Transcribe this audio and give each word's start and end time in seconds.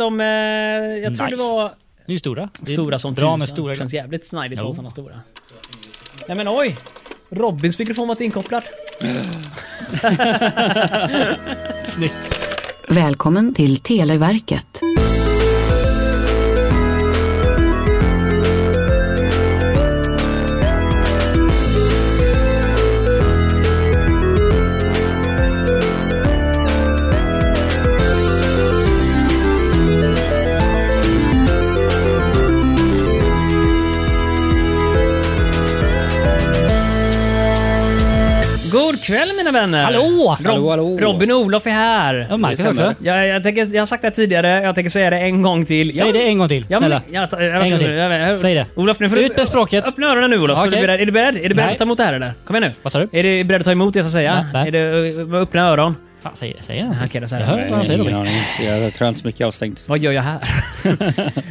De, 0.00 0.20
eh, 0.20 0.26
jag 0.26 1.16
tror 1.16 1.26
det 1.26 1.32
Nice. 1.32 1.44
var 1.44 1.70
Det 2.06 2.12
är 2.12 2.16
stora. 2.18 2.48
Det 2.60 2.72
är 2.72 2.76
stora 2.76 2.98
som 2.98 3.14
Bra 3.14 3.36
med 3.36 3.46
tusan. 3.46 3.56
stora 3.56 3.74
Känns 3.74 3.92
jävligt 3.94 4.26
snajdigt 4.26 4.60
att 4.60 4.66
ha 4.66 4.74
såna 4.74 4.90
stora. 4.90 5.20
Nej 6.28 6.36
men 6.36 6.48
oj! 6.48 6.76
Robins 7.30 7.78
mikrofon 7.78 8.08
var 8.08 8.12
inte 8.14 8.24
inkopplad. 8.24 8.62
Snyggt. 11.86 12.36
Välkommen 12.88 13.54
till 13.54 13.76
Televerket. 13.76 14.80
God 39.00 39.06
kväll 39.06 39.28
mina 39.36 39.50
vänner! 39.50 39.84
Hallå! 39.84 40.00
Rob- 40.00 40.46
Hallå, 40.46 40.70
hallå. 40.70 40.98
Robin 41.00 41.30
och 41.30 41.36
Olof 41.38 41.66
är 41.66 41.70
här. 41.70 42.26
Ja, 42.30 42.36
Marcus 42.36 42.66
också. 42.66 42.94
Jag, 43.02 43.26
jag, 43.26 43.42
tänker, 43.42 43.74
jag 43.74 43.80
har 43.80 43.86
sagt 43.86 44.02
det 44.02 44.10
tidigare, 44.10 44.48
jag 44.62 44.74
tänker 44.74 44.90
säga 44.90 45.10
det 45.10 45.18
en 45.18 45.42
gång 45.42 45.66
till. 45.66 45.94
Säg 45.96 46.06
Ja, 46.06 46.12
det 46.12 46.22
en 46.22 46.38
gång 46.38 46.48
till, 46.48 46.66
Ja, 46.68 46.80
men, 46.80 46.90
snälla. 46.90 47.02
jag, 47.10 47.28
jag, 47.32 47.42
jag, 47.56 47.62
En 47.64 47.70
gång 47.70 47.78
till. 47.78 47.94
jag- 47.94 48.12
jag- 48.30 48.40
Säg 48.40 48.54
det. 48.54 48.66
Olof, 48.74 49.00
nu 49.00 49.08
får 49.08 49.16
du 49.16 49.22
Ut 49.22 49.36
med 49.36 49.46
språket. 49.46 49.88
Öppna 49.88 50.06
öronen 50.12 50.30
nu 50.30 50.38
Olof. 50.38 50.58
Så 50.58 50.66
Okej. 50.68 50.70
du 50.70 50.76
är, 50.76 50.86
beredd, 50.86 51.00
är 51.00 51.06
du 51.06 51.12
beredd? 51.12 51.36
Är 51.44 51.48
du 51.48 51.54
beredd 51.54 51.70
att 51.70 51.78
ta 51.78 51.84
emot 51.84 51.98
det 51.98 52.04
här 52.04 52.12
eller? 52.14 52.32
Kom 52.44 52.56
igen 52.56 52.68
nu. 52.70 52.74
Vad 52.82 52.92
sa 52.92 52.98
du? 52.98 53.08
Är 53.18 53.22
du 53.22 53.44
beredd 53.44 53.60
att 53.60 53.64
ta 53.64 53.72
emot 53.72 53.94
det 53.94 53.98
jag 53.98 54.06
ska 54.06 54.12
säga? 54.12 54.46
Nej. 54.52 54.68
Är 54.68 54.72
det 54.72 54.92
uh, 55.22 55.34
öppna 55.42 55.68
öron? 55.68 55.96
Fan, 56.22 56.32
säg, 56.34 56.56
säg 56.66 56.76
det. 56.82 56.96
Okej, 57.06 57.20
då 57.20 57.28
säger 57.28 57.42
Jag 57.42 57.48
hör 57.48 57.64
vad 57.68 57.76
han 57.76 57.84
säger 57.84 58.00
Ingen 58.02 58.14
aning. 58.14 58.32
Jag 58.62 58.94
tror 58.94 59.08
inte 59.08 59.20
så 59.20 59.26
mycket 59.26 59.46
avstängt. 59.46 59.82
Vad 59.86 59.98
gör 59.98 60.12
jag 60.12 60.22
här? 60.22 60.38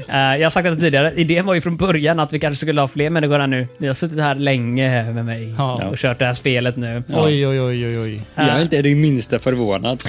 Eh, 0.10 0.16
jag 0.40 0.46
har 0.46 0.50
sagt 0.50 0.66
det 0.70 0.76
tidigare, 0.78 1.14
idén 1.16 1.46
var 1.46 1.54
ju 1.54 1.62
från 1.62 1.78
början 1.78 2.20
att 2.20 2.34
vi 2.34 2.40
kanske 2.40 2.66
skulle 2.66 2.82
ha 2.82 2.88
fler 2.88 3.10
människor 3.10 3.40
här 3.40 3.48
nu. 3.48 3.68
Ni 3.78 3.88
har 3.88 3.94
suttit 3.94 4.20
här 4.20 4.36
länge 4.36 5.12
med 5.12 5.26
mig 5.26 5.56
Ja. 5.58 5.86
och 5.92 5.98
kört 5.98 6.20
det 6.20 6.26
här 6.26 6.34
spelet 6.34 6.78
nu. 6.78 7.04
Oj, 7.08 7.48
oj, 7.48 7.62
oj, 7.62 7.88
oj, 7.88 8.00
oj. 8.00 8.22
Jag 8.36 8.48
är 8.48 8.62
inte 8.62 8.82
det 8.82 8.96
minsta 8.96 9.40
förvånad. 9.40 10.04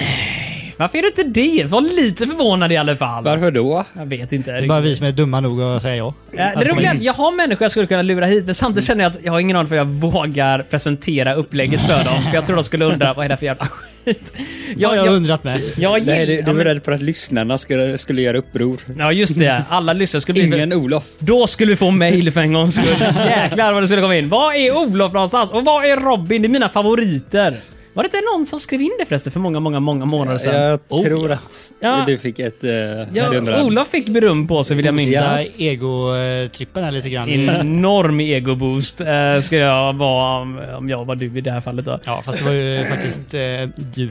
Varför 0.77 0.97
är 0.97 1.01
du 1.01 1.07
inte 1.07 1.23
det? 1.23 1.63
Var 1.65 1.81
lite 1.81 2.27
förvånad 2.27 2.71
i 2.71 2.77
alla 2.77 2.95
fall. 2.95 3.23
Varför 3.23 3.51
då? 3.51 3.85
Jag 3.97 4.05
vet 4.05 4.31
inte. 4.31 4.51
Det 4.51 4.57
är 4.57 4.67
bara 4.67 4.79
vi 4.79 4.95
som 4.95 5.05
är 5.05 5.11
dumma 5.11 5.39
nog 5.39 5.61
att 5.61 5.81
säga 5.81 5.95
ja. 5.95 6.13
Ja, 6.31 6.51
det 6.59 6.65
roliga 6.65 6.91
är 6.91 6.95
att 6.95 7.01
jag 7.03 7.13
har 7.13 7.35
människor 7.35 7.63
jag 7.65 7.71
skulle 7.71 7.87
kunna 7.87 8.01
lura 8.01 8.25
hit, 8.25 8.45
men 8.45 8.55
samtidigt 8.55 8.87
känner 8.87 9.03
jag 9.03 9.11
att 9.11 9.19
jag 9.23 9.31
har 9.31 9.39
ingen 9.39 9.55
aning 9.57 9.69
för 9.69 9.75
jag 9.75 9.85
vågar 9.85 10.59
presentera 10.63 11.33
upplägget 11.33 11.81
för 11.81 12.03
dem. 12.03 12.21
För 12.21 12.33
jag 12.33 12.45
tror 12.45 12.55
de 12.55 12.63
skulle 12.63 12.85
undra, 12.85 13.13
vad 13.13 13.25
är 13.25 13.29
det 13.29 13.37
för 13.37 13.45
jävla 13.45 13.67
skit? 14.05 14.33
Jag, 14.77 14.95
jag 14.97 15.01
har 15.01 15.07
undrat 15.09 15.43
med. 15.43 15.61
jag 15.77 16.05
Nej, 16.05 16.25
du, 16.25 16.33
gill- 16.33 16.37
du 16.37 16.43
ja, 16.45 16.49
är 16.49 16.53
men- 16.53 16.65
rädd 16.65 16.83
för 16.83 16.91
att 16.91 17.01
lyssnarna 17.01 17.57
skulle, 17.57 17.97
skulle 17.97 18.21
göra 18.21 18.37
uppror. 18.37 18.77
Ja, 18.97 19.11
just 19.11 19.39
det. 19.39 19.63
Alla 19.69 19.93
lyssnare 19.93 20.21
skulle 20.21 20.33
bli... 20.33 20.55
Ingen 20.55 20.73
Olof. 20.73 21.03
Då 21.19 21.47
skulle 21.47 21.69
vi 21.69 21.75
få 21.75 21.91
mail 21.91 22.31
för 22.31 22.41
en 22.41 22.53
gångs 22.53 22.75
skull. 22.75 22.95
Jäklar 23.29 23.73
vad 23.73 23.83
det 23.83 23.87
skulle 23.87 24.01
komma 24.01 24.15
in. 24.15 24.29
Var 24.29 24.53
är 24.53 24.77
Olof 24.77 25.13
någonstans? 25.13 25.51
Och 25.51 25.65
var 25.65 25.83
är 25.83 25.97
Robin? 25.97 26.41
Det 26.41 26.47
är 26.47 26.49
mina 26.49 26.69
favoriter. 26.69 27.55
Var 27.93 28.03
det 28.03 28.07
inte 28.07 28.21
någon 28.33 28.45
som 28.47 28.59
skrev 28.59 28.81
in 28.81 28.91
det 28.99 29.05
förresten 29.05 29.31
för 29.31 29.39
många, 29.39 29.59
många, 29.59 29.79
många 29.79 30.05
månader 30.05 30.37
sedan? 30.39 30.61
Jag 30.61 30.79
Oh, 30.89 31.03
tror 31.03 31.29
ja. 31.29 31.35
att 31.35 31.73
Ja. 31.79 32.03
du 32.07 32.17
fick 32.17 32.39
ett... 32.39 32.63
Uh, 32.63 32.71
Ja, 33.13 33.63
Olof 33.63 33.87
fick 33.87 34.09
beröm 34.09 34.47
på 34.47 34.63
sig 34.63 34.75
vill 34.75 34.85
jag 34.85 34.95
minnas. 34.95 35.51
ego-trippen 35.57 36.83
här 36.83 36.91
lite 36.91 37.09
grann. 37.09 37.29
Enorm 37.29 38.19
egoboost 38.19 39.01
uh, 39.01 39.41
skulle 39.41 39.61
jag 39.61 39.93
vara 39.93 40.41
om, 40.77 40.89
jag 40.89 41.05
var 41.05 41.15
du 41.15 41.37
i 41.37 41.41
det 41.41 41.51
här 41.51 41.61
fallet 41.61 41.85
då. 41.85 41.99
Ja, 42.05 42.21
fast 42.25 42.37
det 42.39 42.45
var 42.45 42.51
ju 42.53 42.85
faktiskt 42.85 43.33
eh, 43.33 43.83
du. 43.95 44.09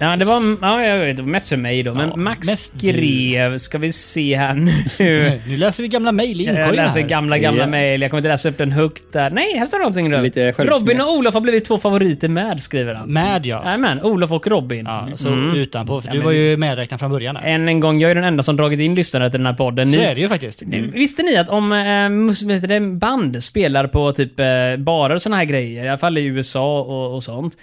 Ja, 0.00 0.16
det 0.16 0.24
var 0.24 0.56
ja, 0.62 0.84
jag 0.86 0.98
vet, 0.98 1.24
mest 1.24 1.48
för 1.48 1.56
mig 1.56 1.82
då. 1.82 1.94
Men 1.94 2.08
Ja, 2.08 2.16
Max 2.16 2.48
skrev, 2.48 3.58
ska 3.58 3.78
vi 3.78 3.92
se 3.92 4.36
här 4.36 4.54
nu. 4.54 4.72
Nu 5.48 5.56
läser 5.56 5.82
vi 5.82 5.88
gamla 5.88 6.12
mejl 6.12 6.40
i 6.40 6.44
Jag 6.44 6.54
inkorgen 6.54 6.76
läser 6.84 7.00
här. 7.00 7.08
gamla, 7.08 7.38
gamla 7.38 7.60
Ja. 7.62 7.66
mejl. 7.66 8.02
Jag 8.02 8.10
kommer 8.10 8.18
inte 8.18 8.28
läsa 8.28 8.48
upp 8.48 8.58
den 8.58 8.72
högt 8.72 9.02
där. 9.12 9.30
Nej, 9.30 9.58
här 9.58 9.66
står 9.66 9.78
det 9.78 9.82
någonting 9.84 10.10
nu. 10.10 10.22
Lite. 10.22 10.52
Robin 10.52 11.00
och 11.00 11.12
Olof 11.12 11.34
har 11.34 11.40
blivit 11.40 11.64
två 11.64 11.78
favoriter 11.78 12.28
med, 12.28 12.62
skriver 12.62 12.94
han. 12.94 13.08
Med 13.08 13.46
ja. 13.46 13.62
Jajamän, 13.64 14.02
Olof 14.02 14.30
och 14.30 14.46
Robin. 14.46 14.84
ja 14.86 15.08
så 15.14 15.28
Mm. 15.28 15.56
utanpå. 15.56 16.00
För 16.00 16.08
Ja, 16.08 16.14
du 16.14 16.20
var 16.20 16.32
ju 16.32 16.56
medräknad 16.56 17.00
från 17.00 17.10
början 17.10 17.36
här. 17.36 17.46
Än 17.48 17.68
en 17.68 17.80
gång, 17.80 18.00
jag 18.00 18.10
är 18.10 18.14
den 18.14 18.24
enda 18.24 18.42
som 18.42 18.56
dragit 18.56 18.80
in 18.80 18.94
lyssnare 18.94 19.30
till 19.30 19.40
den 19.40 19.46
här 19.46 19.54
podden. 19.54 19.86
Så 19.88 19.98
Ni- 19.98 20.04
är 20.04 20.14
det 20.14 20.20
ju 20.20 20.28
faktiskt. 20.28 20.62
Visste 20.92 21.22
ni 21.22 21.36
att 21.36 21.48
om 21.48 21.68
det, 22.68 22.80
band 22.80 23.44
spelar 23.44 23.86
på 23.86 24.12
typ 24.12 24.40
eh, 24.40 24.46
barer 24.78 25.14
och 25.14 25.22
såna 25.22 25.36
här 25.36 25.44
grejer, 25.44 25.84
i 25.84 25.88
alla 25.88 25.98
fall 25.98 26.18
i 26.18 26.24
USA 26.24 26.80
och, 26.80 27.14
och 27.14 27.22
sånt, 27.22 27.56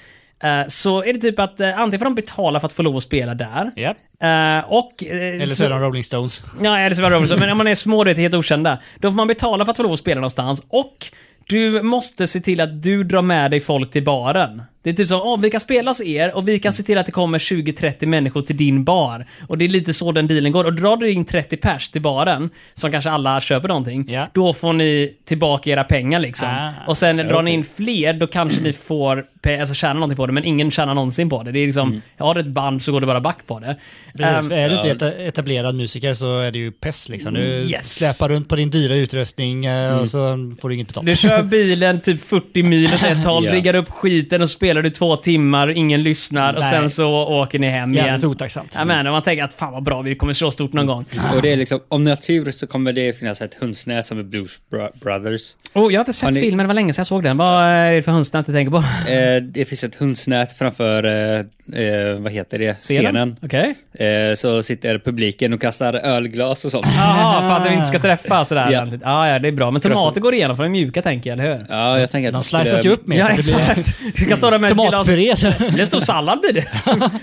så 0.68 1.04
är 1.04 1.14
det 1.14 1.20
typ 1.20 1.40
att 1.40 1.60
eh, 1.60 1.80
antingen 1.80 2.00
får 2.00 2.06
de 2.06 2.16
betala 2.16 2.60
för 2.60 2.66
att 2.68 2.74
få 2.74 2.84
lov 2.84 2.98
att 2.98 3.04
spela 3.04 3.34
där, 3.36 3.72
Ja. 3.76 3.90
eh, 4.28 4.64
och... 4.72 5.04
eh, 5.04 5.34
Eller 5.34 5.46
så 5.46 5.66
är 5.66 5.70
de 5.70 5.80
Rolling 5.80 6.04
Stones. 6.04 6.44
Ja, 6.62 6.78
eller 6.80 6.96
så 6.96 7.02
var 7.02 7.10
det 7.10 7.16
Robinson. 7.16 7.40
Men 7.40 7.50
om 7.50 7.58
man 7.58 7.68
är 7.68 7.76
små, 7.76 8.04
du 8.04 8.10
vet, 8.12 8.18
helt 8.18 8.34
okända. 8.34 8.78
Då 9.00 9.10
får 9.10 9.16
man 9.16 9.28
betala 9.28 9.66
för 9.66 9.72
att 9.72 9.78
få 9.78 9.84
lov 9.84 9.94
att 9.94 10.00
spela 10.00 10.16
någonstans. 10.22 10.66
Och 10.70 11.06
du 11.48 11.82
måste 11.82 12.28
se 12.28 12.40
till 12.40 12.62
att 12.62 12.84
du 12.84 13.04
drar 13.04 13.22
med 13.22 13.52
dig 13.52 13.60
folk 13.60 13.92
till 13.92 14.04
baren. 14.04 14.62
Det 14.90 14.94
är 14.94 15.04
typ 15.04 15.08
så, 15.08 15.22
åh, 15.22 15.40
vi 15.40 15.50
kan 15.50 15.60
spela 15.60 15.90
hos 15.90 16.02
er 16.02 16.36
och 16.36 16.48
vi 16.48 16.60
kan 16.60 16.74
se 16.74 16.84
till 16.84 16.98
att 16.98 17.06
det 17.06 17.12
kommer 17.12 17.40
20-30 17.40 18.06
människor 18.06 18.42
till 18.42 18.58
din 18.58 18.84
bar. 18.84 19.26
Och 19.48 19.58
det 19.58 19.66
är 19.66 19.70
lite 19.70 19.94
så 19.94 20.12
den 20.12 20.28
dealen 20.28 20.52
går. 20.52 20.64
Och 20.66 20.74
drar 20.74 20.98
du 20.98 21.12
in 21.12 21.26
30 21.26 21.58
pers 21.58 21.90
till 21.90 22.02
baren, 22.02 22.50
som 22.76 22.92
kanske 22.92 23.10
alla 23.10 23.42
köper 23.42 23.68
någonting, 23.68 24.06
Ja. 24.10 24.28
då 24.34 24.54
får 24.54 24.74
ni 24.74 25.14
tillbaka 25.26 25.70
era 25.70 25.84
pengar 25.84 26.20
liksom. 26.20 26.48
Ah, 26.48 26.72
och 26.88 26.98
sen 26.98 27.18
drar 27.18 27.42
ni 27.42 27.52
in 27.52 27.66
fler, 27.76 28.14
då 28.14 28.28
kanske 28.28 28.62
ni 28.62 28.74
får 28.74 29.26
alltså, 29.60 29.76
tjäna 29.76 29.94
någonting 29.94 30.18
på 30.18 30.26
det, 30.28 30.34
men 30.34 30.44
ingen 30.46 30.72
tjänar 30.72 30.94
någonsin 30.94 31.30
på 31.30 31.44
det. 31.44 31.52
Det 31.52 31.60
är 31.60 31.66
liksom, 31.66 32.02
har 32.18 32.34
du 32.36 32.40
ett 32.42 32.48
band 32.48 32.84
så 32.84 32.92
går 32.92 33.02
det 33.02 33.08
bara 33.08 33.22
back 33.22 33.38
på 33.48 33.60
det. 33.60 33.78
Precis, 34.18 34.26
Ehm, 34.26 34.50
för 34.50 34.56
är 34.56 34.70
du 34.70 34.76
inte 34.76 34.88
eta- 35.06 35.18
etablerad 35.28 35.76
musiker 35.76 36.14
så 36.14 36.40
är 36.40 36.52
det 36.52 36.60
ju 36.60 36.72
pest 36.72 37.10
liksom. 37.10 37.34
Du 37.34 37.42
Yes. 37.42 37.94
släpar 37.96 38.30
runt 38.30 38.50
på 38.50 38.56
din 38.56 38.70
dyra 38.70 38.96
utrustning 38.96 39.66
eh, 39.66 39.98
och 39.98 40.10
så 40.10 40.54
får 40.62 40.70
du 40.70 40.76
inget 40.76 40.88
betalt. 40.88 41.06
Du 41.06 41.16
kör 41.16 41.44
bilen 41.44 42.02
typ 42.02 42.22
40 42.22 42.64
mil 42.64 42.94
åt 42.94 43.04
ett 43.04 43.26
håll, 43.26 43.46
Ja. 43.46 43.54
riggar 43.54 43.74
upp 43.76 43.90
skiten 43.90 44.42
och 44.42 44.50
spelar 44.50 44.79
du 44.82 44.90
två 44.90 45.16
timmar, 45.16 45.70
ingen 45.72 46.04
lyssnar 46.04 46.54
och 46.54 46.60
Nej. 46.60 46.70
sen 46.72 46.90
så 46.90 47.10
åker 47.28 47.60
ni 47.60 47.68
hem 47.68 47.94
Jävligt 47.94 48.20
igen. 48.24 48.32
otacksamt. 48.32 48.74
Ja, 48.76 48.86
men, 48.86 49.06
man 49.12 49.22
tänker 49.22 49.44
att 49.44 49.54
fan 49.54 49.74
vad 49.74 49.84
bra, 49.84 50.02
vi 50.02 50.16
kommer 50.16 50.34
slå 50.34 50.52
stort 50.52 50.74
någon 50.74 50.86
gång. 50.86 51.06
Och 51.36 51.42
det 51.42 51.52
är 51.52 51.58
liksom, 51.58 51.80
om 51.88 52.04
ni 52.04 52.10
har 52.10 52.18
tur 52.18 52.52
så 52.52 52.68
kommer 52.68 52.94
det 52.94 53.20
finnas 53.20 53.42
ett 53.42 53.54
hundsnät 53.56 54.06
som 54.06 54.20
är 54.20 54.24
Blues 54.24 54.60
Bro- 54.72 54.90
Brothers. 55.02 55.42
Oh, 55.74 55.94
jag 55.94 56.00
har 56.00 56.02
inte 56.02 56.14
sett 56.14 56.24
Har 56.26 56.32
ni- 56.32 56.42
filmen, 56.42 56.64
det 56.64 56.68
var 56.68 56.74
länge 56.74 56.94
sedan 56.94 57.00
jag 57.02 57.08
såg 57.08 57.24
den. 57.24 57.38
Vad 57.38 57.64
är 57.64 57.92
det 57.92 58.02
för 58.02 58.12
hundsnät 58.12 58.46
du 58.46 58.54
tänker 58.54 58.72
på? 58.72 58.78
Eh, 59.12 59.42
det 59.44 59.66
finns 59.66 59.84
ett 59.84 59.96
hundsnät 59.96 60.54
framför, 60.58 61.04
eh, 61.40 61.46
eh, 61.74 62.20
vad 62.20 62.32
heter 62.32 62.60
det, 62.60 62.80
scenen. 62.80 63.36
Okej. 63.42 63.76
Eh, 63.94 64.36
så 64.36 64.64
sitter 64.64 65.00
publiken 65.00 65.54
och 65.54 65.62
kastar 65.62 65.94
ölglas 65.94 66.66
och 66.66 66.72
sånt. 66.72 66.86
Jaha, 66.98 67.42
för 67.50 67.64
att 67.64 67.72
vi 67.72 67.76
inte 67.76 67.88
ska 67.88 68.00
träffa 68.00 68.46
sådär. 68.46 68.72
Ja. 68.72 68.88
Ja. 69.04 69.28
ja, 69.28 69.40
det 69.40 69.48
är 69.48 69.52
bra. 69.52 69.72
Men 69.72 69.82
tomater 69.82 70.22
går 70.22 70.34
igenom 70.34 70.58
för 70.58 70.64
de 70.64 70.68
är 70.68 70.72
mjuka 70.72 71.02
tänker 71.02 71.30
jag, 71.30 71.40
eller 71.40 71.58
hur? 71.58 71.66
Ja, 71.70 72.00
jag 72.00 72.12
tänker 72.12 72.30
att 72.30 72.34
De 72.34 72.44
sliceas 72.44 72.86
ju 72.86 72.90
upp 72.90 73.08
mer 73.08 73.20
Ja, 73.20 73.30
exakt. 73.30 73.96
Du 74.16 74.26
kan 74.26 74.38
stå 74.38 74.50
där 74.50 74.60
med 74.60 74.70
tomatpuré. 74.70 75.34
Det 75.60 75.74
blir 75.74 75.86
stor 75.86 76.00
sallad 76.00 76.40
blir 76.40 76.54
det. 76.54 76.66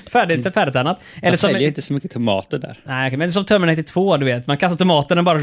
Färdigt, 0.11 0.55
färdigtärnat. 0.55 1.01
Eller 1.17 1.31
Jag 1.31 1.39
som... 1.39 1.51
säljer 1.51 1.69
inte 1.69 1.83
så 1.83 1.93
mycket 1.93 2.11
tomater 2.11 2.59
där. 2.59 2.77
Nej, 2.85 3.17
men 3.17 3.33
som 3.33 3.45
Terminator 3.45 3.83
2, 3.83 4.17
du 4.17 4.25
vet. 4.27 4.47
Man 4.47 4.57
kastar 4.57 4.77
tomaterna 4.77 5.23
bara... 5.23 5.39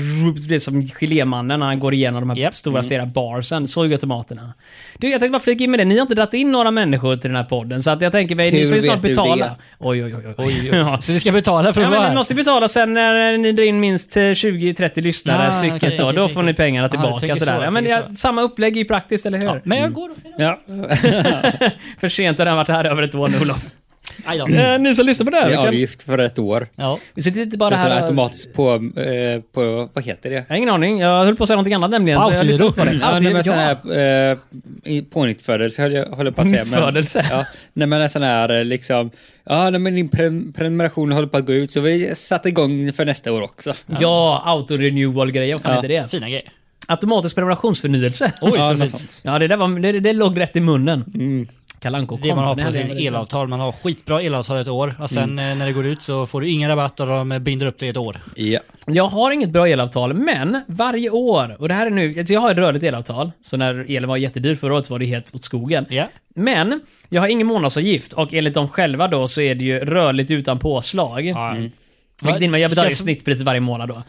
Blir 0.48 0.60
som 0.60 0.88
gelémannen 0.88 1.60
när 1.60 1.68
han 1.68 1.80
går 1.80 1.94
igenom 1.94 2.22
de 2.22 2.30
här 2.30 2.38
Japp. 2.38 2.56
stora 2.56 2.84
stela 2.84 3.06
barsen. 3.06 3.68
Så 3.68 3.86
gör 3.86 3.98
tomaterna. 3.98 4.54
Du, 4.98 5.10
jag 5.10 5.20
tänkte 5.20 5.32
bara 5.32 5.44
flika 5.44 5.64
in 5.64 5.72
med 5.72 5.80
det. 5.80 5.86
Ni 5.86 5.96
har 5.96 6.02
inte 6.02 6.16
dragit 6.16 6.34
in 6.34 6.52
några 6.52 6.72
människor 6.72 7.18
till 7.18 7.30
den 7.30 7.38
här 7.38 7.44
podden, 7.44 7.84
så 7.84 7.90
att 7.90 8.02
jag 8.02 8.12
tänker 8.12 8.36
mig, 8.36 8.52
Hur 8.52 8.70
vet 8.70 8.86
du 9.02 9.10
betala. 9.10 9.56
Oj, 9.80 10.04
oj, 10.04 10.16
oj. 10.16 10.24
oj. 10.28 10.34
Oj, 10.38 10.60
oj. 10.72 10.78
Ja. 10.78 11.02
Så 11.02 11.14
vi 11.14 11.20
ska 11.20 11.32
betala 11.32 11.74
för 11.74 11.82
att 11.82 11.86
Ja, 11.86 11.90
vara 11.90 12.02
men 12.02 12.10
ni 12.10 12.16
måste 12.16 12.36
betala 12.36 12.68
sen 12.68 12.94
när 12.94 13.38
ni 13.38 13.52
drar 13.52 13.64
in 13.64 13.80
minst 13.80 14.18
eh, 14.18 14.22
20-30 14.22 15.02
lyssnare 15.02 15.46
Ja, 15.46 15.52
stycket 15.52 15.78
okej, 15.84 15.98
då. 15.98 16.04
okej, 16.04 16.16
då 16.16 16.24
okej, 16.24 16.34
får 16.34 16.44
ni 16.44 16.54
pengarna 16.54 16.84
jag 16.86 16.92
tillbaka 16.92 17.20
tänker 17.20 17.36
så, 17.36 17.40
sådär. 17.40 17.54
jag 17.54 17.64
Ja, 17.66 17.72
men 17.72 17.84
tänker 17.84 18.00
ja, 18.00 18.08
så. 18.10 18.16
samma 18.16 18.42
upplägg 18.42 18.78
ju 18.78 18.86
praktiskt, 18.86 19.26
eller 19.26 19.38
hur? 19.38 19.46
Ja, 19.48 19.58
men 19.64 19.78
jag 19.78 19.94
går. 19.94 20.12
Ja. 20.38 20.60
För 22.00 22.10
sent 22.10 22.38
har 22.38 22.46
den 22.46 22.56
varit 22.56 22.68
här 22.68 22.86
över 22.86 23.04
ett 23.04 23.16
år 23.16 23.28
nu, 23.30 23.38
Olof. 23.42 23.58
Eh, 24.28 24.80
ni 24.80 24.96
som 24.96 25.06
lyssnar 25.06 25.26
på 25.26 25.32
det 25.32 25.38
här, 25.38 25.48
Det 25.50 25.54
är 25.54 25.68
avgift 25.68 26.04
för 26.04 26.18
ett 26.18 26.40
år. 26.40 26.68
Ja. 26.76 27.00
vi 27.14 27.22
sitter 27.22 27.42
inte 27.42 27.58
bara 27.58 27.76
här... 27.76 27.90
och- 27.92 28.02
automatiskt 28.02 28.54
på, 28.54 28.74
eh, 28.74 29.42
på, 29.54 29.90
vad 29.94 30.04
heter 30.04 30.30
det? 30.30 30.36
Jag 30.36 30.46
har 30.50 30.56
ingen 30.56 30.70
aning. 30.70 31.00
Jag 31.00 31.26
höll 31.26 31.36
på 31.36 31.44
att 31.44 31.48
säga 31.48 31.56
någonting 31.56 31.74
annat 31.74 31.92
nämligen. 31.92 32.20
På 32.20 32.24
så 32.28 32.34
jag 32.34 32.46
lyssnade 32.46 32.66
autogiro. 32.70 32.86
på 32.86 32.92
det. 32.92 32.98
Ja, 33.06 33.12
nej, 33.20 33.22
men 33.22 33.36
Autogiro, 33.36 33.44
sån 33.44 33.60
här 33.60 34.32
eh, 34.98 35.04
pånyttfödelse 35.04 35.82
höll 35.82 35.94
jag 35.94 36.06
håller 36.06 36.32
på 36.32 36.42
att 36.42 36.50
säga. 36.50 36.64
Pånyttfödelse? 36.64 37.26
Ja, 37.32 37.46
nej 37.74 37.88
men 37.88 38.02
en 38.02 38.10
sån 38.10 38.24
här 38.24 38.50
eh, 38.60 38.66
liksom, 38.66 39.12
ja 39.44 39.70
nej, 39.70 39.80
men 39.80 39.96
din 39.96 40.10
pre- 40.10 40.54
prenumeration 40.54 41.12
håller 41.12 41.28
på 41.28 41.38
att 41.38 41.46
gå 41.46 41.54
ut 41.54 41.72
så 41.72 41.82
vi 41.82 42.00
satte 42.16 42.50
igång 42.50 42.94
för 42.94 43.06
nästa 43.06 43.32
år 43.32 43.42
också. 43.42 43.74
Ja, 44.00 44.42
auto-renewal-grejen. 44.46 45.54
Vad 45.58 45.62
fan 45.64 45.72
Ja. 45.72 45.76
heter 45.76 45.88
det? 46.02 46.08
Fina 46.12 46.30
grejer. 46.30 46.50
Automatisk 46.88 47.36
prenumerationsförnyelse. 47.36 48.32
Oj, 48.42 48.52
Ja, 48.56 48.70
så 48.78 48.98
fint. 48.98 49.22
Ja, 49.24 49.40
det 49.40 49.48
där 49.48 49.58
var, 49.58 49.80
det, 49.80 50.00
det 50.00 50.14
låg 50.14 50.40
rätt 50.40 50.56
i 50.56 50.60
munnen. 50.60 51.04
Mm. 51.16 51.48
Och 51.86 52.20
Det 52.20 52.36
man 52.36 52.44
har 52.44 52.56
på 52.56 52.74
sitt 52.74 52.92
elavtal. 52.92 53.48
Man 53.48 53.60
har 53.60 53.72
skitbra 53.72 54.22
elavtal 54.22 54.58
ett 54.58 54.68
år 54.68 54.96
och 55.00 55.10
sen 55.10 55.40
eh, 55.40 55.56
när 55.56 55.66
det 55.66 55.74
går 55.74 55.86
ut 55.86 56.02
så 56.02 56.28
får 56.28 56.42
du 56.42 56.50
ingen 56.50 56.70
rabatt 56.70 57.00
och 57.00 57.08
de 57.08 57.40
binder 57.42 57.66
upp 57.66 57.80
det 57.80 57.86
i 57.86 57.90
ett 57.90 57.98
år. 57.98 58.20
Ja. 58.36 58.60
Jag 58.88 59.08
har 59.08 59.32
inget 59.32 59.50
bra 59.50 59.68
elavtal, 59.68 60.14
men 60.14 60.62
varje 60.68 61.10
år, 61.10 61.56
och 61.60 61.68
det 61.68 61.74
här 61.74 61.86
är 61.86 61.90
nu, 61.90 62.12
jag 62.28 62.42
har 62.42 62.52
ett 62.52 62.58
rörligt 62.58 62.84
elavtal, 62.84 63.32
så 63.42 63.58
när 63.58 63.86
elen 63.90 64.10
var 64.10 64.18
jättedyr 64.18 64.56
förra 64.56 64.74
året 64.74 64.86
så 64.86 64.94
var 64.94 65.00
det 65.00 65.06
helt 65.06 65.36
åt 65.36 65.44
skogen. 65.44 65.86
Ja. 65.90 66.08
Men, 66.36 66.82
jag 67.10 67.22
har 67.22 67.28
ingen 67.28 67.48
månadsavgift 67.48 68.14
och 68.14 68.34
enligt 68.34 68.54
dem 68.54 68.70
själva 68.70 69.08
då 69.08 69.28
så 69.28 69.42
är 69.42 69.56
det 69.56 69.66
ju 69.66 69.80
rörligt 69.80 70.32
utan 70.32 70.60
påslag. 70.60 71.26
Ja. 71.26 71.56
Vilket 72.24 72.42
innebär 72.42 72.60
jag 72.60 72.72
betalar 72.72 72.90
ju 72.90 72.96
snittpriset 72.96 73.46
varje 73.46 73.60
månad 73.60 73.90
då. 73.90 74.04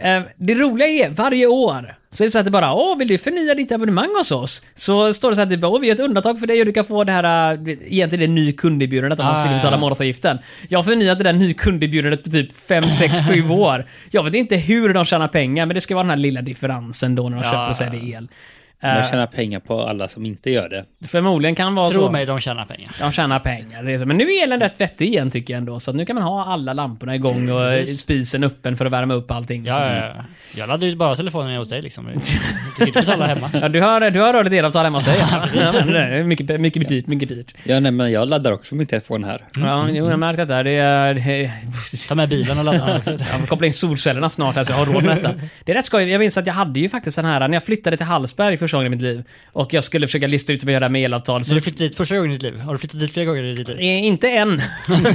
Eh, 0.00 0.22
Det 0.36 0.54
roliga 0.54 0.86
är, 0.88 1.10
varje 1.10 1.46
år, 1.46 1.94
så 2.10 2.22
är 2.22 2.26
det 2.26 2.30
så 2.30 2.38
att 2.38 2.44
det 2.44 2.50
bara 2.50 2.74
Åh, 2.74 2.98
vill 2.98 3.08
du 3.08 3.18
förnya 3.18 3.54
ditt 3.54 3.72
abonnemang 3.72 4.08
hos 4.18 4.30
oss? 4.32 4.66
Så 4.74 5.12
står 5.12 5.30
det 5.30 5.36
så 5.36 5.42
att 5.42 5.50
det 5.50 5.56
bara, 5.56 5.70
Åh, 5.72 5.80
vi 5.80 5.88
har 5.88 5.94
ett 5.94 6.00
undantag 6.00 6.40
för 6.40 6.46
dig 6.46 6.60
och 6.60 6.66
du 6.66 6.72
kan 6.72 6.84
få 6.84 7.04
det 7.04 7.12
här, 7.12 7.52
eh, 7.54 7.70
egentligen 7.92 8.20
det 8.34 8.42
ny 8.42 8.52
kunderbjudandet 8.52 9.18
om 9.20 9.24
man 9.26 9.34
Ah, 9.34 9.38
skulle 9.38 9.54
betala 9.56 9.76
månadsavgiften. 9.78 10.38
Jag 10.68 10.78
har 10.78 10.84
förnyat 10.84 11.18
det 11.18 11.24
där 11.24 11.32
ny 11.32 11.54
kunderbjudandet 11.54 12.24
på 12.24 12.30
typ 12.30 12.52
5, 12.52 12.84
6, 12.84 13.14
7 13.28 13.48
år. 13.50 13.86
Jag 14.10 14.22
vet 14.24 14.34
inte 14.34 14.56
hur 14.56 14.94
de 14.94 15.04
tjänar 15.04 15.28
pengar, 15.28 15.66
men 15.66 15.74
det 15.74 15.80
ska 15.80 15.94
vara 15.94 16.04
den 16.04 16.10
här 16.10 16.16
lilla 16.16 16.42
differensen 16.42 17.14
då 17.14 17.28
när 17.28 17.36
de 17.36 17.44
Ja, 17.44 17.50
köper 17.50 17.68
och 17.68 17.76
säljer 17.76 18.16
el. 18.16 18.28
De 18.80 18.86
Eh, 18.88 19.10
tjänar 19.10 19.26
pengar 19.26 19.60
på 19.60 19.82
alla 19.82 20.08
som 20.08 20.26
inte 20.26 20.50
gör 20.50 20.68
det. 20.68 20.84
förmodligen 21.08 21.54
kan 21.54 21.74
vara 21.74 21.90
Tro 21.90 22.06
så. 22.06 22.12
mig, 22.12 22.26
de 22.26 22.40
tjänar 22.40 22.64
pengar. 22.64 22.90
De 23.00 23.12
tjänar 23.12 23.38
pengar. 23.38 23.82
Det 23.82 23.92
är 23.92 23.98
så. 23.98 24.06
Men 24.06 24.16
nu 24.16 24.24
är 24.32 24.44
elen 24.44 24.60
rätt 24.60 24.74
vettig 24.80 25.08
igen 25.08 25.30
tycker 25.30 25.54
jag 25.54 25.58
ändå. 25.58 25.80
Så 25.80 25.90
att 25.90 25.96
nu 25.96 26.04
kan 26.06 26.14
man 26.16 26.24
ha 26.24 26.44
alla 26.44 26.72
lamporna 26.72 27.14
igång 27.14 27.50
och 27.50 27.68
Precis. 27.68 28.00
spisen 28.00 28.44
öppen 28.44 28.76
för 28.76 28.86
att 28.86 28.92
värma 28.92 29.14
upp 29.14 29.30
allting. 29.30 29.64
Ja, 29.64 29.86
ja, 29.96 30.06
ja. 30.16 30.24
Jag 30.56 30.68
laddar 30.68 30.86
ju 30.86 30.96
bara 30.96 31.16
telefonen 31.16 31.56
hos 31.56 31.68
dig 31.68 31.82
liksom. 31.82 32.06
Du 32.06 32.20
kan 32.78 32.86
inte 32.86 33.00
betala 33.00 33.26
hemma. 33.26 33.50
Ja, 33.62 33.68
du 33.68 33.80
har, 33.80 34.10
du 34.10 34.20
har 34.20 34.32
rörligt 34.32 34.54
elavtal 34.54 34.84
hemma 34.84 34.98
hos 34.98 35.04
dig. 35.04 35.16
Ja, 35.54 35.72
det 35.82 35.98
är 35.98 36.22
mycket, 36.24 36.60
mycket 36.60 36.88
dyrt, 36.88 37.06
mycket 37.06 37.28
dyrt. 37.28 37.54
Ja, 37.64 37.80
nej, 37.80 37.92
men 37.92 38.12
jag 38.12 38.28
laddar 38.28 38.52
också 38.52 38.74
min 38.74 38.86
telefon 38.86 39.24
här. 39.24 39.42
Ja, 39.56 39.88
jo, 39.90 40.10
jag 40.10 40.18
märker 40.18 40.46
det. 40.46 40.54
är- 40.54 40.64
Det 40.64 40.70
är... 40.70 41.14
Det 41.14 41.20
är 41.42 41.50
Ta 42.08 42.14
med 42.14 42.28
bilen 42.28 42.58
och 42.58 42.64
ladda 42.64 42.96
också. 42.96 43.10
jag 43.10 43.18
får 43.40 43.46
koppla 43.46 43.66
in 43.66 43.72
solcellerna 43.72 44.30
snart 44.30 44.54
här 44.56 44.64
så 44.64 44.72
jag 44.72 44.76
har 44.76 44.86
råd 44.86 45.04
med 45.04 45.16
detta. 45.16 45.34
Det 45.64 45.72
är 45.72 45.76
rätt 45.76 45.84
skoj. 45.84 46.10
Jag 46.10 46.18
minns 46.18 46.38
att 46.38 46.46
jag 46.46 46.54
hade 46.54 46.80
ju 46.80 46.88
faktiskt 46.88 47.16
den 47.16 47.24
här, 47.24 47.48
när 47.48 47.54
jag 47.56 47.64
flyttade 47.64 47.96
till 47.96 48.06
Hallsberg 48.06 48.58
första 48.70 48.76
gången 48.76 48.92
i 48.92 48.96
mitt 48.96 49.02
liv 49.02 49.22
och 49.52 49.74
jag 49.74 49.84
skulle 49.84 50.06
försöka 50.06 50.26
lista 50.26 50.52
ut 50.52 50.62
hur 50.62 50.66
jag 50.68 50.72
gör 50.72 50.80
det 50.80 50.86
här 50.86 50.90
med 50.90 51.04
elavtal. 51.04 51.44
Så 51.44 51.48
Så 51.48 51.54
du 51.54 51.60
flyttade 51.60 51.84
dit 51.88 51.96
första 51.96 52.16
gången 52.16 52.30
i 52.30 52.34
ditt 52.34 52.42
liv? 52.42 52.60
Har 52.60 52.72
du 52.72 52.78
flyttat 52.78 53.00
dit 53.00 53.12
flera 53.12 53.26
gånger 53.26 53.42
i 53.42 53.54
ditt 53.54 53.68
liv? 53.68 53.78
Eh, 53.78 54.04
Inte 54.04 54.30
än. 54.30 54.62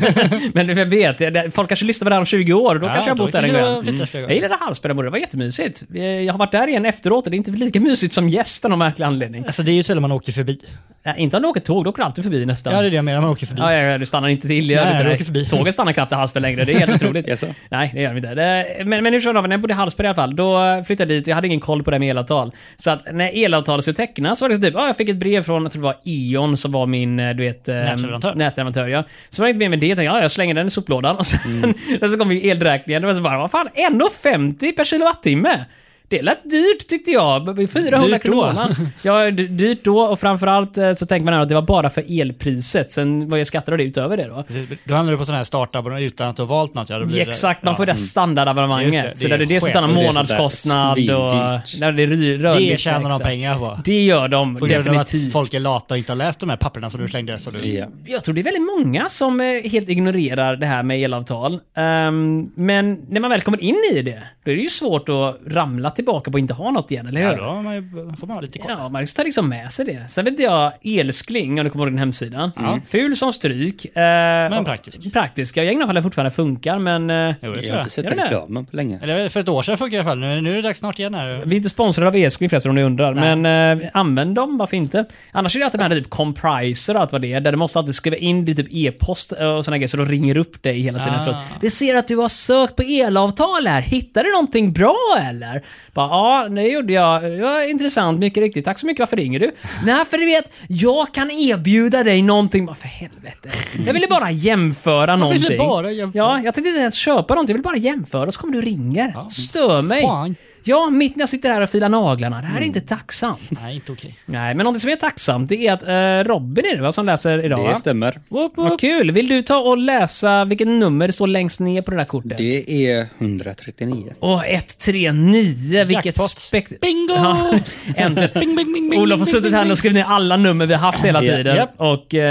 Men 0.54 0.78
jag 0.78 0.86
vet, 0.86 1.54
folk 1.56 1.68
kanske 1.70 1.86
lyssnar 1.86 2.06
på 2.06 2.10
det 2.10 2.16
här 2.16 2.20
om 2.20 2.26
20 2.26 2.54
år. 2.54 2.76
Då 2.76 2.88
kanske 2.88 3.10
jag 3.10 3.16
har 3.16 3.26
bott 3.26 3.32
där 3.32 3.44
en 3.44 3.86
gång. 3.86 4.08
flera 4.08 4.24
Jag 4.24 4.34
gillade 4.34 4.56
Hallsberg, 4.60 4.94
det 4.96 5.10
var 5.10 5.18
jättemysigt. 5.18 5.84
Eh, 5.96 6.04
Jag 6.06 6.34
har 6.34 6.38
varit 6.40 6.52
där 6.52 6.68
igen 6.68 6.86
efteråt 6.86 7.26
och 7.26 7.32
det 7.32 7.36
är 7.36 7.38
inte 7.38 7.52
lika 7.52 7.80
mysigt 7.80 8.14
som 8.14 8.30
gästen 8.30 8.72
av 8.72 8.78
märklig 8.78 9.06
anledning. 9.06 9.46
Alltså 9.46 9.64
det 9.64 9.72
är 9.72 9.74
ju 9.74 9.84
sällan 9.84 10.02
man 10.02 10.12
åker 10.12 10.32
förbi. 10.32 10.60
Nej, 11.06 11.16
inte 11.18 11.38
om 11.38 11.44
du 11.44 11.50
åker 11.50 11.62
tåg, 11.62 11.84
då 11.84 11.90
åker 11.90 11.98
du 12.02 12.06
alltid 12.06 12.24
förbi 12.24 12.46
nästan. 12.46 12.74
Ja, 12.74 12.82
det 12.82 12.88
är 12.88 12.90
det 12.90 12.96
jag 12.96 13.06
menar, 13.06 13.22
man 13.22 13.30
åker 13.30 13.46
förbi. 13.48 13.62
Ja, 13.62 13.74
ja, 13.74 13.80
ja, 13.82 13.98
du 13.98 14.06
stannar 14.06 14.28
inte 14.30 14.48
till. 14.48 14.70
Jag 14.70 14.86
Nej, 14.86 15.04
du 15.04 15.14
åker 15.14 15.26
förbi. 15.26 15.46
Tåget 15.46 15.74
stannar 15.74 15.94
knappt 15.94 16.12
i 16.12 16.16
Hallsberg 16.16 16.42
längre, 16.42 16.66
det 16.66 16.74
är 16.74 16.80
helt 16.88 16.96
otroligt. 17.04 17.28
Jaså? 17.28 17.48
Nej, 17.70 17.92
det 17.94 18.02
gör 18.02 18.10
de 18.10 18.18
inte. 18.18 18.36
Det, 18.36 18.66
men, 18.86 19.04
men 19.04 19.14
hur 19.14 19.20
som 19.22 19.36
helst, 19.36 19.48
när 19.48 19.54
jag 19.54 19.62
bodde 19.62 19.74
i 19.74 19.78
Hallsberg 19.78 20.06
i 20.06 20.08
alla 20.08 20.16
fall, 20.16 20.36
då 20.36 20.84
flyttade 20.88 21.14
jag 21.14 21.22
dit 21.24 21.28
jag 21.28 21.36
hade 21.36 21.48
ingen 21.48 21.60
koll 21.60 21.84
på 21.84 21.92
det 21.92 21.96
här 21.96 22.00
med 22.00 22.10
elavtal. 22.10 22.52
Så 22.76 22.90
att 22.92 23.14
när 23.14 23.36
elavtalet 23.46 23.84
skulle 23.84 23.96
tecknas 23.96 24.40
så 24.40 24.46
var 24.46 24.50
det 24.50 24.56
så 24.56 24.62
typ, 24.62 24.74
ja, 24.74 24.88
jag 24.88 24.98
fick 24.98 25.10
ett 25.10 25.16
brev 25.18 25.44
från, 25.44 25.64
jag 25.64 25.72
tror 25.72 25.82
det 25.82 25.86
var 25.86 25.96
E.ON 26.04 26.58
som 26.58 26.72
var 26.72 26.86
min, 26.88 27.20
eh, 27.20 27.36
du 27.36 27.44
vet... 27.44 27.68
eh, 27.68 27.76
Nätleverantör. 27.76 28.36
Nätleverantör, 28.36 28.88
ja. 28.88 29.04
Så 29.30 29.42
var 29.42 29.48
det 29.48 29.50
inte 29.50 29.60
mer 29.60 29.70
med 29.70 29.80
det, 29.80 29.88
jag 29.88 29.98
tänkte, 29.98 30.16
ja, 30.16 30.22
jag 30.22 30.32
slänger 30.32 30.54
den 30.54 30.68
i 30.68 30.70
soplådan. 30.70 31.16
Och 31.20 31.26
sen, 31.28 31.74
sen 32.00 32.10
så 32.10 32.18
kom 32.18 32.32
ju 32.32 32.48
elräkningen, 32.48 33.06
och 33.06 33.16
så 33.16 33.22
bara, 33.22 33.38
vad 33.38 33.52
fan, 33.52 33.70
1,50 33.76 34.76
per 34.76 34.86
kilowattimme? 34.86 35.66
Det 36.08 36.22
lät 36.22 36.44
dyrt 36.50 36.88
tyckte 36.88 37.12
jag. 37.12 37.56
400 37.74 38.00
Dyrt 38.08 38.26
då. 38.26 38.32
kronor. 38.32 38.76
Ja, 39.02 39.32
d- 39.32 39.48
dyrt 39.48 39.84
då 39.84 40.00
och 40.00 40.20
framförallt 40.20 40.78
eh, 40.78 40.94
så 40.94 41.06
tänker 41.06 41.26
man 41.26 41.34
att 41.42 41.50
det 41.50 41.56
var 41.56 41.62
bara 41.62 41.90
för 41.90 42.22
elpriset. 42.22 42.92
Sen 42.92 43.30
var 43.30 43.38
jag 43.38 43.48
skatter 43.48 43.72
och 43.72 43.78
det 43.78 43.84
utöver 43.84 44.18
det 44.18 44.28
då. 44.28 44.44
Då 44.84 44.94
hamnar 44.96 45.12
du 45.12 45.18
på 45.18 45.26
sån 45.26 45.36
här 45.36 45.44
startabonnemang 45.44 46.04
utan 46.04 46.28
att 46.30 46.36
du 46.36 46.42
har 46.42 46.48
valt 46.48 46.74
något. 46.74 46.90
Ja, 46.90 47.00
då 47.00 47.06
blir 47.06 47.16
det- 47.16 47.22
Exakt, 47.32 47.64
man 47.64 47.72
ja. 47.72 47.78
får 47.78 47.86
det 47.86 47.92
Just 47.92 48.08
standardabonnemanget. 48.10 48.94
det, 49.04 49.10
det 49.14 49.20
så 49.20 49.28
där 49.28 49.34
är 49.34 49.38
det 49.38 49.44
är 49.44 49.48
det 49.48 49.60
som 49.60 49.70
det 49.70 49.78
är 50.02 50.06
månadskostnad 50.06 50.98
där 50.98 51.16
och... 51.16 51.32
Där 51.80 51.92
det 51.92 52.04
är 52.04 52.60
Det 52.72 52.80
tjänar 52.80 53.10
de 53.10 53.20
pengar 53.20 53.58
på. 53.58 53.80
Det 53.86 54.04
gör 54.06 54.28
de 54.28 54.56
På 54.56 54.66
grund 54.66 54.88
av 54.88 54.94
att 54.98 55.08
definitivt. 55.08 55.34
folk 55.34 55.54
är 55.54 55.60
lata 55.60 55.94
och 55.94 55.98
inte 55.98 56.12
har 56.12 56.18
läst 56.18 56.40
de 56.40 56.50
här 56.50 56.58
papperna 56.58 56.90
som 56.90 57.02
du 57.02 57.08
slängde. 57.08 57.40
Så 57.40 57.50
du... 57.52 57.70
Ja. 57.70 57.86
Jag 58.06 58.24
tror 58.24 58.36
det 58.36 58.42
är 58.42 58.44
väldigt 58.44 58.86
många 58.86 59.10
som 59.10 59.42
eh, 59.42 59.48
helt 59.72 59.90
ignorerar 59.90 60.56
det 60.56 60.66
här 60.66 60.84
med 60.84 61.00
elavtal. 61.00 61.60
Ehm, 61.76 62.50
men 62.56 63.00
när 63.10 63.20
man 63.22 63.30
väl 63.30 63.42
kommer 63.42 63.64
in 63.64 63.76
i 63.94 64.02
det, 64.02 64.24
då 64.46 64.52
är 64.52 64.56
det 64.56 64.62
ju 64.62 64.70
svårt 64.70 65.10
att 65.10 65.38
ramla 65.48 65.92
tillbaka 65.92 66.05
på 66.32 66.38
att 66.38 66.42
inte 66.42 66.54
ha 66.54 66.72
något 66.72 66.92
igen, 66.92 67.08
eller 67.08 67.22
hur? 67.22 67.28
Ja, 67.28 67.36
då 67.38 67.44
har 67.44 67.62
man 67.62 67.76
ju, 67.76 67.90
får 68.20 68.28
man 68.28 68.36
ha 68.38 68.42
lite 68.42 68.60
koll. 68.60 68.72
Ja, 68.78 68.90
man 68.90 69.06
tar 69.06 69.24
liksom 69.24 69.50
med 69.50 69.72
sig 69.72 69.86
det. 69.86 70.06
Sen 70.10 70.26
vet 70.26 70.32
inte 70.32 70.44
jag, 70.44 70.72
Elskling, 70.84 71.60
om 71.60 71.64
du 71.64 71.70
kommer 71.70 71.86
ihåg 71.86 71.92
den 71.94 72.00
hemsidan. 72.00 72.52
Ful 72.88 73.18
som 73.18 73.34
stryk. 73.34 73.86
Men 73.96 74.66
praktisk. 74.66 75.14
Praktisk. 75.14 75.58
Jag 75.58 75.66
inte 75.72 75.98
om 75.98 76.04
fortfarande 76.04 76.32
funkar, 76.32 76.80
men... 76.80 77.10
eh, 77.10 77.36
Jo, 77.42 77.54
det 77.54 77.62
Jag 77.62 77.74
har 77.74 77.80
inte 77.80 77.92
sett 77.92 78.12
reklamen 78.12 78.66
på 78.66 78.76
länge. 78.76 79.00
Eller 79.04 79.30
för 79.30 79.40
ett 79.40 79.50
år 79.50 79.62
sedan 79.62 79.78
funkar 79.78 79.92
det 79.92 79.96
i 79.98 80.00
alla 80.00 80.10
fall. 80.10 80.20
Nu, 80.20 80.42
nu 80.42 80.52
är 80.52 80.56
det 80.56 80.62
dags 80.62 80.80
snart 80.80 81.00
igen 81.00 81.14
här. 81.14 81.42
Vi 81.46 81.56
är 81.56 81.58
inte 81.58 81.70
sponsrade 81.70 82.08
av 82.08 82.16
Elskling 82.16 82.50
förresten 82.50 82.70
om 82.70 82.76
ni 82.76 82.84
undrar, 82.84 83.14
Nej. 83.14 83.36
men 83.36 83.80
eh, 83.82 83.90
använd 83.94 84.36
dem, 84.36 84.58
varför 84.58 84.78
inte? 84.78 85.06
Annars 85.32 85.56
är 85.56 85.60
det 85.60 85.66
alltid 85.66 85.80
den 85.80 85.92
här 85.92 85.98
typ 86.00 86.10
compriser 86.10 86.96
och 86.96 87.02
allt 87.02 87.12
vad 87.12 87.22
det 87.22 87.34
är, 87.34 87.42
där 87.42 87.52
du 87.52 87.58
måste 87.58 87.80
alltid 87.80 87.96
skriva 87.96 88.18
in 88.18 88.46
ditt 88.46 88.58
typ 88.58 88.68
e-post 88.72 89.32
och 89.32 89.66
såna 89.66 89.78
grejer, 89.78 89.88
så 89.88 89.98
de 89.98 90.06
ringer 90.06 90.38
upp 90.38 90.64
dig 90.64 90.80
hela 90.80 91.00
tiden. 91.00 91.20
Ah. 91.20 91.26
För 91.26 91.32
att, 91.32 91.44
vi 91.62 91.70
ser 91.70 91.96
att 91.96 92.08
du 92.08 92.16
har 92.16 92.30
sökt 92.30 92.76
på 92.76 92.82
elavtal 92.82 93.68
här, 93.68 93.82
hittar 93.82 94.24
du 94.24 94.32
någonting 94.32 94.74
bra 94.74 95.18
eller? 95.30 95.64
Bara, 95.96 96.08
ja, 96.10 96.50
det 96.50 96.68
gjorde 96.68 96.94
jag. 96.94 97.30
Ja, 97.38 97.64
intressant, 97.64 98.20
mycket 98.20 98.42
riktigt. 98.42 98.66
Tack 98.66 98.80
så 98.80 98.86
mycket, 98.86 99.00
varför 99.00 99.18
ringer 99.18 99.40
du? 99.40 99.52
Nej, 99.86 100.06
för 100.06 100.18
du 100.18 100.26
vet, 100.26 100.52
jag 100.68 101.14
kan 101.14 101.32
erbjuda 101.32 102.04
dig 102.04 102.22
någonting. 102.22 102.66
Bara, 102.66 102.76
för 102.76 102.88
helvete. 102.88 103.50
Jag 103.86 103.94
ville 103.94 104.08
bara 104.08 104.32
jämföra 104.32 105.16
någonting. 105.16 105.44
ville 105.44 105.58
bara 105.58 105.92
jämföra? 105.92 106.24
Ja, 106.24 106.42
jag 106.44 106.54
tänkte 106.54 106.70
inte 106.70 106.82
ens 106.82 106.96
köpa 106.96 107.34
någonting, 107.34 107.54
jag 107.54 107.58
vill 107.58 107.64
bara 107.64 107.78
jämföra, 107.78 108.32
så 108.32 108.40
kommer 108.40 108.54
du 108.54 108.60
och 108.60 108.66
ringer. 108.66 109.30
Stör 109.30 109.82
mig. 109.82 110.02
Fan. 110.02 110.36
Ja, 110.68 110.90
mitt 110.90 111.16
när 111.16 111.22
jag 111.22 111.30
sitter 111.30 111.50
här 111.50 111.62
och 111.62 111.70
filar 111.70 111.90
naglarna. 111.90 112.42
Det 112.42 112.48
här 112.48 112.62
är 112.62 112.66
inte 112.66 112.82
tacksamt. 112.82 113.50
Nej, 113.64 113.76
inte 113.76 113.92
okej. 113.92 114.20
Nej, 114.26 114.56
men 114.56 114.64
något 114.66 114.82
som 114.82 114.90
är 114.92 114.96
tacksamt 114.96 115.50
det 115.50 115.68
är 115.68 115.74
att 115.74 115.84
eh, 115.84 116.30
Robin 116.34 116.66
är 116.66 116.76
det 116.76 116.82
va, 116.82 116.92
som 116.92 117.06
läser 117.06 117.46
idag? 117.46 117.64
va? 117.64 117.70
Det 117.70 117.76
stämmer. 117.76 118.20
Vad 118.56 118.80
kul! 118.80 119.12
Vill 119.12 119.28
du 119.28 119.42
ta 119.42 119.58
och 119.58 119.78
läsa 119.78 120.46
vilket 120.46 120.68
nummer 120.68 121.08
det 121.08 121.14
står 121.14 121.28
längst 121.28 121.60
ner 121.60 121.82
på 121.82 121.92
det 121.92 121.98
där 121.98 122.04
kortet? 122.06 122.38
Det 122.38 122.88
är 122.92 123.08
139. 123.20 124.14
Åh, 124.20 124.44
139, 124.46 125.84
vilket 125.86 126.06
Jackpot. 126.06 126.30
spekt... 126.40 126.82
Bingo! 126.82 127.14
Ja, 127.16 127.60
äntligen. 127.96 128.30
Bing, 128.34 128.56
bing, 128.56 128.74
bing, 128.74 128.90
bing, 128.90 129.02
Olof 129.02 129.20
har 129.20 129.26
bing, 129.26 129.26
suttit 129.26 129.44
bing, 129.44 129.54
här 129.54 129.64
bing. 129.64 129.72
och 129.72 129.78
skrivit 129.78 129.96
ner 129.96 130.04
alla 130.04 130.38
nummer 130.38 130.66
vi 130.66 130.74
har 130.74 130.82
haft 130.82 131.06
hela 131.06 131.24
Ja. 131.24 131.36
tiden. 131.38 131.56
Japp. 131.56 131.74
Och... 131.78 131.86
Har 131.88 132.20
Eh, 132.20 132.22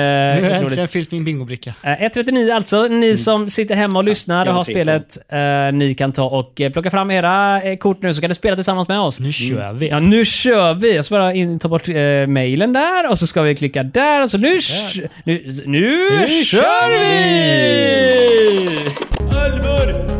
jag 0.44 0.62
äntligen 0.62 0.88
fyllt 0.88 1.10
min 1.12 1.24
bingobricka. 1.24 1.74
Eh, 1.82 1.92
139 2.02 2.52
alltså. 2.54 2.82
Ni 2.88 3.16
som 3.16 3.50
sitter 3.50 3.74
hemma 3.76 3.98
och 3.98 4.04
lyssnar 4.04 4.40
och 4.46 4.52
har 4.52 4.54
har 4.54 4.64
spelet, 4.64 5.18
eh, 5.28 5.78
ni 5.78 5.94
kan 5.94 6.12
ta 6.12 6.24
och 6.24 6.60
eh, 6.60 6.72
plocka 6.72 6.90
fram 6.90 7.10
era 7.10 7.62
eh, 7.62 7.76
kort 7.76 8.02
nu 8.02 8.14
så 8.14 8.20
kan 8.24 8.28
ni 8.28 8.34
spela 8.34 8.56
tillsammans 8.56 8.88
med 8.88 9.00
oss. 9.00 9.20
Nu 9.20 9.32
kör 9.32 9.72
vi. 9.72 9.88
Ja, 9.88 10.00
nu 10.00 10.24
kör 10.24 10.74
vi! 10.74 10.96
Jag 10.96 11.04
ska 11.04 11.14
bara 11.14 11.34
in, 11.34 11.58
ta 11.58 11.68
bort 11.68 11.88
eh, 11.88 12.26
mailen 12.26 12.72
där 12.72 13.10
och 13.10 13.18
så 13.18 13.26
ska 13.26 13.42
vi 13.42 13.54
klicka 13.54 13.82
där 13.82 14.22
och 14.22 14.30
så 14.30 14.38
nu... 14.38 14.58
Nu, 15.24 15.52
nu, 15.64 16.08
Nu 16.28 16.44
kör 16.44 16.60
kör 16.60 16.90
vi! 16.90 18.68
Allvar, 19.20 20.13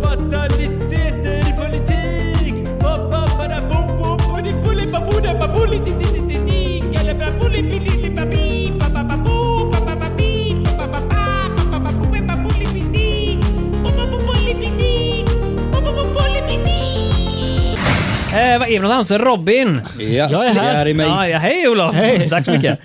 Är 18.67 18.71
vi 18.71 18.79
någonstans? 18.79 19.23
Robin? 19.23 19.81
Ja, 19.99 20.05
Jag 20.07 20.47
är 20.47 20.55
här. 20.55 20.73
Det 20.73 20.79
är 20.81 20.89
i 20.89 20.95
mig. 20.95 21.07
Ja, 21.07 21.29
ja, 21.29 21.39
hej 21.39 21.69
Olof! 21.69 21.95
Hej. 21.95 22.29
Tack 22.29 22.45
så 22.45 22.51
mycket. 22.51 22.79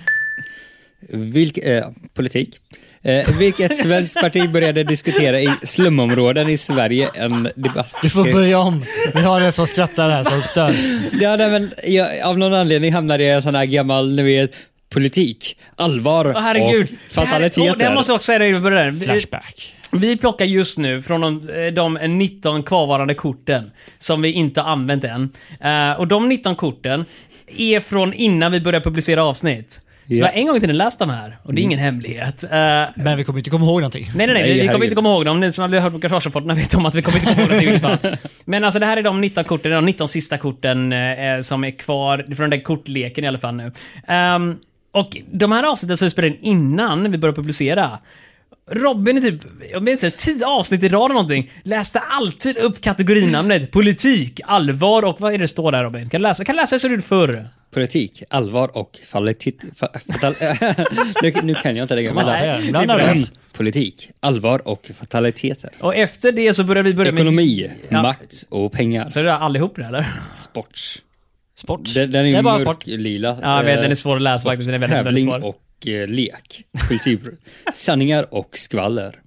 Vilk, 1.12 1.58
eh, 1.58 1.84
politik. 2.14 2.56
Eh, 3.02 3.38
vilket 3.38 3.76
svenskt 3.76 4.20
parti 4.20 4.50
började 4.50 4.84
diskutera 4.84 5.40
i 5.40 5.50
slumområden 5.62 6.48
i 6.48 6.58
Sverige 6.58 7.10
en 7.14 7.48
debatt? 7.56 7.94
Du 8.02 8.10
får 8.10 8.32
börja 8.32 8.58
om. 8.58 8.82
Vi 9.14 9.20
har 9.20 9.40
en 9.40 9.52
som 9.52 9.66
skrattar 9.66 10.10
här 10.10 10.24
som 10.24 10.42
stör. 10.42 10.72
Ja, 11.20 11.36
nej, 11.36 11.50
men 11.50 11.70
jag, 11.84 12.20
av 12.24 12.38
någon 12.38 12.54
anledning 12.54 12.92
hamnade 12.92 13.24
jag 13.24 13.32
i 13.32 13.34
en 13.34 13.42
sån 13.42 13.54
här 13.54 13.64
gammal, 13.64 14.14
ni 14.14 14.22
vet, 14.22 14.50
politik, 14.94 15.56
allvar 15.76 16.32
Åh 16.36 16.42
herregud. 16.42 16.88
och 17.08 17.14
fataliteter. 17.14 17.60
Det, 17.60 17.68
här, 17.68 17.74
oh, 17.74 17.78
det 17.78 17.94
måste 17.94 18.12
jag 18.12 18.16
också 18.16 18.26
säga 18.26 18.38
vi 18.38 18.60
börjar. 18.60 18.90
Vi, 18.90 19.04
Flashback. 19.04 19.74
Vi 19.92 20.16
plockar 20.16 20.44
just 20.44 20.78
nu 20.78 21.02
från 21.02 21.20
de, 21.20 21.40
de 21.74 21.94
19 21.94 22.62
kvarvarande 22.62 23.14
korten 23.14 23.70
som 23.98 24.22
vi 24.22 24.32
inte 24.32 24.60
har 24.60 24.72
använt 24.72 25.04
än. 25.04 25.30
Eh, 25.60 25.92
och 26.00 26.08
de 26.08 26.28
19 26.28 26.54
korten 26.56 27.04
är 27.56 27.80
från 27.80 28.12
innan 28.12 28.52
vi 28.52 28.60
började 28.60 28.84
publicera 28.84 29.24
avsnitt. 29.24 29.72
Så 29.72 30.14
Ja. 30.16 30.18
jag 30.18 30.26
har 30.26 30.32
en 30.32 30.46
gång 30.46 30.56
i 30.56 30.60
tiden 30.60 30.76
läst 30.76 30.98
de 30.98 31.10
här 31.10 31.36
och 31.42 31.54
det 31.54 31.60
är 31.60 31.62
ingen 31.62 31.78
hemlighet. 31.78 32.42
Eh, 32.42 32.48
Men 32.94 33.16
vi 33.16 33.24
kommer 33.24 33.38
inte 33.38 33.50
komma 33.50 33.64
ihåg 33.64 33.80
någonting. 33.80 34.10
Nej, 34.14 34.26
nej, 34.26 34.34
nej. 34.34 34.42
Nej, 34.42 34.60
vi, 34.60 34.68
kommer 34.68 34.84
inte 34.84 34.94
komma 34.94 35.08
ihåg 35.08 35.24
dem. 35.24 35.40
Ni 35.40 35.52
som 35.52 35.72
har 35.72 35.80
hört 35.80 35.92
på 35.92 35.98
garagerapporterna 35.98 36.54
vet 36.54 36.74
om 36.74 36.86
att 36.86 36.94
vi 36.94 37.02
kommer 37.02 37.18
inte 37.18 37.34
komma 37.34 37.62
ihåg 37.62 37.82
någonting. 37.82 38.10
Men 38.44 38.64
alltså 38.64 38.80
det 38.80 38.86
här 38.86 38.96
är 38.96 39.02
de 39.02 39.20
19 39.20 39.44
korten, 39.44 39.72
de 39.72 39.84
19 39.84 40.08
sista 40.08 40.38
korten 40.38 40.92
eh, 40.92 41.40
som 41.42 41.64
är 41.64 41.70
kvar 41.70 42.18
från 42.26 42.36
den 42.36 42.50
där 42.50 42.60
kortleken 42.64 43.24
i 43.24 43.28
alla 43.28 43.38
fall 43.38 43.54
nu. 43.54 43.72
Ehm, 44.08 44.56
och 44.92 45.16
de 45.32 45.52
här 45.52 45.62
avsnitten 45.72 45.96
som 45.96 46.06
vi 46.06 46.10
spelade 46.10 46.34
in 46.34 46.40
innan 46.42 47.10
vi 47.12 47.18
började 47.18 47.36
publicera. 47.36 47.98
Robin 48.70 49.18
i 49.18 49.20
typ, 49.20 49.40
jag 49.72 49.82
minns 49.82 50.04
inte, 50.04 50.16
tio 50.18 50.46
avsnitt 50.46 50.82
i 50.82 50.88
rad 50.88 51.04
eller 51.04 51.14
någonting, 51.14 51.50
läste 51.64 51.98
alltid 52.00 52.58
upp 52.58 52.80
kategorinamnet 52.80 53.70
politik, 53.70 54.40
allvar 54.44 55.02
och 55.02 55.20
vad 55.20 55.34
är 55.34 55.38
det 55.38 55.44
det 55.44 55.48
står 55.48 55.72
där 55.72 55.84
Robin? 55.84 56.08
Kan 56.10 56.20
du 56.20 56.28
läsa? 56.28 56.44
Kan 56.44 56.54
du 56.56 56.60
läsa 56.62 56.78
så 56.78 56.88
du 56.88 57.02
förr? 57.02 57.48
Politik, 57.70 58.22
allvar 58.30 58.78
och 58.78 58.98
kvalitet... 59.10 59.52
fa- 59.76 60.12
Fatal, 60.12 60.34
nu, 61.22 61.32
nu 61.42 61.54
kan 61.54 61.76
jag 61.76 61.84
inte 61.84 61.94
längre. 61.94 62.12
Man 62.14 62.24
vänta. 62.26 62.40
säger, 62.40 62.62
ibland 62.68 62.90
är 62.90 62.98
det- 62.98 63.30
Politik, 63.52 64.10
allvar 64.20 64.68
och 64.68 64.90
fataliteter. 65.00 65.70
Och 65.80 65.96
efter 65.96 66.32
det 66.32 66.54
så 66.54 66.64
börjar 66.64 66.82
vi 66.82 66.94
börja 66.94 67.12
med... 67.12 67.20
Ekonomi, 67.20 67.70
Ja. 67.88 68.02
makt 68.02 68.46
och 68.48 68.72
pengar. 68.72 69.10
Så 69.10 69.18
är 69.20 69.24
det 69.24 69.34
allihop 69.34 69.76
det 69.76 69.84
eller? 69.84 70.06
Sport. 70.36 70.78
Sport. 71.56 71.94
Den, 71.94 72.12
den 72.12 72.26
är 72.26 72.32
det 72.32 72.38
är 72.38 72.42
bara 72.42 72.54
sport. 72.58 72.66
mörklila. 72.86 73.36
Ja, 73.42 73.56
jag 73.56 73.64
vet, 73.64 73.76
Eh, 73.76 73.82
den 73.82 73.90
är 73.90 73.94
svår 73.94 74.16
att 74.16 74.22
läsa 74.22 74.40
sport, 74.40 74.50
faktiskt. 74.50 74.66
Den 74.68 74.74
är 74.74 74.78
väldigt, 74.78 74.96
väldigt 75.06 75.24
Tävling 75.24 75.40
svår. 75.40 75.48
och 75.48 75.54
eh, 75.54 75.60
lek. 75.86 76.64
Kultur. 76.88 77.38
Sanningar 77.74 78.34
och 78.34 78.58
skvaller. 78.58 79.20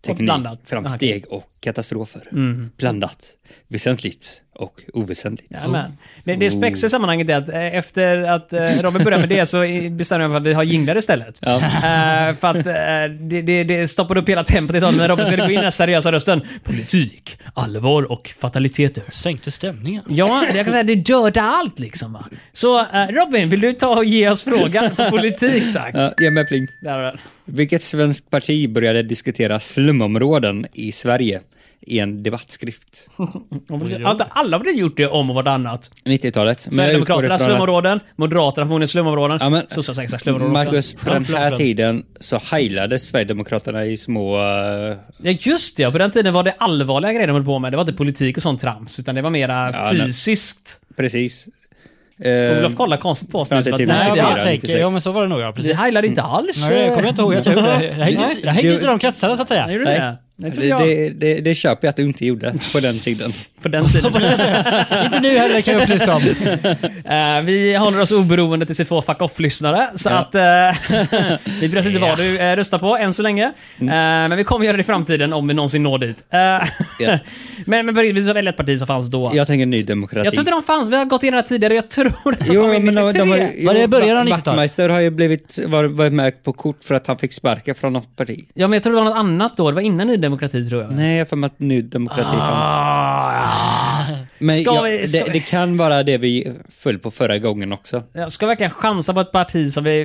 Teknik, 0.00 0.26
blandat. 0.26 0.60
framsteg 0.64 1.24
och 1.28 1.53
katastrofer. 1.64 2.28
Mm. 2.32 2.70
Blandat. 2.76 3.26
Väsentligt 3.68 4.42
och 4.54 4.80
oväsentligt. 4.92 5.52
Jajamän. 5.52 5.96
Det, 6.24 6.36
det 6.36 6.50
spexiga 6.50 6.86
i 6.86 6.90
sammanhanget 6.90 7.28
är 7.28 7.36
att 7.36 7.48
eh, 7.48 7.74
efter 7.74 8.22
att 8.22 8.52
eh, 8.52 8.60
Robin 8.82 9.04
började 9.04 9.26
med 9.26 9.28
det 9.28 9.46
så 9.46 9.60
bestämde 9.90 10.24
jag 10.24 10.30
mig 10.30 10.34
för 10.34 10.36
att 10.36 10.46
vi 10.46 10.52
har 10.52 10.62
jinglar 10.62 10.96
istället. 10.98 11.38
Ja. 11.40 11.56
Eh, 11.56 12.34
för 12.36 12.48
att 12.48 12.66
eh, 12.66 13.16
det, 13.20 13.42
det, 13.42 13.64
det 13.64 13.88
stoppade 13.88 14.20
upp 14.20 14.28
hela 14.28 14.44
tempot 14.44 14.76
ett 14.76 14.82
tag 14.82 14.96
när 14.96 15.08
Robin 15.08 15.26
skulle 15.26 15.42
gå 15.42 15.52
in 15.52 15.58
i 15.58 15.62
den 15.62 15.72
seriösa 15.72 16.12
rösten. 16.12 16.42
Politik, 16.62 17.38
allvar 17.54 18.12
och 18.12 18.34
fataliteter. 18.38 19.04
Sänkte 19.08 19.50
stämningen. 19.50 20.04
Ja, 20.08 20.44
jag 20.46 20.64
kan 20.64 20.72
säga 20.72 20.80
att 20.80 20.86
det 20.86 20.94
dödar 20.94 21.42
allt 21.42 21.78
liksom 21.78 22.12
va. 22.12 22.26
Så 22.52 22.80
eh, 22.80 23.06
Robin, 23.08 23.48
vill 23.48 23.60
du 23.60 23.72
ta 23.72 23.96
och 23.96 24.04
ge 24.04 24.28
oss 24.28 24.44
frågan 24.44 24.90
på 24.90 25.10
politik 25.10 25.72
tack? 25.74 25.94
Ja, 25.94 26.14
ge 26.18 26.30
mig 26.30 26.46
pling. 26.46 26.68
Där. 26.80 27.20
Vilket 27.44 27.82
svenskt 27.82 28.30
parti 28.30 28.70
började 28.70 29.02
diskutera 29.02 29.60
slumområden 29.60 30.66
i 30.72 30.92
Sverige 30.92 31.40
i 31.86 31.98
en 31.98 32.22
debattskrift? 32.22 33.08
Har 33.16 34.26
alla 34.30 34.58
väl 34.58 34.78
gjort 34.78 34.96
det 34.96 35.06
om 35.06 35.30
och 35.30 35.36
vartannat? 35.36 35.90
90-talet. 36.04 36.68
Men 36.70 36.84
jag 36.84 36.94
utgår 36.94 37.06
Sverigedemokraterna 37.14 37.38
slumområden, 37.38 38.00
Moderaterna 38.16 38.66
förmodligen 38.66 38.88
slumområden, 38.88 39.38
Ja, 39.40 39.50
men- 39.50 39.68
sossarna 39.68 39.94
säkert 39.96 40.20
slumområden. 40.22 40.52
Marcus, 40.52 40.94
på 40.94 41.10
den 41.10 41.24
här 41.24 41.50
tiden 41.56 42.04
så 42.20 42.38
heilade 42.50 42.98
Sverigedemokraterna 42.98 43.84
i 43.86 43.96
små... 43.96 44.36
eh, 44.36 44.42
Ja 45.22 45.30
just 45.40 45.76
det, 45.76 45.82
ja. 45.82 45.90
på 45.90 45.98
den 45.98 46.10
tiden 46.10 46.34
var 46.34 46.42
det 46.42 46.54
allvarliga 46.58 47.12
grejer 47.12 47.26
de 47.26 47.32
höll 47.32 47.44
på 47.44 47.58
med. 47.58 47.72
Det 47.72 47.76
var 47.76 47.82
inte 47.82 47.94
politik 47.94 48.36
och 48.36 48.42
sånt 48.42 48.60
trams, 48.60 48.98
utan 48.98 49.14
det 49.14 49.22
var 49.22 49.30
mera 49.30 49.70
Ja, 49.72 49.92
nej. 49.92 50.06
fysiskt. 50.06 50.80
precis. 50.96 51.48
Eh, 52.24 52.58
Olof 52.58 52.76
kollar 52.76 52.96
konstigt 52.96 53.30
på 53.32 53.38
oss 53.38 53.50
nu. 53.50 53.62
till 53.62 53.70
så 53.72 53.74
att- 53.74 53.78
Nej, 53.78 53.86
Nej, 53.88 54.10
det, 54.12 54.16
jag 54.18 54.26
94, 54.26 54.34
tänker, 54.44 54.52
96. 54.52 54.80
ja 54.80 54.88
men 54.90 55.00
så 55.00 55.12
var 55.12 55.22
det 55.22 55.28
nog 55.28 55.40
ja, 55.40 55.46
det 55.46 55.52
precis. 55.52 55.76
heilade 55.76 56.06
inte 56.06 56.22
alls. 56.22 56.56
Nej, 56.60 56.80
jag 56.80 56.94
kommer 56.94 57.08
inte 57.08 57.20
ihåg, 57.22 57.34
jag 57.34 57.44
tror 57.44 57.56
jag, 57.56 57.84
jag 57.84 57.90
hängde 57.90 58.30
inte- 58.56 58.84
i 58.84 58.86
de 58.86 58.98
kretsarna 58.98 59.36
så 59.36 59.42
att 59.42 59.48
säga. 59.48 59.66
Nej. 59.66 60.14
Det? 60.36 60.66
Jag. 60.66 60.80
det, 60.80 61.10
det, 61.10 61.40
det 61.40 61.54
köper 61.54 61.86
jag 61.86 61.90
att 61.90 61.96
du 61.96 62.02
inte 62.02 62.26
gjorde 62.26 62.54
på 62.72 62.80
den 62.80 62.98
tiden. 62.98 63.32
På 63.62 63.68
den 63.68 63.88
tiden. 63.88 64.06
inte 65.04 65.20
nu 65.22 65.38
heller 65.38 65.60
kan 65.60 65.74
jag 65.74 65.82
upplysa 65.82 66.14
om. 66.14 66.20
Eh, 67.04 67.42
vi 67.42 67.74
håller 67.76 68.00
oss 68.00 68.12
oberoende 68.12 68.66
tills 68.66 68.80
vi 68.80 68.84
får 68.84 69.02
fuck 69.02 69.22
off-lyssnare. 69.22 69.88
Så 69.94 70.08
Ja. 70.08 70.14
att... 70.18 70.34
eh, 70.34 70.42
vi 71.60 71.66
vet 71.66 71.86
inte 71.86 71.98
vad 71.98 72.18
du 72.18 72.38
eh, 72.38 72.56
röstar 72.56 72.78
på 72.78 72.96
än 72.96 73.14
så 73.14 73.22
länge. 73.22 73.52
Mm. 73.78 73.88
Eh, 73.88 74.28
men 74.28 74.36
vi 74.36 74.44
kommer 74.44 74.66
göra 74.66 74.76
det 74.76 74.80
i 74.80 74.84
framtiden 74.84 75.32
om 75.32 75.48
vi 75.48 75.54
någonsin 75.54 75.82
når 75.82 75.98
dit. 75.98 76.16
Ja. 76.30 76.60
men, 77.66 77.86
men 77.86 77.94
vi 77.94 78.22
ska 78.22 78.32
välja 78.32 78.50
ett 78.50 78.56
parti 78.56 78.78
som 78.78 78.86
fanns 78.86 79.10
då. 79.10 79.30
Jag 79.34 79.46
tänker 79.46 79.66
Ny 79.66 79.82
Demokrati. 79.82 80.26
Jag 80.26 80.32
tror 80.34 80.40
inte 80.40 80.50
de 80.52 80.62
fanns. 80.62 80.88
Vi 80.88 80.96
har 80.96 81.04
gått 81.04 81.22
igenom 81.22 81.40
det 81.42 81.48
tidigare. 81.48 81.74
Jag 81.74 81.88
tror 81.90 82.06
att 82.32 82.38
de 82.38 82.54
Jo, 82.54 82.62
kom 82.62 82.70
men 82.84 82.94
de, 82.94 83.12
de, 83.12 83.28
93. 83.28 83.30
har, 83.30 83.50
jo, 83.58 83.66
Var 83.66 83.74
det 83.74 83.88
början 83.88 84.16
av 84.18 84.24
Wa- 84.24 84.26
90-talet? 84.26 84.46
Wachtmeister 84.46 84.88
har 84.88 85.00
ju 85.00 85.10
blivit, 85.10 85.58
var, 85.66 85.84
varit 85.84 86.12
med 86.12 86.42
på 86.42 86.52
kort 86.52 86.84
för 86.84 86.94
att 86.94 87.06
han 87.06 87.18
fick 87.18 87.32
sparka 87.32 87.74
från 87.74 87.92
något 87.92 88.16
parti. 88.16 88.44
Ja, 88.54 88.66
men 88.68 88.72
jag 88.76 88.82
tror 88.82 88.92
det 88.92 88.98
var 88.98 89.04
något 89.04 89.16
annat 89.18 89.56
då. 89.56 89.70
Det 89.70 89.74
var 89.74 89.82
innan 89.82 90.06
Ny 90.06 90.16
Demokrati 90.24 90.68
tror 90.68 90.82
jag. 90.82 90.94
Nej, 90.94 91.18
jag 91.18 91.28
för 91.28 91.36
mig 91.36 91.46
att 91.46 91.60
Ny 91.60 91.82
Demokrati 91.82 92.22
fanns. 92.24 92.68
Ah, 92.68 94.04
Men 94.38 94.60
Ska 94.62 94.74
ja, 94.74 94.82
vi- 94.82 95.08
ska 95.08 95.24
det, 95.24 95.32
det 95.32 95.40
kan 95.40 95.76
vara 95.76 96.02
det 96.02 96.18
vi 96.18 96.52
föll 96.70 96.98
på 96.98 97.10
förra 97.10 97.38
gången 97.38 97.72
också. 97.72 98.02
jag 98.12 98.32
ska 98.32 98.46
verkligen 98.46 98.70
chansa 98.72 99.14
på 99.14 99.20
ett 99.20 99.32
parti 99.32 99.72
som 99.72 99.84
vi 99.84 100.00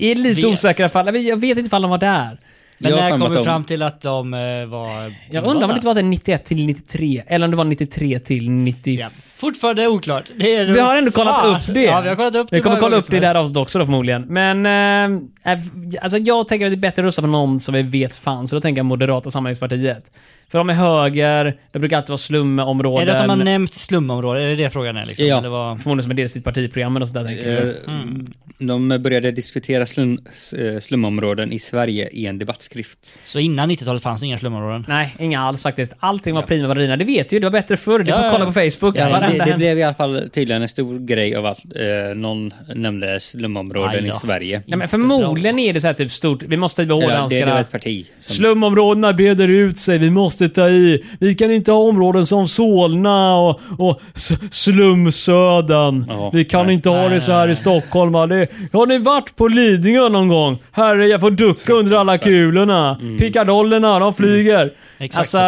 är 0.00 0.14
lite 0.14 0.40
Vet. 0.40 0.44
osäkra 0.44 0.88
på. 0.88 0.98
Jag 1.18 1.36
vet 1.40 1.58
inte 1.58 1.66
ifall 1.66 1.82
de 1.82 1.90
var 1.90 1.98
där. 1.98 2.40
Men 2.78 2.90
Jag 2.90 3.00
när 3.00 3.18
kom 3.18 3.32
vi 3.36 3.44
fram 3.44 3.64
till 3.64 3.82
att 3.82 4.00
de 4.00 4.34
eh, 4.34 4.66
var... 4.66 5.14
Jag 5.30 5.44
undrar 5.46 5.62
om 5.64 5.68
det 5.68 5.74
inte 5.74 5.86
var 5.86 5.94
det 5.94 6.02
91 6.02 6.44
till 6.44 6.66
93, 6.66 7.22
eller 7.26 7.44
om 7.44 7.50
det 7.50 7.56
var 7.56 7.64
93 7.64 8.18
till 8.18 8.50
90... 8.50 8.98
Ja, 9.00 9.08
fortfarande 9.36 9.86
oklart. 9.86 10.30
Det 10.38 10.56
är 10.56 10.64
Vi 10.64 10.80
har 10.80 10.96
ändå 10.96 11.10
kollat 11.10 11.40
Fan. 11.40 11.56
upp 11.56 11.74
det. 11.74 11.82
Ja, 11.82 12.00
vi 12.00 12.08
har 12.08 12.16
kollat 12.16 12.34
upp 12.34 12.50
det. 12.50 12.56
Vi 12.56 12.62
kommer 12.62 12.80
kolla 12.80 12.96
upp 12.96 13.10
det 13.10 13.20
där 13.20 13.34
avsnittet 13.34 13.62
också 13.62 13.78
då 13.78 13.84
förmodligen. 13.84 14.22
Men... 14.22 14.66
Eh, 15.44 15.58
alltså 16.02 16.18
jag 16.18 16.48
tänker 16.48 16.66
att 16.66 16.72
det 16.72 16.76
är 16.76 16.80
bättre 16.80 17.02
att 17.02 17.06
rösta 17.06 17.22
på 17.22 17.28
någon 17.28 17.60
som 17.60 17.74
vi 17.74 17.82
vet 17.82 18.16
fanns, 18.16 18.50
så 18.50 18.56
då 18.56 18.60
tänker 18.60 18.78
jag 18.78 18.86
Moderata 18.86 19.30
samlingspartiet. 19.30 20.10
För 20.48 20.58
de 20.58 20.70
är 20.70 20.74
höger, 20.74 21.56
det 21.72 21.78
brukar 21.78 21.96
alltid 21.96 22.10
vara 22.10 22.18
slumområden. 22.18 23.08
Är 23.08 23.12
det 23.12 23.18
att 23.18 23.28
de 23.28 23.38
har 23.38 23.44
nämnt 23.44 23.72
slumområde? 23.72 24.42
Är 24.42 24.46
det 24.48 24.56
det 24.56 24.70
frågan 24.70 24.96
är 24.96 25.06
liksom? 25.06 25.26
Ja. 25.26 25.38
Eller 25.38 25.48
vad? 25.48 25.80
Förmodligen 25.80 26.02
som 26.02 26.10
en 26.10 26.16
del 26.16 26.24
i 26.24 26.28
sitt 26.28 26.44
partiprogram 26.44 26.96
och 26.96 27.08
sådär 27.08 27.24
tänker 27.24 27.50
jag. 27.52 27.74
De 28.58 28.88
började 28.88 29.30
diskutera 29.30 29.86
slum, 29.86 30.18
eh, 30.58 30.80
slumområden 30.80 31.52
i 31.52 31.58
Sverige 31.58 32.08
i 32.12 32.26
en 32.26 32.38
debattskrift. 32.38 33.18
Så 33.24 33.38
innan 33.38 33.70
90-talet 33.70 34.02
fanns 34.02 34.22
inga 34.22 34.38
slumområden? 34.38 34.84
Nej, 34.88 35.14
inga 35.18 35.40
alls 35.40 35.62
faktiskt. 35.62 35.92
Allting 35.98 36.34
var 36.34 36.42
prima 36.42 36.68
ballerina. 36.68 36.96
Det 36.96 37.04
vet 37.04 37.32
ju, 37.32 37.38
det 37.38 37.46
var 37.46 37.50
bättre 37.50 37.76
förr. 37.76 37.98
Det 37.98 38.10
Ja, 38.10 38.16
får 38.16 38.24
ja, 38.24 38.30
kolla 38.32 38.44
ja. 38.44 38.46
på 38.46 38.52
Facebook. 38.70 38.96
Ja, 38.98 39.20
det, 39.38 39.44
det 39.50 39.56
blev 39.56 39.78
i 39.78 39.82
alla 39.82 39.94
fall 39.94 40.28
tydligen 40.32 40.62
en 40.62 40.68
stor 40.68 40.98
grej 40.98 41.36
av 41.36 41.46
att 41.46 41.58
eh, 41.76 42.14
någon 42.16 42.52
nämnde 42.74 43.20
slumområden 43.20 44.06
i. 44.06 44.12
Sverige. 44.12 44.62
Ja, 44.66 44.76
men 44.76 44.88
förmodligen 44.88 45.58
är 45.58 45.72
det 45.72 45.80
så 45.80 45.86
här 45.86 45.94
typ 45.94 46.12
stort. 46.12 46.42
Vi 46.42 46.56
måste 46.56 46.86
behålla 46.86 47.04
Eller, 47.18 47.28
det, 47.28 47.40
det 47.44 47.52
var 47.52 47.60
ett 47.60 47.72
parti. 47.72 48.06
Som, 48.20 48.34
Slumområdena 48.36 49.12
breder 49.12 49.48
ut 49.48 49.78
sig, 49.78 49.98
vi 49.98 50.10
måste 50.10 50.48
ta 50.48 50.68
i. 50.68 51.04
Vi 51.20 51.34
kan 51.34 51.50
inte 51.50 51.72
ha 51.72 51.78
områden 51.78 52.26
som 52.26 52.48
Solna 52.48 53.36
och, 53.36 53.60
och 53.78 54.00
S- 54.14 54.32
Slumsödern. 54.50 56.04
Ja, 56.08 56.30
vi 56.32 56.44
kan 56.44 56.66
nej. 56.66 56.74
inte 56.74 56.88
ha 56.88 57.02
det 57.02 57.08
Nej, 57.08 57.20
så 57.20 57.32
här 57.32 57.44
nej, 57.46 57.52
i 57.52 57.56
Stockholm. 57.56 58.12
va? 58.12 58.26
Det, 58.26 58.43
har 58.72 58.86
ni 58.86 58.98
varit 58.98 59.36
på 59.36 59.48
Lidingö 59.48 60.08
någon 60.08 60.28
gång? 60.28 60.58
Herre, 60.72 61.08
jag 61.08 61.20
får 61.20 61.30
ducka 61.30 61.72
under 61.72 61.96
alla 61.96 62.18
kulorna. 62.18 63.00
Pickadollerna, 63.18 63.98
de 63.98 64.14
flyger. 64.14 64.70
Exakt 64.98 65.18
alltså, 65.18 65.38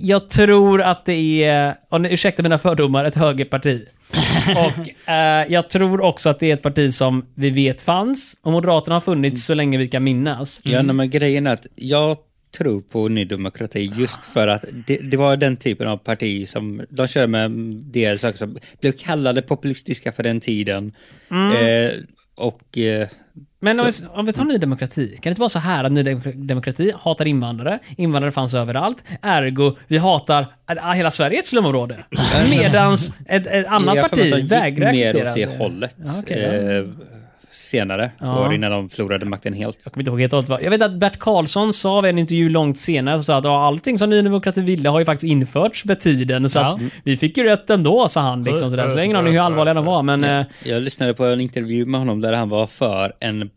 jag 0.00 0.30
tror 0.30 0.82
att 0.82 1.04
det 1.04 1.44
är, 1.44 1.74
och 1.88 2.00
nu, 2.00 2.08
ursäkta 2.12 2.42
mina 2.42 2.58
fördomar, 2.58 3.04
ett 3.04 3.14
högerparti. 3.14 3.86
och 4.56 5.08
eh, 5.12 5.46
jag 5.48 5.70
tror 5.70 6.00
också 6.00 6.30
att 6.30 6.40
det 6.40 6.50
är 6.50 6.54
ett 6.54 6.62
parti 6.62 6.94
som 6.94 7.26
vi 7.34 7.50
vet 7.50 7.82
fanns, 7.82 8.40
och 8.42 8.52
Moderaterna 8.52 8.96
har 8.96 9.00
funnits 9.00 9.44
så 9.44 9.54
länge 9.54 9.78
vi 9.78 9.88
kan 9.88 10.04
minnas. 10.04 10.60
Ja, 10.64 10.82
nej, 10.82 10.94
men 10.94 11.10
grejen 11.10 11.46
är 11.46 11.52
att 11.52 11.66
jag 11.74 12.16
tror 12.50 12.80
på 12.80 13.08
Ny 13.08 13.24
Demokrati 13.24 13.92
just 13.94 14.24
för 14.24 14.48
att 14.48 14.64
det, 14.86 14.96
det 14.96 15.16
var 15.16 15.36
den 15.36 15.56
typen 15.56 15.88
av 15.88 15.96
parti 15.96 16.48
som 16.48 16.82
de 16.90 17.06
körde 17.06 17.26
med 17.26 17.50
det 17.92 18.20
saker 18.20 18.38
som 18.38 18.56
blev 18.80 18.92
kallade 18.92 19.42
populistiska 19.42 20.12
för 20.12 20.22
den 20.22 20.40
tiden. 20.40 20.92
Eh, 21.30 21.90
och 22.36 22.78
eh, 22.78 23.08
Men 23.60 23.80
om 23.80 23.86
vi, 23.86 23.92
om 24.10 24.26
vi 24.26 24.32
tar 24.32 24.44
Ny 24.44 24.58
Demokrati, 24.58 25.08
kan 25.08 25.20
det 25.22 25.28
inte 25.28 25.40
vara 25.40 25.48
så 25.48 25.58
här 25.58 25.84
att 25.84 25.92
Ny 25.92 26.02
Demo- 26.02 26.46
Demokrati 26.46 26.92
hatar 27.00 27.26
invandrare, 27.26 27.78
invandrare 27.96 28.32
fanns 28.32 28.54
överallt, 28.54 29.04
ergo, 29.22 29.76
vi 29.88 29.98
hatar, 29.98 30.46
hela 30.94 31.10
Sverige 31.10 31.36
är 31.36 31.40
ett 31.40 31.46
slumområde. 31.46 32.04
Medans 32.50 33.12
ett, 33.28 33.46
ett 33.46 33.66
annat 33.66 33.96
parti 33.96 34.12
att 34.12 34.30
de 34.30 34.40
gick 34.40 34.52
vägrar 34.52 34.92
mer 34.92 35.08
acceptera 35.08 35.30
åt 35.30 35.36
det 35.36 35.46
det. 35.46 35.56
hållet 35.58 35.96
Ja, 36.04 36.12
okej, 36.22 36.42
ja. 36.42 36.72
eh, 36.72 36.84
senare, 37.50 38.10
Ja. 38.20 38.46
år 38.46 38.54
innan 38.54 38.70
de 38.70 38.88
förlorade 38.88 39.26
makten 39.26 39.52
helt. 39.52 39.80
Jag 39.84 39.92
kommer 39.92 40.02
inte 40.02 40.10
ihåg 40.10 40.20
helt 40.20 40.32
och 40.32 40.44
hållet 40.44 40.62
Jag 40.64 40.70
vet 40.70 40.82
att 40.82 40.92
Bert 40.94 41.18
Karlsson 41.18 41.74
sa 41.74 42.00
vid 42.00 42.08
en 42.10 42.18
intervju 42.18 42.48
långt 42.48 42.78
senare, 42.78 43.22
så 43.22 43.32
att 43.32 43.44
ja, 43.44 43.66
allting 43.66 43.98
som 43.98 44.10
Ny 44.10 44.22
Demokrati 44.22 44.60
ville 44.60 44.88
har 44.88 44.98
ju 44.98 45.04
faktiskt 45.04 45.30
införts 45.30 45.84
med 45.84 46.00
tiden, 46.00 46.50
så 46.50 46.58
Ja. 46.58 46.74
att 46.74 46.80
vi 47.04 47.16
fick 47.16 47.36
ju 47.36 47.44
rätt 47.44 47.70
ändå, 47.70 48.08
sa 48.08 48.20
han 48.20 48.44
liksom 48.44 48.70
sådär. 48.70 48.82
Så 48.84 48.90
jag 48.90 48.96
har 48.96 49.02
ingen 49.04 49.16
aning 49.16 49.32
hur 49.32 49.40
allvarliga 49.40 49.74
de 49.74 49.84
var, 49.84 50.02
men... 50.02 50.24
eh, 50.24 50.46
Jag 50.64 50.82
lyssnade 50.82 51.14
på 51.14 51.24
en 51.24 51.40
intervju 51.40 51.86
med 51.86 52.00
honom 52.00 52.20
där 52.20 52.32
han 52.32 52.48
var 52.48 52.66
för 52.66 53.12
en, 53.20 53.50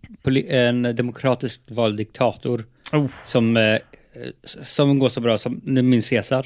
en 0.49 0.95
demokratiskt 0.95 1.71
vald 1.71 1.97
diktator 1.97 2.63
Oh. 2.93 3.05
som, 3.23 3.57
eh, 3.57 3.77
som 4.45 4.99
går 4.99 5.09
så 5.09 5.21
bra 5.21 5.37
som, 5.37 5.61
minns 5.63 6.09
Caesar? 6.09 6.45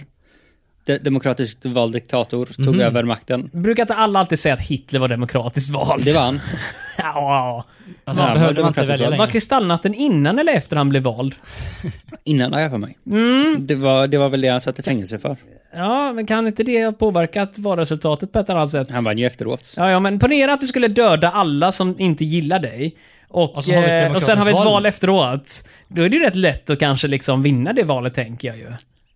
De, 0.86 0.98
demokratiskt 0.98 1.66
vald 1.66 1.94
diktator 1.94 2.46
tog 2.64 2.80
över 2.80 3.04
makten. 3.04 3.50
Brukar 3.54 3.84
inte 3.84 3.94
alla 3.94 4.20
alltid 4.20 4.40
säga 4.40 4.54
att 4.54 4.62
Hitler 4.62 5.00
var 5.00 5.08
demokratiskt 5.08 5.70
vald? 5.70 6.06
Det 6.06 6.14
var 6.14 6.22
han. 6.22 6.42
ja. 6.98 7.66
Alltså, 8.04 8.24
Ja, 8.24 8.34
behövde 8.34 8.54
men 8.54 8.62
man 8.62 8.70
inte 8.70 8.86
välja. 8.86 9.18
Var 9.18 9.28
kristallnatten 9.28 9.94
innan 9.94 10.40
eller 10.40 10.54
efter 10.54 10.76
han 10.78 10.90
blev 10.90 11.04
vald? 11.04 11.36
Innan 12.24 12.54
har 12.54 12.60
jag 12.60 12.72
för 12.72 12.78
mig. 12.78 12.98
Mm. 13.06 13.68
Det, 13.68 13.76
var, 13.76 14.08
det 14.08 14.18
var 14.18 14.30
väl 14.30 14.42
det 14.42 14.48
han 14.48 14.62
satt 14.62 14.80
i 14.80 14.84
fängelse 14.84 15.20
för. 15.20 15.38
Ja, 15.76 16.14
men 16.14 16.26
kan 16.26 16.48
inte 16.48 16.64
det 16.64 16.86
ha 16.86 16.92
påverkat 16.92 17.60
valresultatet 17.60 18.32
på 18.32 18.40
ett 18.40 18.50
annat 18.50 18.70
sätt? 18.70 18.92
Han 18.92 19.04
vann 19.04 19.18
ju 19.18 19.26
efteråt. 19.26 19.74
Ja, 19.78 19.92
ja, 19.92 20.00
men 20.00 20.20
ponera 20.20 20.54
att 20.54 20.62
du 20.62 20.68
skulle 20.68 20.88
döda 20.88 21.32
alla 21.32 21.72
som 21.72 22.00
inte 22.00 22.26
gillar 22.26 22.60
dig. 22.60 22.96
Och, 23.28 23.56
Och 23.56 23.64
så 23.64 23.74
har 23.74 23.84
eh, 23.84 24.16
och 24.16 24.24
sen 24.24 24.38
har 24.38 24.46
vi 24.46 24.52
ett 24.52 24.56
val 24.56 24.66
val. 24.66 24.86
efteråt. 24.86 25.68
Då 25.88 26.02
är 26.02 26.10
det 26.10 26.16
ju 26.16 26.24
rätt 26.24 26.36
lätt 26.36 26.70
att 26.70 26.80
kanske 26.80 27.08
liksom 27.08 27.44
vinna 27.44 27.74
det 27.74 27.84
valet, 27.84 28.14
tänker 28.14 28.48
jag 28.48 28.58
ju. 28.58 28.68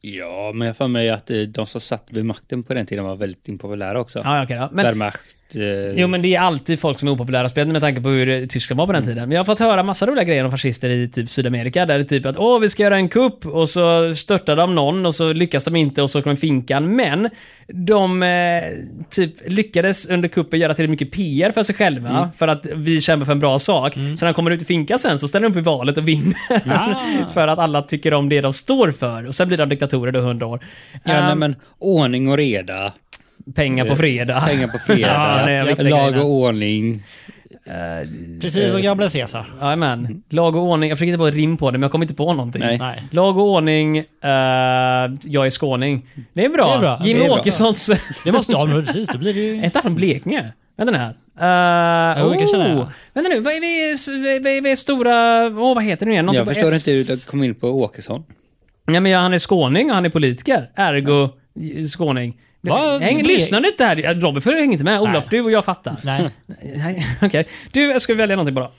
Ja, 0.02 0.52
men 0.54 0.68
jag 0.68 0.78
får 0.78 0.88
mig 0.88 1.10
att 1.10 1.30
eh, 1.30 1.38
de 1.38 1.66
som 1.66 1.82
satt 1.82 2.08
vid 2.12 2.26
makten 2.26 2.64
på 2.64 2.74
den 2.74 2.86
tiden 2.86 3.06
var 3.06 3.16
väldigt 3.16 3.48
impopulära 3.48 4.00
också. 4.00 4.22
Ja, 4.24 4.44
okej 4.44 4.58
då. 4.58 4.70
Men, 4.72 4.86
Wehrmacht. 4.86 5.38
Eh, 5.56 5.92
Jo 6.02 6.08
men 6.08 6.22
det 6.22 6.36
är 6.36 6.40
alltid 6.40 6.80
folk 6.80 7.00
som 7.00 7.08
är 7.08 7.12
opopulära 7.12 7.50
speciellt 7.50 7.72
med 7.72 7.82
tanke 7.82 8.02
på 8.02 8.10
hur 8.10 8.30
eh, 8.30 8.46
Tyskland 8.46 8.78
var 8.78 8.86
på 8.86 8.94
den 8.94 9.04
tiden. 9.04 9.30
Men 9.30 9.32
jag 9.32 9.40
har 9.40 9.46
fått 9.46 9.60
höra 9.60 9.84
massa 9.84 10.06
roliga 10.06 10.24
grejer 10.24 10.46
om 10.46 10.52
fascister 10.52 10.90
i 10.90 11.08
typ 11.08 11.30
Sydamerika. 11.30 11.86
Där 11.86 11.98
det 11.98 12.04
är 12.04 12.06
typ 12.06 12.26
att 12.26 12.38
åh 12.38 12.60
vi 12.60 12.70
ska 12.70 12.84
göra 12.84 12.96
en 12.96 13.10
kupp 13.10 13.46
och 13.46 13.70
så 13.70 14.16
störtar 14.16 14.56
de 14.56 14.76
någon 14.76 15.06
och 15.06 15.16
så 15.16 15.34
lyckas 15.34 15.66
de 15.66 15.76
inte 15.76 16.02
och 16.02 16.10
så 16.10 16.22
kommer 16.22 16.36
finkan. 16.36 16.96
Men 16.96 17.30
de 17.74 18.24
eh, 18.24 18.64
typ 19.10 19.34
lyckades 19.48 20.06
under 20.06 20.30
kuppen 20.30 20.60
göra 20.60 20.74
till 20.74 20.90
mycket 20.90 21.12
PR 21.12 21.52
för 21.52 21.64
sig 21.64 21.76
själva. 21.76 22.32
För 22.38 22.48
att 22.48 22.66
vi 22.76 23.02
kämpar 23.02 23.26
för 23.26 23.32
en 23.32 23.40
bra 23.40 23.60
sak. 23.60 23.94
Så 23.94 24.00
när 24.00 24.26
de 24.26 24.34
kommer 24.34 24.52
ut 24.52 24.62
i 24.62 24.66
finkan 24.66 25.00
sen 25.00 25.20
så 25.20 25.28
ställer 25.28 25.50
de 25.50 25.52
upp 25.52 25.58
i 25.58 25.62
valet 25.66 25.98
och 25.98 26.08
vinner. 26.08 26.36
Ah. 26.66 26.96
för 27.34 27.48
att 27.48 27.60
alla 27.60 27.82
tycker 27.82 28.14
om 28.14 28.30
det 28.30 28.42
de 28.42 28.54
står 28.54 28.92
för. 28.92 29.26
Och 29.28 29.36
sen 29.36 29.48
blir 29.48 29.58
de 29.58 29.70
diktatorer 29.70 30.12
då 30.12 30.20
100 30.20 30.46
år. 30.48 30.60
ja, 30.94 31.00
nej, 31.22 31.32
Ehm, 31.32 31.40
men 31.40 31.56
ordning 31.80 32.28
och 32.30 32.38
reda. 32.38 32.94
pengar 33.56 33.86
på 33.86 33.96
fredag. 33.96 34.42
Pengar 34.48 34.68
på 34.68 34.78
fredag. 34.80 35.50
Ja, 35.52 35.66
viktiga 35.66 35.90
lag 35.90 36.18
och 36.26 36.32
ordning. 36.32 37.04
Precis 38.42 38.72
som 38.72 38.82
gamla 38.82 39.10
Caesar. 39.10 39.54
Jajamän. 39.62 40.24
Lag 40.30 40.56
och 40.56 40.62
ordning. 40.64 40.90
Jag 40.90 41.00
försökte 41.00 41.18
på 41.18 41.28
ett 41.28 41.34
rim 41.34 41.58
på 41.58 41.72
det, 41.72 41.78
men 41.78 41.82
jag 41.82 41.92
kom 41.92 42.02
inte 42.02 42.14
på 42.14 42.34
någonting. 42.34 42.62
Nej. 42.66 42.78
Nej. 42.78 43.04
Lag 43.12 43.38
och 43.38 43.44
ordning. 43.44 43.98
eh, 43.98 44.06
jag 45.24 45.46
är 45.46 45.50
skåning. 45.50 46.08
Det 46.34 46.46
är 46.46 46.50
bra. 46.50 46.68
Det 46.68 46.76
är 46.76 46.80
bra. 46.80 47.02
Jimmy 47.04 47.20
Det 47.20 47.26
är 47.26 47.30
bra. 47.30 47.40
Åkessons... 47.40 47.90
Det 48.24 48.32
måste 48.32 48.52
ja, 48.52 48.66
men 48.66 48.86
precis. 48.86 49.08
Då 49.08 49.18
blir 49.18 49.34
det 49.34 49.40
är 49.40 49.44
ju... 49.44 49.56
inte 49.66 49.70
han 49.74 49.82
från 49.84 49.96
Blekinge? 49.96 50.54
Vänta 50.78 50.92
nu 50.92 50.98
här. 50.98 51.16
Uh, 51.42 52.22
Jo, 52.22 52.30
det 52.30 52.38
kanske 52.38 52.58
det 52.58 52.64
är. 52.64 52.88
Vänta 53.14 53.30
nu, 53.30 53.40
vad 53.40 53.54
är 53.54 53.60
vi, 53.62 54.40
vad 54.40 54.52
är 54.52 54.62
vi 54.62 54.76
stora... 54.78 55.46
Åh, 55.48 55.76
vad 55.76 55.84
heter 55.84 56.06
det 56.06 56.10
nu 56.10 56.12
igen? 56.14 56.26
Något 56.26 56.36
Jag 56.36 56.48
förstår 56.48 56.74
S- 56.74 56.88
inte 56.88 57.12
hur 57.12 57.16
du 57.18 57.26
kom 57.32 57.44
in 57.44 57.56
på 57.56 57.68
Åkesson. 57.68 58.24
Ja, 58.86 59.00
men 59.00 59.12
ja, 59.12 59.20
han 59.20 59.34
är 59.34 59.40
skåning 59.40 59.90
och 59.90 59.96
han 59.96 60.06
är 60.06 60.10
politiker. 60.10 60.70
Ergo 60.76 61.30
skåning. 61.90 62.38
Va? 62.62 62.98
Häng, 63.00 63.24
lyssnar 63.24 63.62
du 63.62 63.68
inte 63.70 63.84
här? 63.84 64.16
Robin 64.16 64.42
får 64.42 64.52
hänger 64.52 64.72
inte 64.74 64.84
med. 64.84 65.02
Olof, 65.02 65.24
du 65.30 65.42
och 65.42 65.52
jag 65.52 65.66
fattar. 65.66 65.96
Nej. 66.04 66.30
Nej, 66.76 67.08
Okej. 67.22 67.48
Du, 67.72 68.00
ska 68.00 68.14
vi 68.14 68.18
välja 68.18 68.36
någonting 68.36 68.56
bara? 68.56 68.70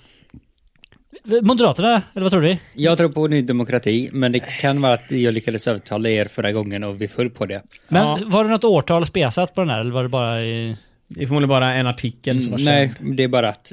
Moderaterna, 1.43 2.03
eller 2.15 2.23
vad 2.23 2.33
tror 2.33 2.43
du? 2.43 2.57
Jag 2.75 2.99
tror 2.99 3.09
på 3.09 3.27
Ny 3.27 3.43
Demokrati, 3.43 4.09
men 4.13 4.33
det 4.33 4.39
kan 4.39 4.83
vara 4.83 4.93
att 4.93 5.11
jag 5.11 5.35
lyckades 5.35 5.69
övertala 5.69 6.09
er 6.09 6.25
förra 6.25 6.53
gången 6.53 6.85
och 6.85 7.01
vi 7.03 7.09
föll 7.09 7.31
på 7.31 7.47
det. 7.47 7.63
Men 7.89 8.03
Ja. 8.07 8.19
var 8.27 8.45
det 8.45 8.51
något 8.51 8.65
årtal 8.65 9.07
spesat 9.07 9.55
på 9.55 9.61
den 9.61 9.71
här 9.71 9.81
eller 9.81 9.91
var 9.93 10.03
det 10.03 10.09
bara 10.09 10.43
i... 10.43 10.77
Det 11.09 11.23
är 11.23 11.27
förmodligen 11.27 11.49
bara 11.49 11.75
en 11.75 11.87
artikel 11.87 12.41
som 12.41 12.53
var 12.53 12.59
Nej, 12.59 12.93
känd. 12.99 13.17
det 13.17 13.25
är 13.25 13.29
bara 13.29 13.49
att 13.49 13.73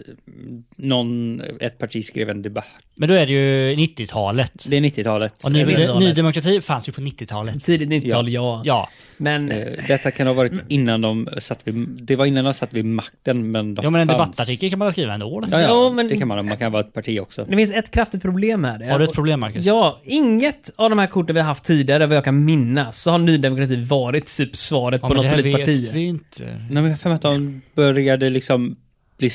någon, 0.77 1.41
ett 1.59 1.77
parti 1.77 2.03
skrev 2.03 2.29
en 2.29 2.41
debatt. 2.41 2.65
Men 2.99 3.09
då 3.09 3.15
är 3.15 3.25
det 3.25 3.31
ju 3.33 3.75
90-talet. 3.75 4.65
Det 4.69 4.77
är 4.77 4.81
90-talet. 4.81 5.43
Och 5.43 5.51
ny, 5.51 5.65
ny. 5.99 6.13
Demokrati 6.13 6.61
fanns 6.61 6.87
ju 6.87 6.91
på 6.91 7.01
90-talet. 7.01 7.65
Tidigt 7.65 7.89
90-tal, 7.89 8.29
ja. 8.29 8.61
Ja. 8.65 8.89
Men... 9.17 9.51
Eh, 9.51 9.67
Detta 9.87 10.11
kan 10.11 10.27
ha 10.27 10.33
varit 10.33 10.51
innan 10.67 11.01
de 11.01 11.27
satt 11.37 11.67
vid, 11.67 11.75
det 12.01 12.15
var 12.15 12.25
innan 12.25 12.43
de 12.45 12.53
satt 12.53 12.73
vid 12.73 12.85
makten, 12.85 13.51
men 13.51 13.75
de 13.75 13.83
Ja 13.83 13.89
men 13.89 14.01
en 14.01 14.07
fanns. 14.07 14.17
debattartikel 14.17 14.69
kan 14.69 14.79
man 14.79 14.91
skriva 14.91 15.13
ändå. 15.13 15.37
eller? 15.43 15.57
Ja, 15.57 15.61
ja, 15.61 15.67
Jo, 15.71 15.93
men- 15.93 16.07
det 16.07 16.17
kan 16.17 16.27
man. 16.27 16.45
Man 16.45 16.57
kan 16.57 16.71
vara 16.71 16.83
ett 16.83 16.93
parti 16.93 17.19
också. 17.19 17.45
Det 17.49 17.55
finns 17.55 17.71
ett 17.71 17.91
kraftigt 17.91 18.21
problem 18.21 18.63
här. 18.63 18.89
Har 18.91 18.99
du 18.99 19.05
ett 19.05 19.13
problem 19.13 19.39
Marcus? 19.39 19.65
Ja, 19.65 20.01
inget 20.03 20.69
av 20.75 20.89
de 20.89 20.99
här 20.99 21.07
korten 21.07 21.35
vi 21.35 21.41
har 21.41 21.47
haft 21.47 21.63
tidigare, 21.63 22.05
vad 22.05 22.17
jag 22.17 22.23
kan 22.23 22.45
minnas, 22.45 23.01
så 23.01 23.11
har 23.11 23.17
Ny 23.19 23.37
Demokrati 23.37 23.75
varit 23.75 24.37
typ 24.37 24.55
svaret 24.55 24.99
Ja, 25.03 25.07
på 25.07 25.13
men 25.13 25.23
det 25.23 25.29
något 25.29 25.35
här 25.45 25.53
politiskt 25.53 25.81
vet 25.83 25.87
parti. 25.87 25.95
vi 25.95 26.05
inte. 26.05 26.43
Nej, 26.43 26.57
men 26.69 26.83
jag 26.83 26.91
har 26.91 26.97
för 26.97 27.09
mig 27.09 27.15
att 27.15 27.21
de 27.21 27.61
började 27.75 28.29
liksom 28.29 28.75
bli 29.17 29.29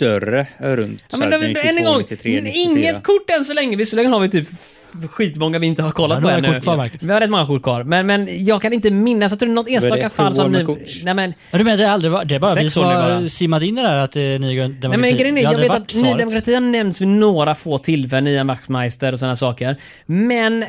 större 0.00 0.46
runt 0.58 1.04
Ja, 1.10 1.16
så 1.16 1.18
men 1.18 1.32
här 1.32 1.38
det, 1.38 1.46
92, 1.48 1.68
än 1.68 1.78
en 1.78 1.84
gång, 1.84 1.98
93, 2.00 2.40
94. 2.40 2.52
inget 2.62 3.02
kort 3.02 3.30
än 3.30 3.44
så 3.44 3.52
länge. 3.54 3.76
Visserligen 3.76 4.12
har 4.12 4.20
vi 4.20 4.28
typ 4.28 4.48
skitmånga 5.10 5.58
vi 5.58 5.66
inte 5.66 5.82
har 5.82 5.90
kollat 5.90 6.18
Ja, 6.22 6.22
på 6.22 6.28
ännu. 6.28 6.60
kvar. 6.60 6.90
Vi 7.00 7.12
har 7.12 7.20
rätt 7.20 7.30
många 7.30 7.46
kort 7.46 7.62
kvar. 7.62 7.84
Men, 7.84 8.06
men 8.06 8.44
jag 8.44 8.62
kan 8.62 8.72
inte 8.72 8.90
minnas, 8.90 9.32
jag 9.32 9.38
tror 9.38 9.48
det 9.48 9.52
är 9.52 9.54
något 9.54 9.68
enstaka 9.68 10.02
det, 10.02 10.10
fall 10.10 10.34
som 10.34 10.52
Ny... 10.52 10.64
kort? 10.64 10.78
Nej 11.04 11.14
men, 11.14 11.34
Ja, 11.50 11.58
du 11.58 11.64
menar 11.64 11.76
det 11.78 11.84
är 11.84 11.88
aldrig 11.90 12.12
var- 12.12 12.24
det 12.24 12.34
är 12.34 12.38
bara 12.38 12.54
vi 12.54 12.70
som 12.70 12.84
har 12.84 13.28
simmat 13.28 13.62
in 13.62 13.78
i 13.78 13.82
det 13.82 13.88
där 13.88 13.96
att 13.96 14.16
är 14.16 14.38
ny 14.38 14.56
demokrati? 14.58 14.88
Nej 14.88 14.98
men 14.98 15.16
grejen 15.16 15.38
är, 15.38 15.42
jag 15.42 15.58
vet 15.58 15.70
att 15.70 15.94
Ny. 15.94 16.14
Demokrati 16.18 16.54
har 16.54 16.60
nämnts 16.60 17.00
vid 17.00 17.08
några 17.08 17.54
få 17.54 17.78
tillfällen, 17.78 18.26
Ian 18.26 18.46
Wachtmeister 18.46 19.12
och 19.12 19.18
sådana 19.18 19.36
saker. 19.36 19.76
Men 20.06 20.64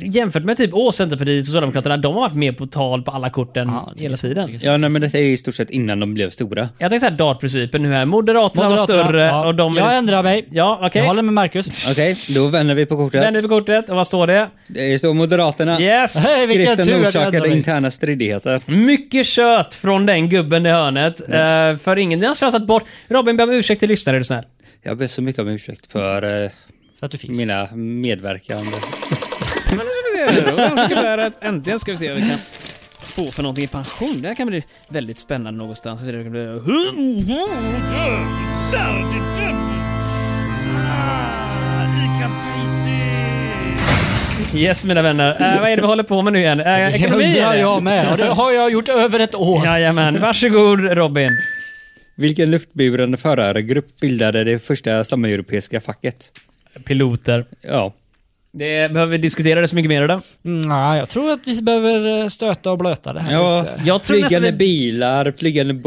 jämfört 0.00 0.44
med 0.44 0.56
typ 0.56 0.70
Åh, 0.72 0.90
Centerpartiet 0.92 1.40
och 1.40 1.46
Socialdemokraterna, 1.46 1.96
de 1.96 2.14
har 2.14 2.20
varit 2.20 2.34
med 2.34 2.58
på 2.58 2.66
tal 2.66 3.02
på 3.02 3.10
alla 3.10 3.30
korten 3.30 3.68
Ja, 3.68 3.92
hela 3.96 4.16
tiden. 4.16 4.60
så. 4.60 4.66
Ja, 4.66 4.76
nej, 4.76 4.90
men 4.90 5.02
detta 5.02 5.18
är 5.18 5.22
i 5.22 5.36
stort 5.36 5.54
sett 5.54 5.70
innan 5.70 6.00
de 6.00 6.14
blev 6.14 6.30
stora. 6.30 6.68
Jag 6.78 6.90
tänker 6.90 7.06
såhär 7.06 7.18
dartprincipen 7.18 7.82
nu 7.82 7.92
här. 7.92 8.04
Moderaterna, 8.04 8.62
var 8.62 8.70
Moderaterna, 8.70 9.04
större 9.04 9.22
ja. 9.22 9.46
och 9.46 9.54
de... 9.54 9.76
Jag 9.76 9.96
ändrar 9.96 10.22
mig. 10.22 10.46
Ja, 10.50 10.78
okej. 10.82 11.00
Jag 11.02 11.08
håller 11.08 11.22
med 11.22 11.34
Marcus. 11.34 11.86
Okej, 11.90 12.16
då 12.28 12.46
vänder 12.46 12.74
vi 12.74 12.86
på 12.86 12.96
kortet. 12.96 13.22
Vänder 13.22 13.42
vi 13.42 13.48
på 13.48 13.54
kortet 13.54 13.90
och 13.90 13.96
vad 13.96 14.06
står 14.06 14.26
det? 14.26 14.48
Det 14.68 14.98
står 14.98 15.14
Moderaterna. 15.14 15.80
Yes! 15.80 16.14
Tur 16.14 16.52
Skriften 16.52 17.02
orsakade 17.02 17.48
interna 17.48 17.90
stridigheter. 17.90 18.62
Mycket 18.66 19.26
kött 19.26 19.74
från 19.74 20.06
den 20.06 20.28
gubben 20.28 20.66
i 20.66 20.70
hörnet. 20.70 21.20
Uh, 21.20 21.78
för 21.78 21.98
ingen, 21.98 22.24
har 22.24 22.34
slösat 22.34 22.66
bort. 22.66 22.84
Robin, 23.08 23.36
be 23.36 23.42
om 23.42 23.50
ursäkt 23.50 23.80
till 23.80 23.88
lyssnare, 23.88 24.16
är 24.16 24.18
du 24.18 24.24
snäll. 24.24 24.44
Jag 24.82 24.96
ber 24.96 25.06
så 25.06 25.22
mycket 25.22 25.42
om 25.42 25.48
ursäkt 25.48 25.92
för 25.92 26.44
eh, 26.44 26.50
För 26.98 27.06
att 27.06 27.12
du 27.12 27.18
finns. 27.18 27.36
mina 27.38 27.68
medverkande. 27.74 28.70
Men 29.68 29.76
nu 29.78 29.84
ska 29.84 30.30
vi 30.30 30.34
se. 30.36 30.86
Ska 30.86 31.26
ett- 31.26 31.38
Äntligen 31.42 31.78
ska 31.78 31.90
vi 31.92 31.96
se 31.98 32.08
vad 32.08 32.16
vi 32.22 32.28
kan 32.28 32.38
få 33.00 33.30
för 33.30 33.42
någonting 33.42 33.64
i 33.64 33.68
pension. 33.68 34.22
Det 34.22 34.28
här 34.28 34.34
kan 34.34 34.46
bli 34.46 34.64
väldigt 34.88 35.18
spännande 35.18 35.58
någonstans. 35.58 36.00
Det 36.00 36.12
kan 36.22 36.30
bli... 36.30 36.60
Yes 44.54 44.84
mina 44.84 45.02
vänner. 45.02 45.30
Eh, 45.30 45.60
vad 45.60 45.70
är 45.70 45.76
det 45.76 45.82
vi 45.82 45.86
håller 45.88 46.02
på 46.02 46.22
med 46.22 46.32
nu 46.32 46.38
igen? 46.38 46.58
Det 46.58 46.92
ekonomi 46.94 47.38
är 47.38 47.54
jag 47.54 47.82
med. 47.82 48.12
Och 48.12 48.16
det 48.18 48.24
har 48.26 48.52
jag 48.52 48.72
gjort 48.72 48.88
över 48.88 49.20
ett 49.20 49.34
år. 49.34 49.64
Jajamän. 49.66 50.20
Varsågod 50.20 50.80
Robin. 50.80 51.30
Vilken 52.14 52.50
luftburande 52.50 53.16
förargrupp 53.18 54.00
bildade 54.00 54.44
det 54.44 54.58
första 54.58 55.04
sameuropeiska 55.04 55.80
facket? 55.80 56.32
Piloter. 56.84 57.46
Ja. 57.62 57.92
Det 58.52 58.92
behöver 58.92 59.12
vi 59.12 59.18
diskutera 59.18 59.60
det 59.60 59.68
så 59.68 59.76
mycket 59.76 59.88
mer 59.88 60.02
idag. 60.02 60.20
Mm, 60.44 60.68
Nej, 60.68 60.98
jag 60.98 61.08
tror 61.08 61.30
att 61.32 61.40
vi 61.46 61.62
behöver 61.62 62.20
eh, 62.22 62.28
stöta 62.28 62.70
och 62.70 62.78
blöta 62.78 63.12
det 63.12 63.20
här 63.20 63.32
Ja, 63.32 63.60
lite. 63.62 63.82
Jag 63.88 64.02
tror 64.02 64.16
flygande 64.16 64.50
det- 64.50 64.56
bilar, 64.56 65.32
flygande 65.38 65.74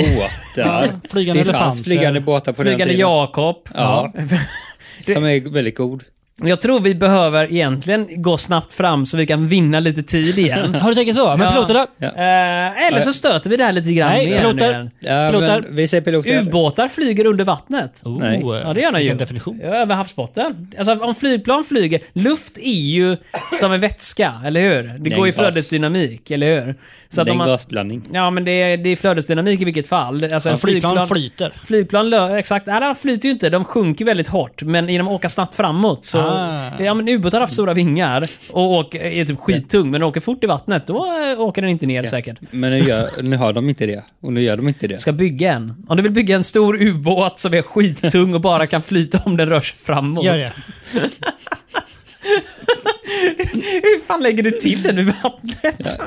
båtar. 0.55 0.99
flygande 1.11 1.39
det 1.39 1.45
fanns 1.45 1.55
elefanter. 1.57 1.83
flygande 1.83 2.21
båtar 2.21 2.53
på 2.53 2.63
den 2.63 2.71
Flygande 2.73 2.93
tiden. 2.93 3.09
Jakob. 3.09 3.69
Ja. 3.75 4.13
Som 5.13 5.23
är 5.23 5.49
väldigt 5.53 5.77
god. 5.77 6.03
Jag 6.43 6.61
tror 6.61 6.79
vi 6.79 6.95
behöver 6.95 7.51
egentligen 7.53 8.21
gå 8.21 8.37
snabbt 8.37 8.73
fram 8.73 9.05
så 9.05 9.17
vi 9.17 9.25
kan 9.27 9.47
vinna 9.47 9.79
lite 9.79 10.03
tid 10.03 10.37
igen. 10.37 10.75
Har 10.81 10.89
du 10.89 10.95
tänkt 10.95 11.15
så? 11.15 11.27
Men 11.37 11.41
Ja. 11.41 11.51
piloterna? 11.51 11.87
Eh, 12.01 12.87
eller 12.87 12.99
så 13.01 13.13
stöter 13.13 13.49
vi 13.49 13.57
det 13.57 13.63
här 13.63 13.71
lite 13.71 13.93
grann 13.93 14.09
Nej, 14.11 14.29
mer 14.29 14.37
piloter. 14.41 14.69
igen. 14.69 14.91
Ja, 14.99 15.27
Piloter. 15.31 15.63
vi 15.69 15.87
säger 15.87 16.03
piloter. 16.03 16.39
Ubåtar 16.41 16.87
flyger 16.87 17.25
under 17.25 17.45
vattnet. 17.45 18.01
Oh, 18.05 18.19
Nej. 18.19 18.41
Ja, 18.43 18.73
det 18.73 18.81
gör 18.81 18.91
de 18.91 19.01
ju. 19.01 19.13
definition. 19.13 19.59
Ja, 19.63 19.67
över 19.69 19.95
havsbotten. 19.95 20.71
Alltså 20.79 20.93
om 20.99 21.15
flygplan 21.15 21.63
flyger, 21.63 21.99
luft 22.13 22.57
är 22.57 22.71
ju 22.71 23.17
som 23.59 23.71
en 23.71 23.79
vätska, 23.81 24.33
eller 24.45 24.61
hur? 24.61 24.95
Det 24.99 25.09
går 25.09 25.27
ju 25.27 25.33
flödesdynamik, 25.33 26.31
eller 26.31 26.65
hur? 26.65 26.75
Så 27.09 27.23
det 27.23 27.31
är 27.31 27.33
en 27.33 27.39
gasblandning. 27.39 28.01
Ja, 28.13 28.29
men 28.29 28.45
det 28.45 28.51
är, 28.51 28.77
det 28.77 28.89
är 28.89 28.95
flödesdynamik 28.95 29.61
i 29.61 29.65
vilket 29.65 29.87
fall. 29.87 30.23
Alltså, 30.33 30.49
Ja, 30.49 30.53
en 30.53 30.59
flygplan 30.59 31.07
flyter. 31.07 31.53
Flygplan, 31.65 32.13
exakt. 32.35 32.65
Nej, 32.67 32.79
de 32.81 32.95
flyter 32.95 33.25
ju 33.25 33.31
inte. 33.31 33.49
De 33.49 33.65
sjunker 33.65 34.05
väldigt 34.05 34.27
hårt. 34.27 34.61
Men 34.63 34.89
genom 34.89 35.07
att 35.07 35.13
åka 35.13 35.29
snabbt 35.29 35.55
framåt 35.55 36.05
så... 36.05 36.17
Ah. 36.29 36.83
Ja, 36.83 36.93
men 36.93 37.09
ubåtar 37.09 37.37
har 37.37 37.41
haft 37.41 37.53
stora 37.53 37.73
vingar 37.73 38.27
och 38.51 38.71
åker, 38.71 38.99
är 38.99 39.25
typ 39.25 39.39
skittung, 39.39 39.91
men 39.91 40.03
åker 40.03 40.21
fort 40.21 40.43
i 40.43 40.47
vattnet, 40.47 40.87
då 40.87 40.95
eh, 40.95 41.41
åker 41.41 41.61
den 41.61 41.71
inte 41.71 41.85
ner 41.85 42.03
säkert. 42.03 42.37
Men 42.51 42.71
nu, 42.71 42.79
gör, 42.79 43.09
nu 43.21 43.37
har 43.37 43.53
de 43.53 43.69
inte 43.69 43.85
det. 43.85 44.03
Och 44.21 44.33
nu 44.33 44.41
gör 44.41 44.57
de 44.57 44.67
inte 44.67 44.87
det. 44.87 44.99
Ska 44.99 45.11
bygga 45.11 45.53
en. 45.53 45.85
Om 45.87 45.97
du 45.97 46.03
vill 46.03 46.11
bygga 46.11 46.35
en 46.35 46.43
stor 46.43 46.81
ubåt 46.81 47.39
som 47.39 47.53
är 47.53 47.61
skittung 47.61 48.33
och 48.33 48.41
bara 48.41 48.67
kan 48.67 48.81
flyta 48.81 49.21
om 49.25 49.37
den 49.37 49.49
rör 49.49 49.61
sig 49.61 49.77
framåt. 49.77 50.23
Gör 50.23 50.37
det. 50.37 50.51
Hur 53.83 54.05
fan 54.07 54.23
lägger 54.23 54.43
du 54.43 54.51
till 54.51 54.83
den 54.83 54.99
i 54.99 55.03
vattnet? 55.03 55.99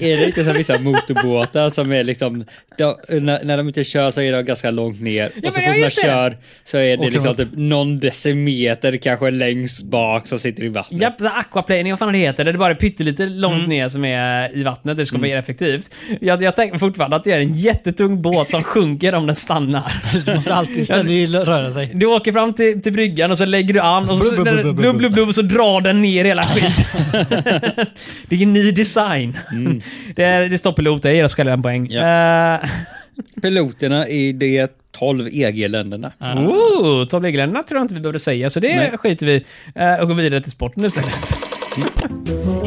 Är 0.00 0.16
det 0.16 0.26
inte 0.26 0.44
som 0.44 0.54
vissa 0.54 0.78
motorbåtar 0.78 1.70
som 1.70 1.92
är 1.92 2.04
liksom, 2.04 2.44
de, 2.78 2.94
när, 3.20 3.44
när 3.44 3.56
de 3.56 3.66
inte 3.68 3.84
kör 3.84 4.10
så 4.10 4.20
är 4.20 4.32
de 4.32 4.42
ganska 4.42 4.70
långt 4.70 5.00
ner. 5.00 5.30
Ja, 5.42 5.48
och 5.48 5.52
så 5.52 5.60
fort 5.60 5.66
ja, 5.66 5.70
man 5.72 5.80
det. 5.80 6.02
kör 6.02 6.36
så 6.64 6.78
är 6.78 6.96
det 6.96 7.10
liksom 7.10 7.34
typ 7.36 7.48
någon 7.52 8.00
decimeter 8.00 8.96
kanske 8.96 9.30
längst 9.30 9.84
bak 9.84 10.26
som 10.26 10.38
sitter 10.38 10.64
i 10.64 10.68
vattnet. 10.68 11.00
Japp, 11.02 11.18
det 11.18 11.24
är 11.26 11.38
aquaplaning, 11.40 11.92
vad 11.92 11.98
fan 11.98 12.12
det 12.12 12.18
heter. 12.18 12.44
Det 12.44 12.50
är 12.50 12.54
bara 12.56 12.74
pyttelite 12.74 13.26
långt 13.26 13.52
Mm. 13.52 13.68
ner 13.68 13.88
som 13.88 14.04
är 14.04 14.56
i 14.56 14.62
vattnet. 14.62 14.96
Det 14.96 15.06
ska 15.06 15.16
vara 15.16 15.22
mer 15.28 15.36
effektivt. 15.36 15.90
Jag, 16.20 16.42
jag 16.42 16.56
tänker 16.56 16.78
fortfarande 16.78 17.16
att 17.16 17.24
det 17.24 17.32
är 17.32 17.40
en 17.40 17.54
jättetung 17.54 18.22
båt 18.22 18.50
som 18.50 18.62
sjunker 18.62 19.14
om 19.14 19.26
den 19.26 19.36
stannar. 19.36 19.92
Du 20.26 20.34
måste 20.34 20.54
alltid 20.54 20.84
ständigt 20.84 21.30
röra 21.30 21.70
sig. 21.70 21.90
Du 21.94 22.06
åker 22.06 22.32
fram 22.32 22.54
till, 22.54 22.82
till 22.82 22.92
bryggan 22.92 23.30
och 23.30 23.38
så 23.38 23.44
lägger 23.44 23.74
du 23.74 23.80
an 23.80 24.10
och 24.10 24.18
så, 24.18 24.34
Blub, 24.34 24.44
blub, 24.44 24.56
det- 24.56 24.62
blub, 24.62 24.76
blub, 24.76 24.76
blub, 24.76 24.96
blub, 24.96 25.12
blub, 25.12 25.28
och 25.28 25.34
så 25.34 25.42
drar 25.42 25.80
den 25.80 26.02
ner 26.02 26.24
hela 26.24 26.41
skiten. 26.44 26.84
det 28.28 28.36
är 28.36 28.42
en 28.42 28.52
ny 28.52 28.70
design. 28.72 29.38
Det, 30.16 30.22
är- 30.24 30.48
det 30.48 30.58
står 30.58 30.72
pilot, 30.72 31.04
jag 31.04 31.14
ger 31.14 31.24
oss 31.24 31.34
själva 31.34 31.52
en 31.52 31.62
poäng. 31.62 31.86
Ja. 31.90 32.54
Eh, 32.54 32.60
Piloterna 33.42 34.08
i 34.08 34.32
de 34.32 34.68
12 34.98 35.28
EG-länderna. 35.32 36.12
oh, 36.20 37.04
Tolv 37.06 37.26
EG-länderna 37.26 37.62
tror 37.62 37.78
jag 37.78 37.84
inte 37.84 37.94
vi 37.94 38.00
behövde 38.00 38.20
säga, 38.20 38.50
så 38.50 38.60
det 38.60 38.76
Nej. 38.76 38.98
skiter 38.98 39.26
vi 39.26 39.44
uh, 39.80 40.00
och 40.00 40.08
går 40.08 40.14
vidare 40.14 40.40
till 40.40 40.52
sporten 40.52 40.84
istället. 40.84 41.36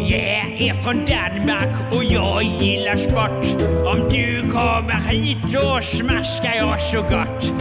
Jag 0.10 0.62
är 0.62 0.74
från 0.84 1.06
Danmark 1.06 1.94
och 1.94 2.04
jag 2.04 2.44
gillar 2.44 2.96
sport. 2.98 3.62
Om 3.96 4.10
du 4.10 4.42
kommer 4.52 4.94
hit 5.10 5.38
då 5.54 5.80
smaskar 5.82 6.54
jag 6.56 6.82
så 6.82 7.02
gott. 7.02 7.54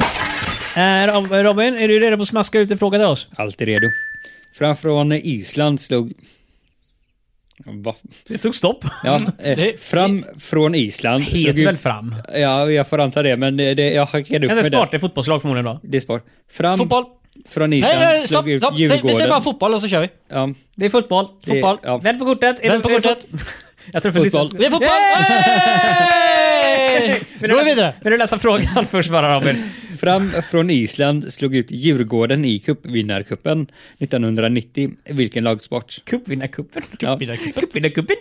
Rob- 1.09 1.43
Robin, 1.43 1.75
är 1.75 1.89
du 1.89 1.99
redo 2.01 2.17
på 2.17 2.23
att 2.23 2.29
smaska 2.29 2.59
ut 2.59 2.71
en 2.71 2.79
fråga 2.79 2.99
till 2.99 3.07
oss? 3.07 3.29
Alltid 3.37 3.69
redo. 3.69 3.87
Framför 4.55 5.13
Island 5.27 5.81
slog... 5.81 6.13
Va? 7.67 7.95
Det 8.29 8.39
tog 8.39 8.55
stopp. 8.55 8.85
Ja, 9.05 9.21
eh, 9.43 9.75
fram 9.79 10.25
från 10.39 10.75
Island 10.75 11.25
Heter 11.25 11.59
ut... 11.61 11.67
väl 11.67 11.77
fram? 11.77 12.15
Ja, 12.35 12.71
jag 12.71 12.89
får 12.89 13.01
anta 13.01 13.23
det, 13.23 13.37
men 13.37 13.57
det, 13.57 13.73
jag 13.73 14.07
hackade 14.07 14.25
upp 14.25 14.33
Är 14.35 14.49
det 14.49 14.55
med 14.55 14.65
sport? 14.67 14.73
det. 14.73 14.89
Det 14.91 14.97
är 14.97 14.99
fotbollslag 14.99 15.41
förmodligen 15.43 15.65
då. 15.65 15.81
Det 15.83 15.97
är 15.97 16.01
sport. 16.01 16.25
Fram 16.53 16.79
Fotboll. 16.79 17.05
från 17.49 17.71
Nej, 17.71 17.79
Island 17.79 17.99
nej, 18.01 18.19
stopp, 18.21 18.29
slog 18.29 18.51
ut 18.51 18.63
stopp. 18.63 18.75
Säg- 18.75 18.79
Vi 18.83 18.85
Djurgården. 18.95 19.17
säger 19.17 19.29
bara 19.31 19.41
fotboll 19.41 19.75
och 19.75 19.81
så 19.81 19.89
kör 19.89 20.01
vi. 20.01 20.09
Ja, 20.29 20.49
Det 20.75 20.87
är 20.87 20.91
fotboll. 20.91 21.27
det- 21.45 21.51
Fotboll. 21.51 21.79
Ja. 21.83 21.99
Vänd 21.99 22.19
på 22.19 22.25
kortet. 22.25 22.59
Är 22.61 22.69
Vänd 22.71 22.83
på 22.83 22.89
det- 22.89 22.95
är 22.95 23.01
det 23.01 23.09
kortet. 23.09 23.27
Jag 23.93 24.03
tror 24.03 24.13
för 24.13 24.21
Fotboll. 24.21 24.59
Vi 24.59 24.65
är 24.67 24.71
fotboll! 24.71 24.89
Hey! 26.99 27.21
Vill 27.41 27.51
Då 27.51 27.59
du 27.59 27.65
vidare. 27.65 27.95
Vill 28.03 28.11
du 28.11 28.19
läsa 28.19 28.39
frågan 28.39 28.87
först 28.91 29.11
bara 29.11 29.37
Robin? 29.37 29.57
Fram 30.01 30.31
från 30.51 30.71
Island 30.71 31.33
slog 31.33 31.57
ut 31.57 31.71
Djurgården 31.71 32.45
i 32.45 32.59
cupvinnarcupen 32.59 33.67
1990. 33.99 34.91
Vilken 35.05 35.45
lagsport? 35.45 36.05
Cupvinnarcupen. 36.05 36.83
Ja. 36.99 37.19
Cupvinnarcupen. 37.55 38.17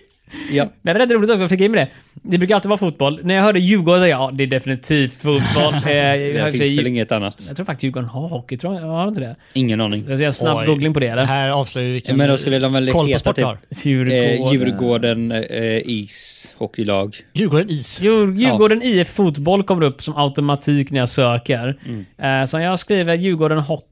Ja. 0.52 0.66
Det 0.82 0.90
är 0.92 0.96
rätt 0.96 1.12
roligt 1.12 1.30
också, 1.30 1.42
jag 1.42 1.50
fick 1.50 1.62
in 1.62 1.72
med 1.72 1.82
det. 1.82 1.88
Det 2.30 2.38
brukar 2.38 2.56
alltid 2.56 2.70
vara 2.70 2.78
fotboll. 2.78 3.20
När 3.24 3.36
jag 3.36 3.44
hörde 3.44 3.60
Djurgården, 3.60 4.10
ja 4.10 4.30
det 4.34 4.44
är 4.44 4.48
definitivt 4.48 5.22
fotboll. 5.22 5.74
Eh, 5.88 5.94
jag, 5.98 6.46
Det 6.54 6.58
finns 6.60 6.78
väl 6.80 6.88
inget 6.88 7.12
annat? 7.12 7.44
jag 7.48 7.56
tror 7.56 7.66
faktiskt 7.66 7.84
Djurgården 7.84 8.10
har 8.10 8.28
hockey, 8.28 8.58
tror 8.58 8.76
jag. 8.76 8.82
Har 8.82 9.08
inte 9.08 9.20
det? 9.22 9.36
Ingen 9.54 9.82
aning. 9.82 10.06
Jag 10.10 10.18
ska 10.18 10.26
en 10.26 10.34
snabb 10.34 10.58
Oj. 10.58 10.66
googling 10.66 10.94
på 10.94 11.00
det 11.00 11.06
Det 11.06 11.12
eller? 11.12 11.26
här 11.26 11.50
avslöjar 11.50 11.88
ju 11.88 11.94
vilken 11.94 12.18
Men 12.18 12.30
då 12.30 12.38
skulle 12.38 12.60
de 12.60 12.74
väl 12.74 12.92
koll 12.92 13.06
på 13.06 13.08
heta 13.08 13.20
sport 13.20 13.36
typ 13.36 13.46
har. 13.46 13.58
Djurgården. 13.84 14.12
eh, 14.42 14.54
Djurgården 14.54 15.32
eh, 15.32 15.82
ishockeylag. 15.86 17.16
Djurgården 17.34 17.70
is. 17.70 18.02
Djur, 18.02 18.34
Djurgården 18.36 18.82
IF 18.84 19.08
fotboll 19.10 19.64
kommer 19.64 19.82
upp 19.86 20.04
som 20.04 20.18
automatik 20.18 20.92
när 20.92 21.00
jag 21.00 21.10
söker. 21.10 21.76
Mm. 21.86 22.42
Eh, 22.42 22.46
så 22.46 22.58
om 22.58 22.64
jag 22.64 22.80
skriver 22.80 23.16
Djurgården 23.16 23.58
hockey, 23.60 23.88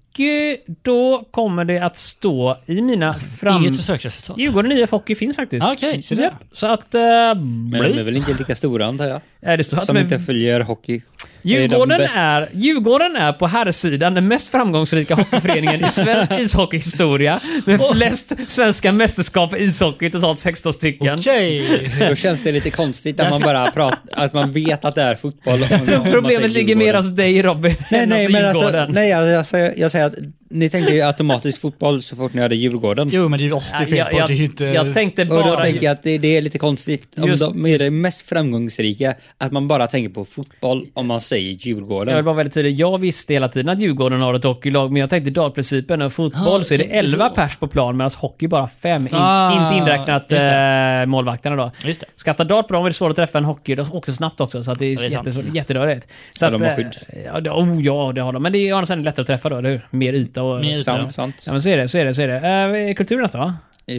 då 0.82 1.28
kommer 1.32 1.66
det 1.66 1.80
att 1.80 1.98
stå 1.98 2.58
i 2.66 2.82
mina 2.82 3.14
fram... 3.14 3.62
Inget 3.62 3.78
försöksresultat. 3.78 4.38
Djurgården 4.38 4.72
IF 4.72 4.92
hockey 4.92 5.16
finns 5.16 5.36
faktiskt. 5.36 5.66
Okej, 5.66 6.02
se 6.02 6.16
där. 6.16 6.24
Japp, 6.24 6.34
Så 6.54 6.68
att... 6.68 6.96
Uh, 6.96 7.02
Men 7.02 7.72
de 7.72 7.78
är 7.78 8.04
väl 8.04 8.18
inte 8.18 8.34
lika 8.34 8.56
stora 8.56 8.86
antar 8.86 9.06
jag? 9.06 9.22
det 9.58 9.64
står 9.64 9.78
att 9.78 9.86
Som 9.86 9.98
är 9.98 10.02
inte 10.02 10.20
följer 10.20 10.60
hockey. 10.60 11.02
Djurgården 11.42 12.02
Är 12.02 12.42
är, 12.42 12.48
Djurgården 12.52 13.16
är 13.16 13.34
på 13.34 13.48
herrsidan 13.48 14.14
den 14.14 14.28
mest 14.28 14.52
framgångsrika 14.52 15.16
hockeyföreningen 15.16 15.86
i 15.86 15.92
svensk 15.92 16.32
ishockeyhistoria. 16.32 17.40
Med 17.66 17.82
flest 17.94 18.34
svenska 18.48 18.92
mästerskap 18.92 19.56
i 19.56 19.64
ishockey, 19.64 20.10
totalt 20.10 20.40
16 20.40 20.74
stycken. 20.74 21.20
Okej. 21.20 21.92
Då 22.10 22.16
känns 22.16 22.44
det 22.44 22.52
lite 22.52 22.70
konstigt 22.70 23.20
att 23.20 23.30
man 23.30 23.42
bara 23.42 23.72
pratar, 23.72 24.00
att 24.12 24.34
man 24.34 24.52
vet 24.52 24.86
att 24.86 24.96
det 24.96 25.02
är 25.02 25.16
fotboll. 25.16 25.60
man 25.60 25.86
säger 25.86 26.12
Problemet 26.12 26.52
ligger 26.52 26.76
mer 26.76 26.94
hos 26.94 27.16
dig 27.16 27.42
Robin, 27.42 27.76
Nej, 27.92 28.02
än 28.02 28.10
nej, 28.10 28.30
men 28.30 28.46
alltså, 28.46 28.86
nej, 28.90 29.10
jag, 29.10 29.28
jag, 29.28 29.46
säger, 29.46 29.74
jag 29.78 29.92
säger 29.92 30.01
att 30.06 30.16
ni 30.52 30.70
tänkte 30.70 30.94
ju 30.94 31.02
automatiskt 31.02 31.62
fotboll 31.62 32.02
så 32.02 32.16
fort 32.16 32.34
ni 32.34 32.42
hade 32.42 32.56
Djurgården. 32.56 33.10
Jo, 33.14 33.30
men 33.30 33.40
det 33.40 33.44
är 33.46 33.48
ju 33.48 33.54
oss 33.54 33.72
det 33.72 33.84
är 33.84 33.86
fel 33.86 34.08
på. 34.12 34.18
jag, 34.18 34.32
inte... 34.32 34.66
jag 34.66 34.94
tänkte 34.94 35.22
Och 35.22 35.28
då 35.28 35.36
bara... 35.42 35.64
tänker 35.64 35.84
jag 35.86 35.92
att 35.94 36.04
det, 36.04 36.18
det 36.18 36.38
är 36.38 36.42
lite 36.42 36.60
konstigt 36.60 37.20
om 37.20 37.30
Just- 37.30 37.44
de 37.44 37.66
är 37.66 37.80
det 37.80 37.90
mest 37.90 38.30
framgångsrika 38.30 39.14
att 39.38 39.52
man 39.52 39.68
bara 39.68 39.88
tänker 39.88 40.10
på 40.10 40.26
fotboll 40.26 40.86
om 40.94 41.08
man 41.08 41.22
säger 41.22 41.50
Jag 41.50 41.58
vill 41.58 41.68
Djurgården. 41.68 42.26
vara 42.26 42.36
väldigt 42.36 42.54
tydlig. 42.54 42.80
Jag 42.80 42.98
visste 42.98 43.34
hela 43.34 43.50
tiden 43.50 43.70
att 43.70 43.80
Djurgården 43.80 44.22
har 44.22 44.34
ett 44.34 44.44
hockeylag, 44.44 44.92
men 44.92 45.00
jag 45.00 45.10
tänkte 45.10 45.32
dartprincipen 45.32 46.02
och 46.02 46.14
fotboll 46.14 46.62
Ah, 46.62 46.64
så 46.64 46.74
är 46.74 46.78
det 46.78 46.84
tänkte 46.84 46.98
11 47.00 47.30
så. 47.30 47.36
pers 47.36 47.56
på 47.58 47.68
plan 47.68 47.98
medan 47.98 48.12
hockey 48.18 48.48
bara 48.48 48.68
5. 48.68 49.02
In, 49.02 49.10
Ah, 49.14 49.64
inte 49.66 49.78
inräknat 49.78 50.32
eh, 50.32 51.10
målvakterna 51.10 51.56
då. 51.56 51.72
Just 51.86 52.00
det. 52.02 52.08
Så 52.16 52.24
kasta 52.26 52.44
dart 52.44 52.68
på 52.68 52.74
dem 52.74 52.86
är 52.86 52.90
det 52.90 52.94
svårt 52.94 53.10
att 53.10 53.16
träffa 53.16 53.38
en 53.38 53.46
hockey, 53.46 53.76
de 53.76 53.92
åker 53.94 54.12
så 54.12 54.16
snabbt 54.16 54.42
också 54.42 54.64
så 54.64 54.72
att 54.72 54.80
det 54.80 54.86
är, 54.86 54.98
det 54.98 55.30
är 55.50 55.56
jätterörigt. 55.56 56.08
Så 56.32 56.46
Ja, 56.46 56.48
att, 56.48 56.54
de 56.54 56.62
har 56.66 56.72
eh, 56.72 56.76
skydd. 56.76 56.96
Ja, 57.26 57.40
det, 57.40 57.50
oh, 57.50 57.82
ja, 57.82 58.12
det 58.16 58.22
har 58.22 58.34
de. 58.34 58.44
Men 58.44 58.52
det 58.52 58.58
är 58.58 58.62
ju 58.90 59.02
lättare 59.04 59.22
att 59.22 59.28
träffa 59.28 59.50
då, 59.50 59.58
eller 59.58 59.70
hur? 59.70 59.82
Mer 59.92 60.14
yta 60.14 60.41
och... 60.42 60.60
Mer 60.62 60.70
yta. 60.70 60.82
Sant, 60.84 61.12
sant. 61.12 61.44
Ja 61.46 61.52
men 61.52 61.62
så 61.62 61.70
är 61.70 61.78
det, 61.78 61.88
så 61.88 61.98
är 61.98 62.06
det, 62.06 62.14
så 62.14 62.22
är 62.22 62.28
det. 62.28 62.90
Eh, 62.90 62.94
kultur 62.96 63.22
nästa 63.22 63.38
va? 63.38 63.56
Eh, 63.88 63.96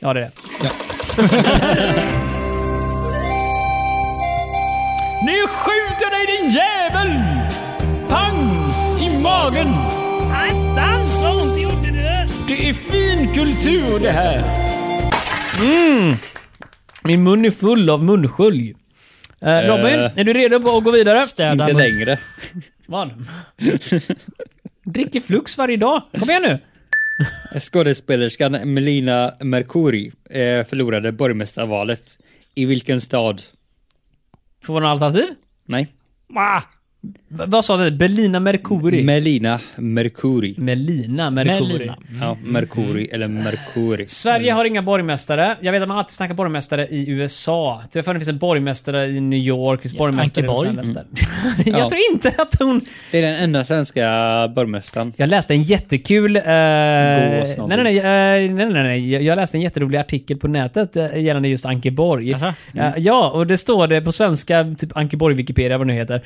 Ja 0.00 0.12
det 0.12 0.20
är 0.20 0.24
det. 0.24 0.30
Ja. 0.62 0.70
Nu 5.26 5.46
skjuter 5.46 6.10
dig 6.10 6.36
din 6.36 6.50
jävel! 6.50 7.22
Pang! 8.08 8.54
I 9.00 9.22
magen! 9.22 9.68
Attans 10.32 11.22
vad 11.22 11.42
ont 11.42 11.54
det 11.54 11.60
gjorde 11.60 11.90
det! 11.90 12.28
Det 12.48 12.68
är 12.68 12.72
fin 12.72 13.34
kultur 13.34 13.98
det 13.98 14.10
här. 14.10 14.42
Mm. 15.62 16.16
Min 17.04 17.22
mun 17.22 17.44
är 17.44 17.50
full 17.50 17.90
av 17.90 18.04
munskölj. 18.04 18.74
Eh, 19.40 19.48
Robin, 19.48 20.10
är 20.16 20.24
du 20.24 20.32
redo 20.32 20.60
på 20.60 20.76
att 20.76 20.84
gå 20.84 20.90
vidare? 20.90 21.26
Städa 21.26 21.52
inte 21.52 21.66
mun. 21.66 21.76
längre. 21.76 22.18
Vad? 22.86 23.10
Dricker 24.84 25.20
Flux 25.20 25.58
varje 25.58 25.76
dag. 25.76 26.02
Kom 26.18 26.30
igen 26.30 26.42
nu. 26.42 26.58
Skådespelerskan 27.60 28.52
Melina 28.52 29.34
Mercouri 29.40 30.12
eh, 30.30 30.66
förlorade 30.66 31.12
borgmästarvalet. 31.12 32.18
I 32.54 32.66
vilken 32.66 33.00
stad? 33.00 33.42
Får 34.64 34.74
några 34.74 34.90
alternativ? 34.90 35.26
Nej. 35.66 35.94
Ah, 36.36 36.62
V- 37.28 37.44
vad 37.46 37.64
sa 37.64 37.76
du? 37.76 37.90
Berlina 37.90 38.40
Mercuri? 38.40 39.02
Melina 39.04 39.60
Mercouri. 39.76 40.54
Melina 40.58 41.30
Mercuri. 41.30 41.60
Melina. 41.78 41.96
Ja, 42.20 42.36
Mercouri 42.44 43.06
eller 43.12 43.26
Mercouri. 43.26 44.06
Sverige 44.06 44.52
har 44.52 44.64
inga 44.64 44.82
borgmästare. 44.82 45.56
Jag 45.60 45.72
vet 45.72 45.82
att 45.82 45.88
man 45.88 45.98
alltid 45.98 46.10
snackar 46.14 46.34
borgmästare 46.34 46.86
i 46.88 47.10
USA. 47.10 47.82
Jag 47.92 48.04
för 48.04 48.14
det 48.14 48.20
finns 48.20 48.28
en 48.28 48.38
borgmästare 48.38 49.06
i 49.06 49.20
New 49.20 49.38
York, 49.38 49.82
finns 49.82 49.96
borgmästare 49.98 50.44
i 50.44 50.46
Los 50.46 50.64
Ankeborg. 50.64 50.78
Angeles. 50.88 51.06
Jag 51.66 51.78
Ja. 51.78 51.88
tror 51.90 52.00
inte 52.12 52.28
att 52.38 52.54
hon... 52.58 52.80
Det 53.10 53.18
är 53.18 53.22
den 53.22 53.34
enda 53.34 53.64
svenska 53.64 54.02
borgmästaren. 54.54 55.12
Jag 55.16 55.28
läste 55.28 55.54
en 55.54 55.62
jättekul... 55.62 56.36
Eh, 56.36 56.42
nej, 56.46 57.40
Gås 57.40 57.56
nej, 57.68 57.82
nej, 57.84 57.98
eh, 57.98 58.04
nej, 58.04 58.66
nej, 58.66 58.72
nej. 58.82 59.24
Jag- 59.24 59.36
läste 59.36 59.56
en 59.56 59.60
jätterolig 59.60 59.98
artikel 59.98 60.36
på 60.36 60.48
nätet 60.48 60.96
eh, 60.96 61.16
gällande 61.22 61.48
just 61.48 61.66
Ankeborg. 61.66 62.30
Jaså? 62.30 62.52
Eh, 62.74 62.92
ja, 62.96 63.30
och 63.30 63.46
det 63.46 63.56
står 63.56 63.86
det 63.86 64.00
på 64.00 64.12
svenska, 64.12 64.74
typ 64.78 64.96
Ankeborg 64.96 65.34
Wikipedia, 65.34 65.78
vad 65.78 65.86
det 65.86 65.92
nu 65.92 65.98
heter. 65.98 66.22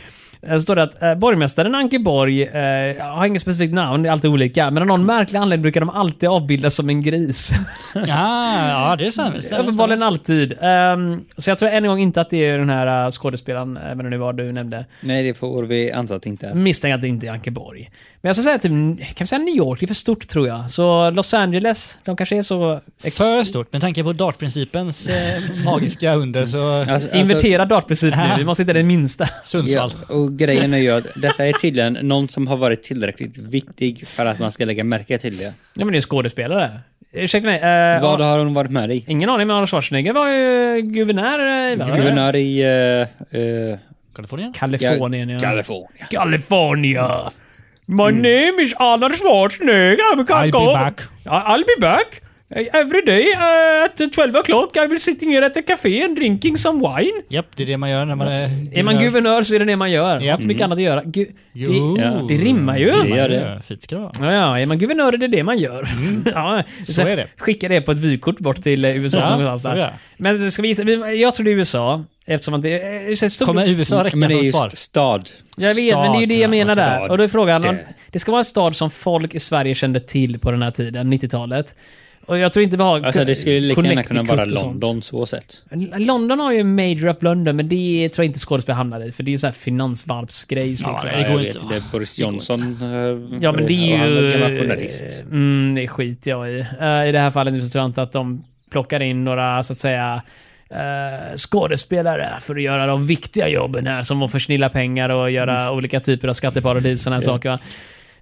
Eh, 0.69 0.71
står 0.71 0.77
det 0.77 0.83
att 0.83 1.03
eh, 1.03 1.15
borgmästaren 1.15 1.75
Ankeborg 1.75 2.43
eh, 2.43 3.07
har 3.07 3.27
inget 3.27 3.43
specifikt 3.43 3.75
namn, 3.75 4.03
det 4.03 4.09
är 4.09 4.13
alltid 4.13 4.31
olika. 4.31 4.71
Men 4.71 4.83
av 4.83 4.87
någon 4.87 5.07
märklig 5.07 5.39
anledning 5.39 5.63
brukar 5.63 5.81
de 5.81 5.91
alltid 5.91 6.29
avbildas 6.29 6.75
som 6.75 6.89
en 6.89 7.03
gris. 7.03 7.53
ja, 7.95 8.69
ja, 8.69 8.97
det 8.99 9.13
stämmer. 9.13 9.39
Uppenbarligen 9.61 10.03
alltid. 10.03 10.55
Ehm, 10.61 11.25
så 11.37 11.51
jag 11.51 11.59
tror 11.59 11.69
än 11.69 11.85
en 11.85 11.91
gång 11.91 12.01
inte 12.01 12.21
att 12.21 12.31
det 12.31 12.45
är 12.45 12.59
den 12.59 12.71
här 12.71 13.05
uh, 13.07 13.11
skådespelaren, 13.11 13.77
uh, 13.77 13.95
vad 13.95 14.05
det 14.05 14.11
nu 14.11 14.17
var 14.17 14.33
du 14.33 14.53
nämnde. 14.53 14.87
Nej, 15.01 15.23
det 15.23 15.35
får 15.35 15.63
vi 15.63 15.93
anta 15.93 16.15
att 16.15 16.23
det 16.23 16.31
inte 16.31 16.47
är. 16.47 16.55
Misstänker 16.55 16.95
att 16.95 17.03
det 17.03 17.09
inte 17.09 17.27
är 17.27 17.31
Ankeborg. 17.31 17.91
Men 18.21 18.29
jag 18.29 18.37
ska 18.37 18.43
säga 18.43 18.59
typ, 18.59 18.71
kan 18.71 19.15
vi 19.19 19.27
säga 19.27 19.39
New 19.39 19.57
York? 19.57 19.81
Det 19.81 19.85
är 19.85 19.87
för 19.87 19.95
stort 19.95 20.29
tror 20.29 20.49
jag. 20.49 20.71
Så 20.71 21.11
Los 21.11 21.35
Angeles, 21.35 21.99
de 22.05 22.17
kanske 22.17 22.37
är 22.37 22.43
så... 22.43 22.81
ex- 23.03 23.17
För 23.17 23.45
stort. 23.45 23.73
Med 23.73 23.81
tanke 23.81 24.03
på 24.03 24.13
dartprincipens 24.13 25.09
eh, 25.09 25.43
magiska 25.65 26.15
under 26.15 26.47
så... 26.47 26.73
Alltså, 26.73 26.93
alltså, 26.93 27.17
Invertera 27.17 27.65
dartprincip 27.65 28.17
nu, 28.17 28.23
vi 28.39 28.45
måste 28.45 28.63
hitta 28.63 28.73
det 28.73 28.83
minsta. 28.83 29.29
Sundsvall. 29.45 29.93
Ja, 30.09 30.15
och 30.15 30.39
grejen 30.39 30.58
är 30.63 30.79
ju 30.79 30.91
att 30.91 31.07
detta 31.17 31.47
är 31.47 31.53
tydligen 31.53 31.93
någon 31.93 32.29
som 32.29 32.47
har 32.47 32.57
varit 32.57 32.83
tillräckligt 32.83 33.39
viktig 33.39 34.09
för 34.09 34.27
att 34.27 34.39
man 34.39 34.51
ska 34.51 34.65
lägga 34.65 34.85
märke 34.85 35.19
till 35.19 35.37
det. 35.37 35.45
Ja 35.75 35.85
men 35.85 35.93
det 35.93 35.99
är 35.99 36.01
skådespelare. 36.01 36.81
Ursäkta 37.13 37.47
mig. 37.47 37.57
Uh, 37.57 38.03
Vad 38.03 38.21
har 38.21 38.39
hon 38.39 38.55
varit 38.55 38.71
med 38.71 38.91
i? 38.91 39.05
Ingen 39.07 39.31
aning, 39.31 39.47
men 39.47 39.57
Arnold 39.57 39.71
Schwarzenegger 39.71 40.13
var 40.13 40.29
ju 40.29 40.81
guvernör 40.83 41.73
i 41.73 41.77
va? 41.77 41.97
Guvernör 41.97 42.37
i 42.37 42.65
uh, 42.65 43.41
uh, 43.41 43.79
Kalifornien? 44.15 44.53
Kalifornien, 44.53 45.29
ja. 45.29 45.39
Kalifornien. 45.39 46.07
California. 46.11 47.31
My 47.87 48.13
name 48.13 48.63
is 48.63 48.75
Arnold 48.77 49.17
Schwarzenegger. 49.17 50.03
I'll 50.17 50.53
be 50.53 50.73
back. 50.75 51.01
I'll 51.25 51.65
be 51.65 51.81
back. 51.81 52.23
Every 52.51 53.03
day 53.07 53.25
uh, 53.35 53.85
at 53.85 54.13
12 54.13 54.37
o'clock 54.37 54.77
I 54.77 54.87
will 54.87 54.99
sitting 54.99 55.31
here 55.31 55.47
at 55.47 55.57
a 55.57 55.63
café 55.63 56.03
and 56.05 56.17
drinking 56.17 56.57
some 56.57 56.79
wine. 56.81 57.23
Japp, 57.29 57.47
det 57.57 57.63
är 57.63 57.67
det 57.67 57.77
man 57.77 57.91
gör 57.91 58.05
när 58.05 58.15
man 58.15 58.29
är... 58.29 58.51
Är 58.79 58.83
man 58.83 58.99
guvernör 58.99 59.43
så 59.43 59.55
är 59.55 59.59
det 59.59 59.65
det 59.65 59.77
man 59.77 59.91
gör. 59.91 60.21
Inte 60.31 60.43
så 60.43 60.49
mycket 60.49 60.65
annat 60.65 60.79
att 60.79 60.83
göra. 60.83 61.03
Gu- 61.03 61.33
Jo. 61.53 61.97
det, 61.97 62.03
Ja. 62.03 62.11
det 62.29 62.35
rimmar 62.37 62.79
ju. 62.79 62.91
Det 62.91 63.09
gör 63.09 63.29
det. 63.29 63.63
Fint 63.69 63.83
ska 63.83 63.95
det 63.95 64.01
vara. 64.01 64.13
Ja, 64.21 64.33
ja, 64.33 64.59
är 64.61 64.67
man 64.67 64.79
guvernör 64.79 65.13
är 65.13 65.17
det 65.17 65.29
det 65.29 65.43
man 65.45 65.59
gör. 65.59 65.89
ja, 66.35 66.63
Så 66.85 67.03
är 67.03 67.17
det. 67.17 67.27
Skicka 67.37 67.69
det 67.69 67.81
på 67.81 67.93
ett 67.93 67.99
vykort 67.99 68.39
bort 68.39 68.63
till 68.63 68.85
eh, 68.85 68.97
USA 68.97 69.19
Ja, 69.19 69.37
någonstans 69.39 69.63
där. 69.77 69.99
Men 70.17 70.51
ska 70.51 70.63
vi 70.63 70.69
gissa, 70.69 70.83
jag 71.13 71.35
tror 71.35 71.45
det 71.45 71.51
är 71.51 71.55
USA. 71.57 72.05
Eftersom 72.27 72.55
att 72.55 72.63
det 72.63 72.83
är... 72.83 73.29
stort, 73.29 73.47
Kommer 73.47 73.69
USA 73.69 74.05
räcka 74.05 74.17
Men 74.17 74.29
det 74.29 74.35
är 74.35 74.37
som 74.37 74.47
ju 74.47 74.53
svar? 74.53 74.71
stad. 74.75 75.29
Jag 75.57 75.75
vet, 75.75 75.95
men 75.97 76.13
det 76.13 76.19
är 76.19 76.21
ju 76.21 76.27
det 76.27 76.39
jag 76.39 76.51
menar 76.51 76.75
där. 76.75 76.97
Stad. 76.97 77.11
Och 77.11 77.19
då 77.19 77.25
är 77.25 77.29
frågan, 77.29 77.63
Det. 77.63 77.79
det 78.13 78.19
ska 78.19 78.33
vara 78.33 78.41
en 78.41 78.45
stad 78.45 78.77
som 78.77 78.91
folk 78.91 79.35
i 79.35 79.41
Sverige 79.41 79.75
kände 79.75 80.01
till 80.01 80.39
på 80.39 80.51
den 80.51 80.63
här 80.63 80.71
tiden, 80.71 81.13
90-talet. 81.13 81.75
Och 82.29 82.39
jag 82.39 82.53
tror 82.53 82.65
inte 82.65 82.77
vi 82.77 82.83
har 82.83 83.01
Alltså 83.01 83.25
det 83.25 83.35
skulle 83.35 83.61
lika 83.61 83.83
gärna 83.83 84.03
kunna 84.03 84.23
vara. 84.23 84.45
London 84.45 85.03
så 85.03 85.27
sett. 85.27 85.65
London 85.99 86.41
har 86.41 86.53
ju 86.53 86.65
Major 86.65 87.09
of 87.09 87.17
London, 87.23 87.57
men 87.57 87.69
det 87.69 88.09
tror 88.09 88.25
jag 88.25 88.29
inte 88.29 88.39
skådespelare 88.39 88.77
hamnar 88.77 89.07
i. 89.09 89.13
För 89.13 89.23
det 89.23 89.29
är 89.29 89.33
ju 89.33 89.39
så 89.39 89.47
här 89.47 89.55
finansvalpsgrejs 89.55 90.81
Ja, 90.81 90.93
liksom. 90.93 91.11
det 91.11 91.21
Ja, 91.23 91.33
går 91.33 91.41
inte, 91.45 91.59
vet 91.59 91.65
va? 91.71 91.75
inte. 91.77 91.87
Boris 91.93 92.19
Johnson. 92.19 92.79
eh, 92.83 93.39
Ja, 93.43 93.53
men 93.53 93.67
det 93.67 93.73
är 93.93 94.07
ju... 94.07 94.59
journalist. 94.61 95.25
Mm, 95.31 95.75
det 95.75 95.89
skiter 95.89 96.31
jag 96.31 96.51
i. 96.51 96.59
Eh, 96.81 97.09
I 97.09 97.13
det 97.13 97.19
här 97.19 97.31
fallet 97.31 97.55
nu 97.55 97.63
så 97.63 97.69
tror 97.69 97.83
jag 97.83 97.89
inte 97.89 98.03
att 98.03 98.13
de 98.13 98.45
plockar 98.71 99.01
in 99.01 99.25
några, 99.25 99.63
så 99.63 99.73
att 99.73 99.79
säga, 99.81 100.23
uh, 100.73 101.37
skådespelare 101.37 102.29
för 102.41 102.57
att 102.57 102.63
göra 102.63 102.87
de 102.87 103.07
viktiga 103.07 103.49
jobben 103.49 103.87
här, 103.87 104.03
som 104.03 104.23
att 104.23 104.33
försnilla 104.33 104.69
pengar 104.69 105.09
och 105.09 105.31
göra 105.31 105.61
Mm. 105.63 105.75
olika 105.75 106.01
typer 106.01 106.29
av 106.29 106.33
skatteparadis 106.33 106.93
och 107.01 107.03
sådana 107.03 107.17
här 107.17 107.21
saker. 107.21 107.49
va. 107.51 107.59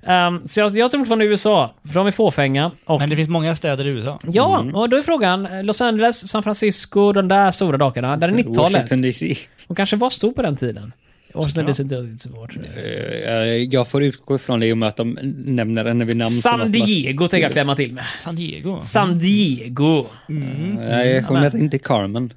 Ehm, 0.07 0.49
så 0.49 0.61
jag, 0.61 0.77
jag 0.77 0.91
tror 0.91 0.99
fortfarande 1.01 1.25
USA, 1.25 1.75
för 1.85 1.95
de 1.95 2.07
är 2.07 2.11
fåfänga. 2.11 2.71
Och, 2.85 3.01
Men 3.01 3.11
det 3.11 3.17
finns 3.17 3.29
många 3.29 3.55
städer 3.55 3.87
i 3.87 3.89
USA. 3.89 4.19
ja, 4.33 4.65
och 4.75 4.89
då 4.89 4.97
är 4.97 5.03
frågan, 5.03 5.47
eh, 5.47 5.65
Los 5.65 5.81
Angeles, 5.81 6.29
San 6.29 6.43
Francisco, 6.43 7.13
de 7.13 7.29
där 7.29 7.51
stora 7.51 7.77
drakarna, 7.77 8.17
där 8.17 8.29
är 8.29 8.33
90-talet. 8.33 8.73
Washington 8.73 9.03
DC. 9.03 9.35
De 9.69 9.75
kanske 9.77 9.97
var 9.97 10.11
stor 10.11 10.33
på 10.33 10.43
den 10.43 10.57
tiden. 10.57 10.93
Washington 11.35 11.67
DC 11.67 11.83
är 11.83 11.85
inte 11.85 11.97
riktigt 11.97 12.21
svårt. 12.21 12.57
Eh, 12.77 13.33
Jag 13.71 13.89
får 13.89 14.03
utgå 14.03 14.35
ifrån 14.37 14.61
det 14.61 14.67
i 14.67 14.73
och 14.73 14.79
med 14.79 14.89
att 14.89 14.97
de 14.97 15.19
nämner 15.47 15.85
henne 15.85 16.05
vid 16.05 16.17
namn. 16.17 16.29
som 16.31 16.41
San 16.51 16.59
man- 16.59 16.73
Diego 16.73 17.29
tänker 17.29 17.45
jag 17.45 17.53
klämma 17.53 17.77
till 17.77 17.93
med. 17.93 18.05
San 18.19 18.37
Diego. 18.37 18.81
San 18.81 19.19
Diego. 19.19 20.07
Nej, 20.27 21.21
hon 21.21 21.35
men- 21.35 21.43
heter 21.45 21.59
inte 21.59 21.79
Carmen. 21.79 22.33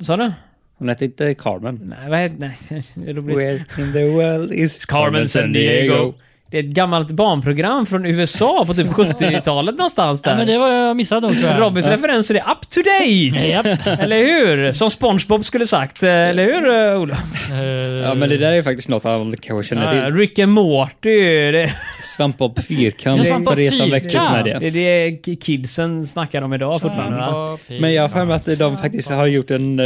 Sa 0.00 0.16
du? 0.16 0.32
Hon 0.78 0.88
heter 0.88 1.04
inte 1.06 1.34
Carmen. 1.34 1.94
Nej, 2.00 2.10
vad 2.10 2.18
heter... 2.18 2.36
Nej. 2.38 2.84
Where 3.36 3.54
in 3.78 3.92
the 3.92 4.04
world 4.08 4.52
is 4.54 4.84
Carmen 4.84 5.28
San 5.28 5.52
Diego. 5.52 6.14
Det 6.50 6.58
är 6.58 6.62
ett 6.64 6.68
gammalt 6.70 7.10
barnprogram 7.10 7.86
från 7.86 8.06
USA 8.06 8.64
på 8.66 8.74
typ 8.74 8.86
70-talet 8.90 9.74
någonstans 9.76 10.22
där. 10.22 10.30
Ja, 10.30 10.36
men 10.36 10.46
det 10.46 10.58
var 10.58 10.68
jag 10.68 10.96
missade 10.96 11.20
nog 11.20 11.36
tror 11.40 11.50
jag. 11.52 11.60
Robins 11.60 11.86
referenser 11.86 12.34
är 12.34 12.40
up 12.40 12.70
to 12.70 12.80
date! 12.80 13.80
Eller 14.02 14.16
hur? 14.18 14.72
Som 14.72 14.90
SpongeBob 14.90 15.44
skulle 15.44 15.66
sagt. 15.66 16.02
eh, 16.02 16.10
Eller 16.10 16.44
hur, 16.44 16.68
eh, 16.94 17.00
Ola? 17.00 17.16
Eh, 17.52 18.00
Ja, 18.00 18.14
men 18.14 18.28
det 18.28 18.36
där 18.36 18.52
är 18.52 18.62
faktiskt 18.62 18.88
något 18.88 19.04
alla 19.06 19.36
kanske 19.40 19.68
känner 19.74 19.94
Ja, 19.96 20.04
till. 20.06 20.16
Rick 20.16 20.38
and 20.38 20.52
Morty. 20.52 21.20
Det, 21.52 21.74
Svampbob 22.02 22.58
Fyrkant 22.62 23.26
Ja, 23.26 23.54
er 23.58 23.70
som 23.70 23.90
växte 23.90 24.16
upp 24.18 24.22
med 24.32 24.44
det 24.44 24.58
det. 24.58 24.66
är 24.66 25.10
det 25.10 25.36
kidsen 25.36 26.06
snackar 26.06 26.42
om 26.42 26.52
idag 26.52 26.80
fortfarande 26.80 27.16
va? 27.16 27.58
Men 27.80 27.94
jag 27.94 28.02
har 28.02 28.08
för 28.08 28.24
mig 28.24 28.36
att 28.36 28.58
de 28.58 28.76
faktiskt 28.76 29.10
har 29.10 29.26
gjort 29.26 29.50
en 29.50 29.78
eh, 29.78 29.84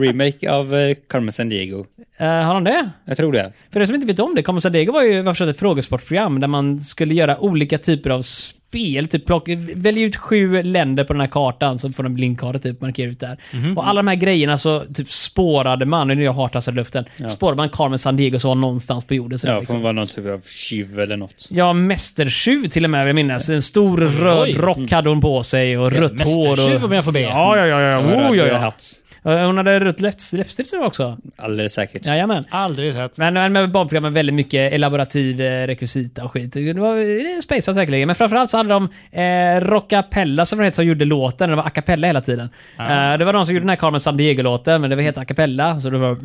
remake 0.00 0.50
av 0.52 0.74
uh, 0.74 0.94
Carmen 1.08 1.32
San 1.32 1.48
Diego. 1.48 1.84
Eh, 2.18 2.26
har 2.28 2.54
de 2.54 2.64
det? 2.64 2.90
Jag 3.04 3.16
tror 3.16 3.32
det. 3.32 3.52
För 3.72 3.80
er 3.80 3.86
som 3.86 3.94
inte 3.94 4.06
vet 4.06 4.18
om 4.20 4.34
det, 4.34 4.42
Carmen 4.42 4.60
San 4.60 4.72
Diego 4.72 4.92
var 4.92 5.02
ju 5.02 5.22
varför 5.22 5.46
ett 5.50 5.58
frågesportprogram 6.02 6.40
där 6.40 6.48
man 6.48 6.80
skulle 6.80 7.14
göra 7.14 7.38
olika 7.40 7.78
typer 7.78 8.10
av 8.10 8.22
spel. 8.22 9.08
Typ 9.08 9.26
plocka, 9.26 9.52
välja 9.74 10.02
ut 10.04 10.16
sju 10.16 10.62
länder 10.62 11.04
på 11.04 11.12
den 11.12 11.20
här 11.20 11.28
kartan, 11.28 11.78
så 11.78 11.92
får 11.92 12.02
de 12.02 12.14
blindkarta 12.14 12.58
typ 12.58 12.80
markera 12.80 13.10
ut 13.10 13.20
där. 13.20 13.38
Och 13.76 13.88
alla 13.88 13.98
de 14.02 14.08
här 14.08 14.14
grejerna 14.14 14.58
så 14.58 14.84
typ 14.94 15.10
spårade 15.12 15.86
man, 15.86 16.08
nu 16.08 16.14
är 16.14 16.24
jag 16.24 16.32
hartassad 16.32 16.74
i 16.74 16.76
luften, 16.76 17.04
spårade 17.28 17.56
man 17.56 17.68
Carmen 17.68 17.98
San 17.98 18.16
Diego 18.16 18.38
som 18.38 18.48
var 18.48 18.54
någonstans 18.54 19.04
på 19.04 19.14
jorden. 19.14 19.38
Så 19.38 19.46
där, 19.46 19.54
Ja, 19.54 19.60
liksom. 19.60 19.76
får 19.76 19.82
vara 19.82 19.92
någon 19.92 20.06
typ 20.06 20.26
av 20.26 20.40
tjuv 20.46 21.00
eller 21.00 21.16
något. 21.16 21.48
Ja, 21.50 21.72
mästertjuv 21.72 22.68
till 22.68 22.84
och 22.84 22.90
med, 22.90 23.00
vill 23.00 23.08
jag 23.08 23.14
minnas. 23.14 23.48
En 23.48 23.62
stor 23.62 23.98
röd 23.98 24.42
Oj. 24.42 24.52
rock 24.58 24.90
hade 24.90 25.08
hon 25.08 25.20
på 25.20 25.42
sig 25.42 25.78
och 25.78 25.92
rött 25.92 26.10
hår. 26.26 26.48
mästertjuv 26.48 26.84
om 26.84 26.92
jag 26.92 27.04
får 27.04 27.12
be. 27.12 27.20
Ja, 27.20 27.56
ja, 27.56 27.66
ja. 27.66 27.80
ja. 27.80 27.98
Oh, 28.30 28.36
ja, 28.36 28.46
ja. 28.46 28.58
hatt. 28.58 29.01
Eh, 29.24 29.46
Hon 29.46 29.56
hade 29.56 29.80
rött 29.80 30.00
läppst- 30.00 30.36
läppstift 30.36 30.72
jag 30.72 30.86
också. 30.86 31.18
Alldeles 31.36 31.72
säkert. 31.72 32.06
Jajamän. 32.06 32.44
Aldrig 32.50 32.94
sett. 32.94 33.18
Men, 33.18 33.34
men 33.34 33.52
med 33.52 33.70
barnprogram 33.70 34.02
med 34.02 34.12
väldigt 34.12 34.34
mycket 34.34 34.72
elaborativ 34.72 35.40
eh, 35.40 35.66
rekvisita 35.66 36.24
och 36.24 36.32
skit. 36.32 36.52
Det 36.52 36.72
var 36.72 36.96
det 37.36 37.42
spejsat 37.42 37.74
säkerligen. 37.74 38.06
Men 38.06 38.16
framförallt 38.16 38.50
så 38.50 38.56
hade 38.56 38.68
de 38.68 38.88
eh, 39.12 39.60
Rockapella 39.60 40.44
som 40.46 40.58
det 40.58 40.64
heter 40.64 40.74
som 40.76 40.84
gjorde 40.86 41.04
låten. 41.04 41.50
Det 41.50 41.56
var 41.56 41.66
a 41.66 41.70
cappella 41.70 42.06
hela 42.06 42.20
tiden. 42.20 42.48
Eh, 42.78 43.18
det 43.18 43.24
var 43.24 43.32
de 43.32 43.46
som 43.46 43.54
gjorde 43.54 43.62
den 43.62 43.68
här 43.70 43.76
Carmen 43.76 44.00
San 44.00 44.16
Diego-låten, 44.16 44.80
men 44.80 44.90
det 44.90 44.96
var 44.96 45.02
helt 45.02 45.18
a 45.18 45.24
cappella. 45.24 45.76
Så 45.76 45.90
det 45.90 45.98
var... 45.98 46.16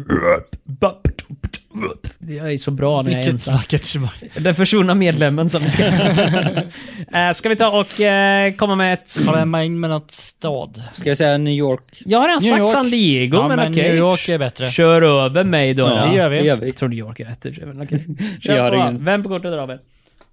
Jag 2.20 2.54
är 2.54 2.58
så 2.58 2.72
bra 2.72 3.02
när 3.02 3.12
jag 3.12 3.20
är 3.20 3.32
Vilket 3.32 3.48
ensam. 3.48 4.08
Den 4.36 4.56
försvunna 4.56 4.96
medlemmen 4.96 5.50
som 5.50 5.63
vi 5.63 5.70
ska... 5.70 5.84
Eh, 7.13 7.32
ska 7.32 7.50
vi 7.50 7.56
ta 7.56 7.80
och 7.80 8.02
eh, 8.02 8.54
komma 8.54 8.76
med 8.76 8.94
ett... 8.94 9.16
Jag 9.26 9.66
in 9.66 9.80
med 9.80 9.90
något 9.90 10.12
stad? 10.12 10.84
Ska 10.94 11.10
jag 11.10 11.18
säga 11.18 11.38
New 11.38 11.54
York? 11.54 11.84
Jag 12.06 12.20
har 12.20 12.28
redan 12.28 12.44
New 12.44 12.50
sagt 12.50 12.60
York. 12.60 12.72
San 12.72 12.92
Diego, 12.92 13.38
Ja, 13.38 13.48
men, 13.48 13.58
men 13.60 13.72
okej. 13.72 13.84
New 13.84 13.96
York 13.98 14.30
är 14.30 14.38
bättre. 14.38 14.72
Kör 14.72 15.02
över 15.02 15.44
mig 15.44 15.74
då. 15.74 15.88
det 15.88 16.16
gör 16.16 16.30
vi. 16.30 16.38
Det 16.38 16.46
gör 16.46 16.56
vi. 16.56 16.66
Jag 16.66 16.76
tror 16.76 16.90
New 16.90 17.00
York 17.00 17.20
är 17.20 17.26
rätt. 17.26 17.46
Jag 17.46 17.56
Kör 18.42 18.70
på. 18.70 18.76
ingen- 18.76 19.06
Vem 19.06 19.24
på 19.24 19.30
kortet 19.30 19.52
drar 19.52 19.68
vi? 19.68 19.78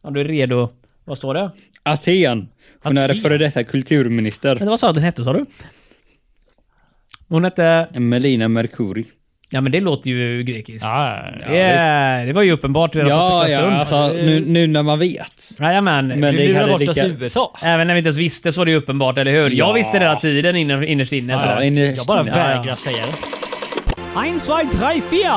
Om 0.02 0.14
du 0.14 0.20
är 0.20 0.24
redo. 0.24 0.68
Vad 1.04 1.18
står 1.18 1.34
det? 1.34 1.50
Aten. 1.82 2.48
Hon 2.82 2.98
är 2.98 3.04
Aten. 3.04 3.16
före 3.16 3.38
detta 3.38 3.64
kulturminister. 3.64 4.56
Men 4.58 4.68
vad 4.68 4.80
sa 4.80 4.86
du 4.86 4.92
den 4.92 5.02
hette, 5.02 5.24
sa 5.24 5.32
du? 5.32 5.46
Hon 7.28 7.44
hette... 7.44 7.88
Melina 7.92 8.48
Mercuri. 8.48 9.04
Ja, 9.54 9.60
men 9.60 9.72
det 9.72 9.80
låter 9.80 10.10
ju 10.10 10.42
grekiskt. 10.42 10.84
Ja, 10.86 11.18
det, 11.48 11.58
är- 11.60 12.26
det 12.26 12.32
var 12.32 12.42
ju 12.42 12.52
uppenbart 12.52 12.94
redan 12.94 13.08
Ja, 13.10 13.30
för 13.30 13.44
första 13.46 13.52
ja, 13.56 13.60
stund. 13.60 13.76
alltså 13.76 14.22
nu, 14.22 14.44
nu 14.46 14.66
när 14.66 14.82
man 14.82 14.98
vet. 14.98 15.44
Jajamän. 15.60 16.06
Men 16.08 16.20
Du 16.20 16.30
det 16.40 16.48
lurar 16.48 16.60
hade 16.60 16.72
bort 16.72 16.88
oss 16.88 16.96
lika... 16.96 17.06
i 17.08 17.16
USA. 17.20 17.56
Även 17.62 17.86
när 17.86 17.94
vi 17.94 17.98
inte 17.98 18.06
ens 18.08 18.18
visste 18.18 18.52
så 18.52 18.60
var 18.60 18.64
det 18.64 18.70
ju 18.70 18.76
uppenbart, 18.76 19.18
eller 19.18 19.32
hur? 19.32 19.50
Jag 19.50 19.68
Ja. 19.68 19.72
visste 19.72 19.98
det 19.98 20.04
hela 20.04 20.20
tiden 20.20 20.56
inner, 20.56 20.82
innerst 20.84 21.12
inne. 21.12 21.32
Ja, 21.32 21.62
innerst 21.62 21.96
Jag 21.96 22.06
bara 22.06 22.22
vägrar 22.22 22.74
säga 22.76 22.96
det. 22.96 24.20
Ein, 24.20 24.38
zwei, 24.38 24.62
drei, 24.78 25.02
vier. 25.10 25.30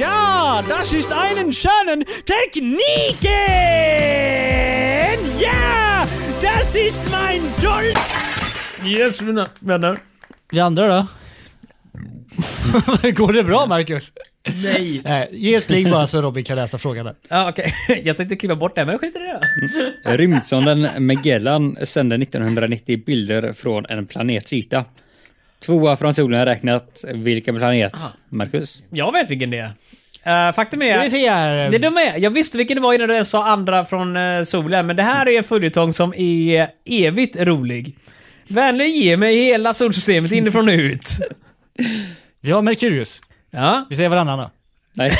Ja, 0.00 0.62
das 0.68 0.92
ist 0.92 1.12
einen 1.12 1.52
schönen 1.52 2.04
Techniken. 4.26 5.40
Ja, 5.40 6.04
das 6.42 6.76
ist 6.76 7.00
mein 7.10 7.42
Dolch. 7.62 7.98
Yes, 8.84 9.20
mina 9.20 9.46
vänner. 9.60 9.96
Vi 10.50 10.60
andra 10.60 10.86
då? 10.86 11.06
Går 13.14 13.32
det 13.32 13.44
bra 13.44 13.66
Marcus? 13.66 14.12
Nej. 14.62 15.00
Nej, 15.04 15.28
ge 15.32 15.54
ett 15.54 15.66
pling 15.66 15.90
bara 15.90 16.06
så 16.06 16.22
Robin 16.22 16.44
kan 16.44 16.56
läsa 16.56 16.78
frågan 16.78 17.04
där. 17.04 17.14
Ja, 17.28 17.48
okej. 17.48 17.74
Jag 18.04 18.16
tänkte 18.16 18.36
kliva 18.36 18.56
bort 18.56 18.74
det, 18.74 18.84
men 18.84 18.98
skit 18.98 19.16
i 19.16 19.18
det. 19.18 20.16
Rymdsonden 20.16 21.06
Magellan 21.06 21.76
sände 21.82 22.16
1990 22.16 23.02
bilder 23.06 23.52
från 23.52 23.86
en 23.86 24.06
planets 24.06 24.52
yta. 24.52 24.84
Tvåa 25.58 25.96
från 25.96 26.14
solen 26.14 26.44
räknat. 26.44 27.04
Vilken 27.14 27.56
planet? 27.56 27.92
Marcus? 28.28 28.82
Jag 28.90 29.12
vet 29.12 29.30
vilken 29.30 29.50
det 29.50 29.58
är. 29.58 29.72
Uh, 30.26 30.52
faktum 30.54 30.80
Ska 30.80 31.00
vi 31.00 31.06
är... 31.06 31.08
se 31.08 31.30
här. 31.30 31.70
Det 31.70 31.78
dumma 31.78 32.00
är, 32.00 32.18
jag 32.18 32.30
visste 32.30 32.58
vilken 32.58 32.74
det 32.74 32.80
var 32.80 32.94
innan 32.94 33.08
du 33.08 33.14
ens 33.14 33.30
sa 33.30 33.44
andra 33.44 33.84
från 33.84 34.16
eh, 34.16 34.42
solen, 34.42 34.86
men 34.86 34.96
det 34.96 35.02
här 35.02 35.28
är 35.28 35.38
en 35.38 35.44
följetong 35.44 35.92
som 35.92 36.14
är 36.16 36.68
evigt 36.84 37.36
rolig. 37.36 37.94
Vänligen 38.48 38.92
ge 38.92 39.16
mig 39.16 39.36
hela 39.36 39.74
solsystemet 39.74 40.32
inifrån 40.32 40.68
och 40.68 40.74
ut. 40.74 41.08
Vi 42.46 42.52
har 42.52 42.62
Merkurius. 42.62 43.20
Ja, 43.50 43.86
Vi 43.90 43.96
säger 43.96 44.08
varannan 44.08 44.38
då. 44.38 44.50
Nej. 44.92 45.10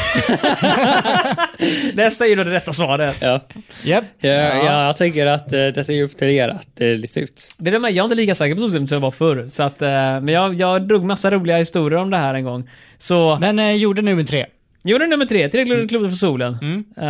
nästa 1.94 2.24
är 2.24 2.28
ju 2.28 2.34
då 2.34 2.44
det 2.44 2.52
rätta 2.52 2.72
svaret. 2.72 3.16
Ja. 3.20 3.40
Japp. 3.84 4.04
Jag, 4.18 4.64
jag 4.64 4.96
tänker 4.96 5.26
att 5.26 5.52
uh, 5.52 5.58
detta 5.58 5.92
är 5.92 6.02
upp 6.02 6.16
till 6.16 6.30
er 6.30 6.48
att 6.48 6.80
uh, 6.80 6.88
lista 6.88 7.20
ut. 7.20 7.54
Det 7.58 7.70
är 7.70 7.72
dumma, 7.72 7.90
jag 7.90 8.02
är 8.02 8.04
inte 8.04 8.16
lika 8.16 8.34
säker 8.34 8.54
på 8.54 8.60
solsystemet 8.60 8.88
som 8.88 8.96
jag 8.96 9.00
var 9.00 9.10
förr. 9.10 9.48
Så 9.50 9.62
att, 9.62 9.82
eh, 9.82 9.88
men 9.88 10.28
jag, 10.28 10.54
jag 10.54 10.88
drog 10.88 11.04
massa 11.04 11.30
roliga 11.30 11.56
historier 11.56 11.98
om 11.98 12.10
det 12.10 12.16
här 12.16 12.34
en 12.34 12.44
gång. 12.44 12.70
Så, 12.98 13.38
Men 13.40 13.58
eh, 13.58 13.72
jorden 13.72 14.04
nummer 14.04 14.24
tre. 14.24 14.46
Gjorde 14.90 15.06
nummer 15.06 15.26
tre, 15.26 15.48
tillräckligt 15.48 15.88
klokt 15.88 16.08
för 16.08 16.16
solen. 16.16 16.58
Mm. 16.62 16.84
Eh, 16.96 17.06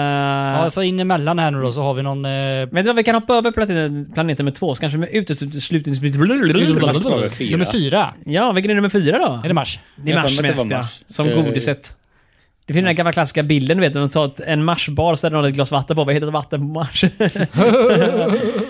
Ja, 0.63 0.71
så 0.71 0.83
in 0.83 1.01
emellan 1.01 1.39
här 1.39 1.51
nu 1.51 1.61
då 1.61 1.73
så 1.73 1.83
har 1.83 1.95
vi 1.95 2.03
någon... 2.03 2.23
Men 2.23 2.69
vet 2.71 2.85
du 2.85 2.87
vad, 2.87 2.97
vi 2.97 3.03
kan 3.03 3.15
hoppa 3.15 3.35
över 3.35 3.51
planet, 3.51 4.15
planet 4.15 4.39
nummer 4.39 4.51
två, 4.51 4.75
så 4.75 4.81
kanske 4.81 4.99
med 4.99 5.09
uteslutnings... 5.13 6.01
nummer 6.03 7.29
fyra. 7.29 7.51
nummer 7.51 7.73
fyra. 7.73 8.15
Ja, 8.25 8.53
vilken 8.53 8.71
är 8.71 8.75
nummer 8.75 8.89
fyra 8.89 9.19
då? 9.19 9.41
Är 9.45 9.49
det 9.49 9.55
Mars? 9.55 9.79
Det 9.97 10.13
är 10.13 10.23
Mars 10.23 10.37
det 10.37 10.43
mest, 10.43 10.71
ja. 10.71 10.83
Som 11.07 11.29
Eh, 11.29 11.45
godiset. 11.45 11.97
Det 12.67 12.73
finns 12.73 12.83
den 12.83 12.87
här 12.87 12.93
gamla 12.93 13.13
klassiska 13.13 13.43
bilden, 13.43 13.77
du 13.77 13.81
vet, 13.81 13.95
man 13.95 14.09
tar 14.09 14.31
en 14.47 14.65
Marsbar 14.65 15.15
så 15.17 15.27
är 15.27 15.31
det 15.31 15.37
någon 15.37 15.45
ett 15.49 15.55
glas 15.55 15.73
vatten 15.73 15.97
på. 15.97 16.05
Vad 16.05 16.15
heter 16.15 16.27
det? 16.27 16.33
Vatten 16.33 16.61
på 16.61 16.67
Mars? 16.67 17.05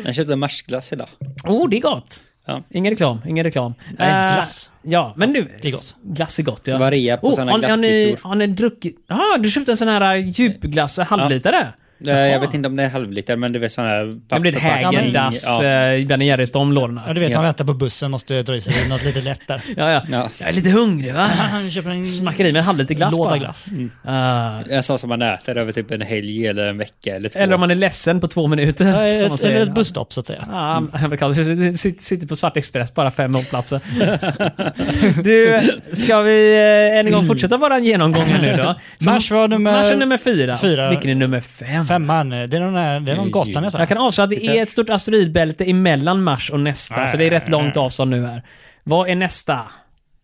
Jag 0.05 0.15
köpte 0.15 0.37
marsglass 0.37 0.93
idag. 0.93 1.09
oh, 1.45 1.69
det 1.69 1.77
är 1.77 1.81
gott. 1.81 2.21
Ja. 2.47 2.63
Ingen 2.71 2.93
reklam, 2.93 3.21
ingen 3.27 3.45
reklam. 3.45 3.75
Nej, 3.99 4.29
Eh, 4.29 4.35
glass. 4.35 4.71
Ja, 4.83 5.15
men 5.17 5.33
nu. 5.33 5.49
Det 5.63 5.69
är 5.69 5.73
gott. 5.73 5.95
Glass 6.03 6.39
är 6.39 6.43
gott, 6.43 6.61
ja. 6.65 6.73
Det 6.73 6.79
var 6.81 6.91
rea 6.91 7.17
på 7.17 7.33
såna 7.33 7.53
har, 7.53 7.63
har, 7.63 7.77
ni, 7.77 8.17
har 8.23 8.35
ni 8.35 8.47
druckit... 8.47 8.97
Ja, 9.09 9.37
du 9.39 9.51
köpte 9.51 9.73
en 9.73 9.77
sån 9.77 9.89
här 9.89 10.15
djupglass, 10.17 10.99
halvlitare? 10.99 11.73
Eh, 12.07 12.13
Jag 12.19 12.41
vet 12.41 12.55
inte 12.55 12.69
om 12.69 12.77
det 12.77 12.83
är 12.83 12.89
halvliter, 12.89 13.37
men 13.37 13.53
det 13.53 13.65
är 13.65 13.69
sån 13.69 13.85
här... 13.85 14.19
Det 14.29 14.41
blir 14.41 14.57
ett 14.57 14.63
Häagen-dass 14.63 15.45
Ja. 15.47 15.65
eh, 15.65 16.23
Jerrys, 16.23 16.53
de 16.53 16.73
lådorna. 16.73 17.03
Ja, 17.07 17.13
du 17.13 17.21
vet, 17.21 17.31
Ja. 17.31 17.37
man 17.37 17.45
väntar 17.45 17.65
på 17.65 17.75
bussen, 17.75 18.11
måste 18.11 18.43
dra 18.43 18.57
i 18.57 18.61
sig 18.61 18.75
något 18.89 19.05
lite 19.05 19.21
lätt 19.21 19.41
där. 19.49 19.63
Ja, 19.77 19.91
ja. 19.91 20.03
Ja. 20.11 20.31
Jag 20.39 20.49
är 20.49 20.53
lite 20.53 20.71
hungrig 20.71 21.15
va? 21.15 21.21
Han 21.51 21.71
köper 21.71 21.91
en 21.91 22.05
Smackar 22.05 22.45
i 22.45 22.53
med 22.53 22.59
en 22.61 22.65
halvliter 22.65 22.95
glass 22.95 23.13
låda 23.17 23.31
bara. 23.31 23.39
glass. 23.39 23.67
Ah. 24.05 24.61
En 24.71 24.83
sån 24.83 24.99
som 24.99 25.09
man 25.09 25.23
äter 25.23 25.57
över 25.57 25.73
typ 25.73 25.91
en 25.91 26.01
helg 26.01 26.47
eller 26.47 26.67
en 26.69 26.79
vecka 26.79 27.17
eller 27.17 27.29
två. 27.29 27.39
Eller 27.39 27.55
om 27.55 27.61
man 27.61 27.71
är 27.71 27.75
ledsen 27.75 28.21
på 28.21 28.29
två 28.29 28.47
minuter. 28.47 28.85
Ja, 28.87 29.05
ett, 29.35 29.45
eller 29.45 29.61
ett 29.61 29.75
busstopp 29.75 30.13
så 30.13 30.21
att 30.21 30.27
säga. 30.27 30.45
Ja, 30.51 30.83
amerikaner 30.93 31.77
sitter, 31.77 32.03
sitter 32.03 32.27
på 32.27 32.37
Svart 32.37 32.57
Express, 32.57 32.95
bara 32.95 33.11
fem 33.11 33.35
hållplatser. 33.35 33.81
du, 35.23 35.61
ska 35.93 36.21
vi 36.23 36.55
eh, 36.93 36.99
än 37.01 37.07
en 37.07 37.13
gång 37.13 37.27
fortsätta 37.27 37.57
våran 37.57 37.85
genomgång 37.85 38.25
här 38.25 38.43
nu 38.43 38.63
då? 38.63 38.75
Mars 39.11 39.31
var 39.31 39.49
nummer... 39.49 39.73
Mars 39.73 39.87
är 39.87 39.97
nummer 39.97 40.17
fyra. 40.19 40.59
fyra. 40.59 40.91
Vilken 40.91 41.11
är 41.11 41.15
nummer 41.15 41.41
fem? 41.41 41.86
Femman, 41.87 42.31
det 42.31 42.37
är 42.37 42.61
någon, 42.61 42.75
där- 42.75 43.01
det 43.01 43.13
är 43.13 43.17
någon 43.17 43.63
va? 43.63 43.71
Jag 43.79 43.89
kan 43.89 43.99
avslöja 43.99 44.25
att 44.25 44.31
det 44.31 44.47
är 44.47 44.63
ett 44.63 44.71
stort 44.71 44.91
asteroidbälte 44.91 45.65
emellan 45.65 46.23
Mars 46.23 46.51
och 46.51 46.61
nästa, 46.61 47.07
så 47.07 47.17
det 47.17 47.25
är 47.25 47.31
rätt 47.31 47.49
långt 47.49 47.77
avstånd 47.77 48.11
nu 48.11 48.27
här. 48.27 48.43
Vad 48.85 49.09
är 49.09 49.15
nästa? 49.15 49.61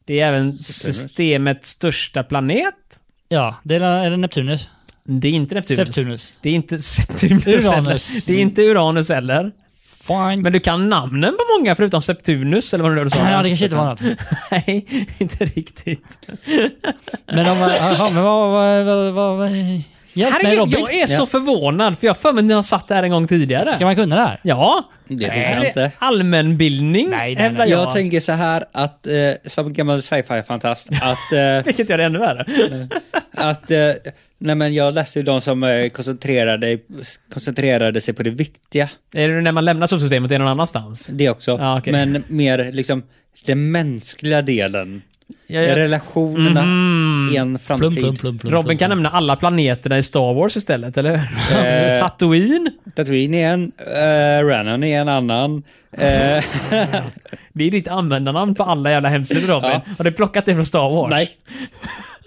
Det 0.05 0.21
är 0.21 0.29
även 0.29 0.53
systemets 0.53 1.71
största 1.71 2.23
planet. 2.23 2.75
Ja, 3.29 3.57
det 3.63 3.75
är, 3.75 3.81
är 3.81 4.11
det 4.11 4.17
Neptunus. 4.17 4.69
Det 5.05 5.29
är 5.29 5.33
inte 5.33 5.55
Neptunus. 5.55 5.95
Septunus. 5.95 6.33
Det 6.43 6.49
är 6.51 6.55
inte 6.55 6.79
Septunus 6.79 7.47
Uranus. 7.47 7.71
heller. 7.71 8.27
Det 8.27 8.33
är 8.33 8.39
inte 8.41 8.63
Uranus 8.63 9.09
heller. 9.11 9.53
Fine. 10.03 10.43
Men 10.43 10.53
du 10.53 10.61
kan 10.61 10.89
namnen 10.89 11.33
på 11.33 11.59
många 11.59 11.75
förutom 11.75 12.03
Septunus, 12.03 12.75
eller 12.75 12.85
vad 12.85 12.97
det 12.97 13.05
du 13.05 13.11
sa? 13.11 13.31
ja, 13.31 13.43
det 13.43 13.49
kanske 13.49 13.65
inte 13.65 13.77
var 13.77 13.85
något. 13.87 14.01
Nej, 14.51 14.87
inte 15.19 15.45
riktigt. 15.45 16.29
Men, 17.27 17.45
de, 17.45 17.59
var- 17.61 17.71
jaha, 17.79 18.11
men 18.13 18.23
vad... 18.23 18.51
vad, 18.87 19.13
vad, 19.15 19.37
vad, 19.37 19.51
hjälp 20.13 20.33
mig 20.33 20.43
Herregud, 20.45 20.59
Robin. 20.59 20.81
jag 20.81 20.95
är 20.95 21.07
så 21.07 21.27
förvånad, 21.27 21.99
för 21.99 22.07
jag 22.07 22.15
har 22.15 22.19
för 22.21 22.33
mig 22.33 22.41
att 22.41 22.45
ni 22.45 22.55
har 22.55 22.63
satt 22.63 22.89
det 22.89 22.95
här 22.95 23.03
en 23.03 23.11
gång 23.11 23.29
tidigare. 23.29 23.75
Ska 23.75 23.85
man 23.85 23.97
kunna 23.97 24.17
det 24.17 24.23
här? 24.23 24.41
Ja. 24.43 24.89
Det 25.09 25.17
tycker 25.19 25.51
jag 25.53 25.61
det 25.61 25.67
inte. 25.67 25.93
Allmänbildning, 25.99 27.09
Nej, 27.11 27.35
nej, 27.35 27.53
nej. 27.53 27.71
jag. 27.71 27.81
Jag 27.81 27.91
tänker 27.91 28.21
så 28.21 28.33
här 28.33 28.65
att, 28.73 29.07
eh, 29.07 29.13
som 29.45 29.73
gammal 29.73 30.03
sci-fi-fantast, 30.03 30.91
att, 31.03 31.33
eh, 31.33 31.65
Vilket 31.65 31.89
gör 31.91 31.99
det 31.99 32.05
ännu 32.05 32.19
värre. 32.19 32.47
att 33.35 33.71
eh, 33.71 33.79
nej 34.39 34.55
men 34.55 34.75
jag 34.75 34.95
läste 34.95 35.19
ju 35.19 35.23
de 35.23 35.41
som 35.41 35.63
eh, 35.65 35.89
koncentrerade, 35.89 36.79
koncentrerade 37.33 38.01
sig 38.01 38.15
på 38.15 38.23
det 38.23 38.31
viktiga, 38.31 38.89
Är 39.15 39.29
det 39.29 39.41
när 39.41 39.53
man 39.53 39.65
lämnar 39.65 39.87
solsystemet 39.87 40.31
är 40.31 40.39
någon 40.39 40.49
annanstans? 40.49 41.07
det 41.07 41.31
också, 41.31 41.51
Ja, 41.61 41.79
okej. 41.79 41.93
men 41.93 42.25
mer 42.29 42.73
liksom 42.73 43.03
den 43.47 43.71
mänskliga 43.71 44.43
delen, 44.43 45.03
Ja, 45.47 45.61
ja. 45.61 45.77
relationerna 45.77 46.61
i 47.35 47.37
en 47.37 47.59
framtid. 47.59 47.91
Plum, 47.91 48.03
plum, 48.03 48.15
plum, 48.15 48.39
plum, 48.39 48.53
Robin 48.53 48.67
plum, 48.67 48.79
kan 48.79 48.89
nämna 48.91 49.09
alla 49.09 49.37
planeterna 49.37 49.99
i 49.99 50.03
Star 50.03 50.35
Wars 50.35 50.57
istället, 50.57 50.97
eller 50.97 51.15
Eh. 51.15 52.01
Tatooine? 52.09 52.71
Tatooine 52.95 53.35
är 53.35 53.53
en, 53.53 53.73
uh, 54.43 54.49
Rannon 54.49 54.85
är 54.85 55.01
en 55.01 55.09
annan. 55.09 55.63
Eh, 55.93 56.45
Det 57.53 57.65
är 57.65 57.71
ditt 57.71 57.89
användarnamn 57.89 58.55
på 58.55 58.63
alla 58.63 58.91
jävla 58.91 59.09
hemsidor 59.09 59.49
Robin. 59.49 59.71
Ja. 59.71 59.81
Har 59.99 60.05
du 60.05 60.13
plockat 60.13 60.47
det 60.47 60.55
från 60.55 60.67
Star 60.67 60.91
Wars? 60.91 61.11
nej. 61.11 61.31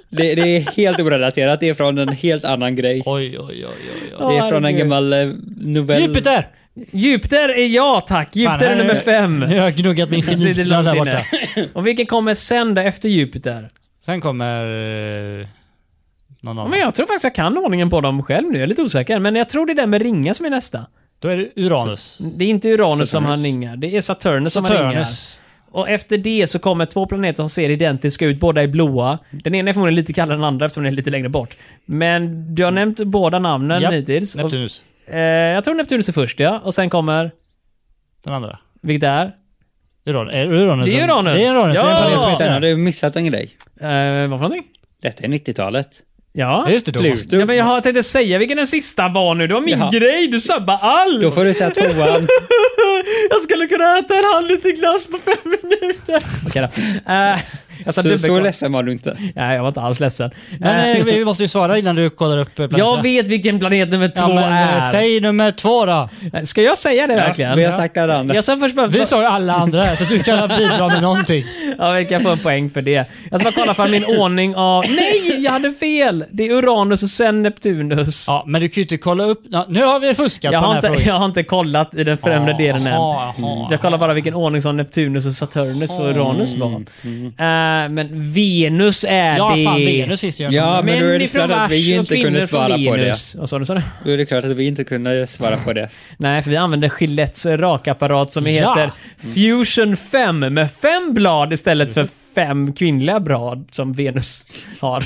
Det, 0.10 0.36
det 0.36 0.58
är 0.58 0.78
helt 0.78 1.00
orelaterat, 1.00 1.60
det 1.60 1.70
är 1.70 1.74
från 1.74 1.98
en 1.98 2.10
helt 2.10 2.46
annan 2.46 2.76
grej. 2.76 3.04
Oj, 3.06 3.40
oj, 3.40 3.46
oj, 3.50 3.66
oj, 3.66 4.14
oj. 4.20 4.34
Det 4.34 4.38
är 4.38 4.50
från 4.50 4.66
en 4.66 4.78
gammal 4.78 5.14
eh, 5.14 5.28
novell. 5.58 6.02
Jupiter! 6.02 6.48
Jupiter 6.92 7.50
är 7.50 7.68
jag 7.68 8.08
tack! 8.08 8.36
Jupiter 8.36 8.70
är 8.70 8.76
nummer 8.76 8.94
nu- 8.94 9.00
fem. 9.00 9.40
Nu 9.40 9.46
har 9.60 9.66
jag 9.66 9.74
gnuggat 9.76 10.10
min 10.10 10.20
långt 10.26 10.86
där 10.86 10.96
borta. 10.96 11.20
Och 11.74 11.88
vilken 11.88 12.06
kommer 12.06 12.34
sen 12.34 12.74
då 12.74 12.82
efter 12.82 13.10
Jupiter? 13.10 13.70
Sen 14.06 14.22
kommer... 14.22 14.62
eh, 15.42 15.48
någon 16.42 16.56
Ja, 16.58 16.62
annan. 16.62 16.70
men 16.70 16.80
jag 16.80 16.96
tror 16.96 17.06
faktiskt 17.06 17.24
jag 17.24 17.36
kan 17.36 17.58
ordningen 17.58 17.90
på 17.90 18.02
dem 18.02 18.24
själv 18.24 18.48
nu. 18.52 18.54
Jag 18.58 18.64
är 18.64 18.68
lite 18.68 18.82
osäker. 18.82 19.20
Men 19.20 19.36
jag 19.36 19.50
tror 19.50 19.66
det 19.66 19.72
är 19.72 19.76
den 19.76 19.90
med 19.90 20.02
ringar 20.02 20.34
som 20.34 20.46
är 20.46 20.50
nästa. 20.50 20.86
Då 21.20 21.28
är 21.28 21.38
det 21.38 21.50
Uranus. 21.62 22.18
Det 22.36 22.46
är 22.46 22.50
inte 22.50 22.70
Uranus 22.70 23.10
som 23.10 23.26
har 23.26 23.32
Saturnus. 23.32 23.46
ringar. 23.46 23.76
Det 23.78 23.98
är 23.98 24.02
Saturnus, 24.02 24.54
som 24.54 24.64
har 24.66 24.72
ringar. 24.72 24.90
Saturnus. 24.92 25.40
Och 25.72 25.90
efter 25.90 26.18
det 26.18 26.48
så 26.48 26.60
kommer 26.60 26.86
två 26.86 27.06
planeter 27.06 27.36
som 27.38 27.50
ser 27.50 27.70
identiska 27.70 28.26
ut, 28.26 28.40
båda 28.40 28.64
är 28.64 28.68
blåa. 28.68 29.20
Den 29.32 29.56
ena 29.56 29.70
är 29.70 29.74
förmodligen 29.74 29.96
lite 29.96 30.14
kallare 30.14 30.34
än 30.36 30.40
den 30.42 30.48
andra 30.48 30.66
eftersom 30.66 30.84
den 30.84 30.94
är 30.94 30.98
lite 30.98 31.10
längre 31.10 31.30
bort. 31.30 31.56
Men 31.86 32.56
du 32.56 32.64
har 32.64 32.72
nämnt 32.72 33.00
båda 33.00 33.40
namnen 33.40 33.82
Japp, 33.82 33.94
hittills. 33.94 34.36
Och, 34.36 34.42
Neptunus. 34.42 34.84
Eh, 35.08 35.20
jag 35.20 35.64
tror 35.64 35.76
Neptunus 35.76 36.10
är 36.10 36.14
först 36.14 36.40
ja. 36.40 36.62
Och 36.64 36.74
sen 36.74 36.90
kommer, 36.90 37.32
Den 38.24 38.34
andra. 38.34 38.60
vilket 38.82 39.08
är? 39.10 39.32
Uranus. 40.06 40.34
Är 40.34 40.46
Uranus. 40.52 40.86
Det 40.86 41.00
är 41.00 41.04
Uranus. 41.04 41.34
Det 41.34 41.46
är 41.46 41.56
Uranus. 41.56 41.76
Ja! 41.76 42.36
Sen 42.38 42.54
har 42.54 42.60
du 42.60 42.76
missat 42.76 43.16
en 43.16 43.26
grej. 43.26 43.50
Eh, 43.80 43.88
vad 43.88 43.90
för 43.90 44.28
någonting? 44.30 44.64
Detta 45.02 45.24
är 45.24 45.28
90-talet. 45.28 45.88
Ja. 46.34 46.70
Just 46.70 46.86
det. 46.86 46.92
Pluto. 46.92 47.38
Ja, 47.38 47.46
men 47.46 47.56
jag 47.56 47.66
har 47.66 47.82
tänkte 47.82 48.04
säga 48.04 48.38
vilken 48.38 48.58
den 48.58 48.68
sista 48.68 49.08
var 49.08 49.36
nu. 49.36 49.48
Det 49.48 49.54
var 49.54 49.62
min 49.62 49.80
Jaha. 49.80 49.92
grej. 49.92 50.28
Du 50.28 50.40
sabbar 50.40 50.78
allt. 50.82 51.22
Då 51.22 51.32
får 51.32 51.44
du 51.44 51.54
säga 51.54 51.70
tvåan. 51.70 52.28
jag 53.30 53.42
skulle 53.42 53.68
kunna 53.68 53.98
äta 53.98 54.18
en 54.18 54.24
halv 54.34 54.48
liter 54.48 54.72
glass 54.72 55.08
på 55.08 55.18
fem 55.18 55.36
minuter. 55.72 56.24
Okej 56.48 56.62
då. 56.62 56.82
Uh, 57.14 57.40
Så, 57.90 58.18
så 58.18 58.40
ledsen 58.40 58.72
var 58.72 58.84
du 58.84 58.92
inte. 58.92 59.18
Nej, 59.36 59.56
jag 59.56 59.62
var 59.62 59.68
inte 59.68 59.82
alls 59.82 60.00
ledsen. 60.00 60.32
men 60.60 60.76
Eh, 60.80 60.98
eh, 60.98 61.04
vi 61.06 61.26
måste 61.26 61.44
ju 61.44 61.48
svara 61.50 61.78
innan 61.78 61.96
du 61.96 62.10
kollar 62.10 62.38
upp 62.38 62.48
eh, 62.48 62.54
planeterna. 62.56 62.80
jag 62.80 63.04
vet 63.04 63.26
vilken 63.26 63.60
planet 63.60 63.90
nummer 63.90 64.08
två 64.08 64.22
Ja, 64.22 64.28
men 64.28 64.52
eh, 64.52 64.86
är. 64.86 64.92
säg 64.92 65.22
nummer 65.22 65.52
två 65.52 65.86
då. 65.86 66.10
Ska 66.44 66.62
jag 66.62 66.78
säga 66.78 67.08
det 67.08 67.16
verkligen? 67.16 67.58
Vi 67.58 67.64
har 67.64 67.72
sagt 67.72 67.98
alla 67.98 68.18
andra. 68.18 68.36
Jag 68.36 68.44
sa 68.44 68.58
först 68.58 68.76
bara... 68.76 68.88
Vi 68.88 69.06
sa 69.06 69.22
ju 69.22 69.28
alla 69.28 69.54
andra 69.54 69.84
här, 69.84 69.96
så 69.96 70.04
du 70.04 70.24
kan 70.24 70.48
bidra 70.48 70.88
med 70.88 71.02
någonting. 71.02 71.46
Ja, 71.78 71.92
vi 71.92 72.06
kan 72.06 72.22
få 72.22 72.30
en 72.30 72.38
poäng 72.38 72.70
för 72.70 72.82
det. 72.82 73.06
Jag 73.32 73.42
ska 73.42 73.52
kolla 73.52 73.74
för 73.74 73.88
min 73.88 74.06
ordning 74.06 74.56
av... 74.56 74.86
Nej, 74.90 75.44
jag 75.44 75.52
hade 75.52 75.72
fel! 75.72 76.26
Det 76.32 76.44
är 76.48 76.52
Uranus 76.52 77.04
och 77.04 77.10
sen 77.10 77.44
Neptunus. 77.44 78.26
Ja, 78.28 78.44
men 78.48 78.62
du 78.62 78.68
kan 78.68 78.76
ju 78.76 78.82
inte 78.82 78.98
kolla 78.98 79.24
upp... 79.24 79.42
Ja, 79.50 79.66
nu 79.70 79.84
har 79.84 80.00
vi 80.00 80.14
fuskat 80.14 80.54
jag, 80.54 80.64
på 80.64 80.68
har 80.68 80.76
den 80.76 80.84
här 80.84 80.90
inte, 80.92 81.04
frågan. 81.04 81.14
jag 81.16 81.20
har 81.20 81.26
inte 81.26 81.44
kollat 81.44 81.94
i 81.96 82.04
den 82.04 82.18
främre 82.18 82.54
delen 82.54 82.88
än. 82.88 83.00
Jag 83.72 83.82
kollar 83.82 83.98
bara 83.98 84.14
vilken 84.14 84.34
ordning 84.34 84.62
som 84.62 84.78
Neptunus 84.78 85.26
och 85.26 85.36
Saturnus 85.36 86.00
och 86.00 86.06
Uranus 86.06 86.56
var. 86.58 86.84
Eh, 87.86 87.90
men 87.90 88.08
Venus 88.34 89.06
är 89.10 89.38
Ja, 89.38 89.54
det. 89.58 89.64
fan 89.64 89.76
Venus 89.80 90.22
finns 90.22 90.42
ju. 90.42 90.50
Ja, 90.50 90.82
men 90.84 91.00
då 91.00 91.06
är 91.10 91.20
det 91.20 91.28
klart 91.28 91.50
att 91.52 91.72
vi 91.72 91.94
och 91.96 92.00
inte 92.00 92.18
kunde 92.22 92.48
svara 92.48 92.78
på 92.78 92.96
det. 92.96 93.16
Sa 93.16 93.60
du? 93.60 93.66
sa 93.66 93.74
du? 93.74 93.82
Då 94.06 94.12
är 94.12 94.18
det 94.18 94.26
klart 94.26 94.44
att 94.44 94.52
vi 94.56 94.68
inte 94.68 94.84
kunde 94.84 95.28
svara 95.28 95.58
på 95.58 95.74
det. 95.74 95.90
Nej, 96.18 96.42
för 96.42 96.50
vi 96.50 96.56
använder 96.58 96.92
Gillettes 97.00 97.46
rakapparat 97.46 98.34
som 98.34 98.44
Ja. 98.48 98.52
heter 98.52 98.92
Fusion 99.34 99.98
5 99.98 100.40
med 100.40 100.72
fem 100.82 101.14
blad 101.14 101.54
istället 101.54 101.94
för 101.94 102.08
fem 102.36 102.74
kvinnliga 102.74 103.20
blad 103.20 103.68
som 103.72 103.94
Venus 103.94 104.46
har. 104.82 105.06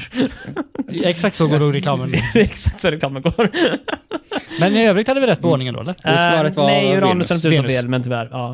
Exakt 1.03 1.35
så 1.35 1.47
går 1.47 1.73
reklamen. 1.73 2.11
Det 2.33 2.39
är 2.39 2.43
exakt 2.43 2.81
så 2.81 2.91
reklamen 2.91 3.21
går. 3.21 3.49
Men 4.59 4.75
i 4.75 4.85
övrigt 4.87 5.07
hade 5.07 5.19
vi 5.19 5.27
rätt 5.27 5.41
på 5.41 5.49
ordningen 5.51 5.73
då, 5.73 5.79
eller? 5.81 5.91
Och 5.91 5.99
svaret 6.03 6.55
var 6.55 6.63
Eh, 6.63 6.67
Nej, 6.69 6.97
Uranus 6.97 7.31
och 7.31 7.35
Neptunus 7.35 7.57
var 7.57 7.63
Venus. 7.63 7.75
fel, 7.75 7.87
men 7.87 8.03
tyvärr. 8.03 8.29
Ja. 8.31 8.51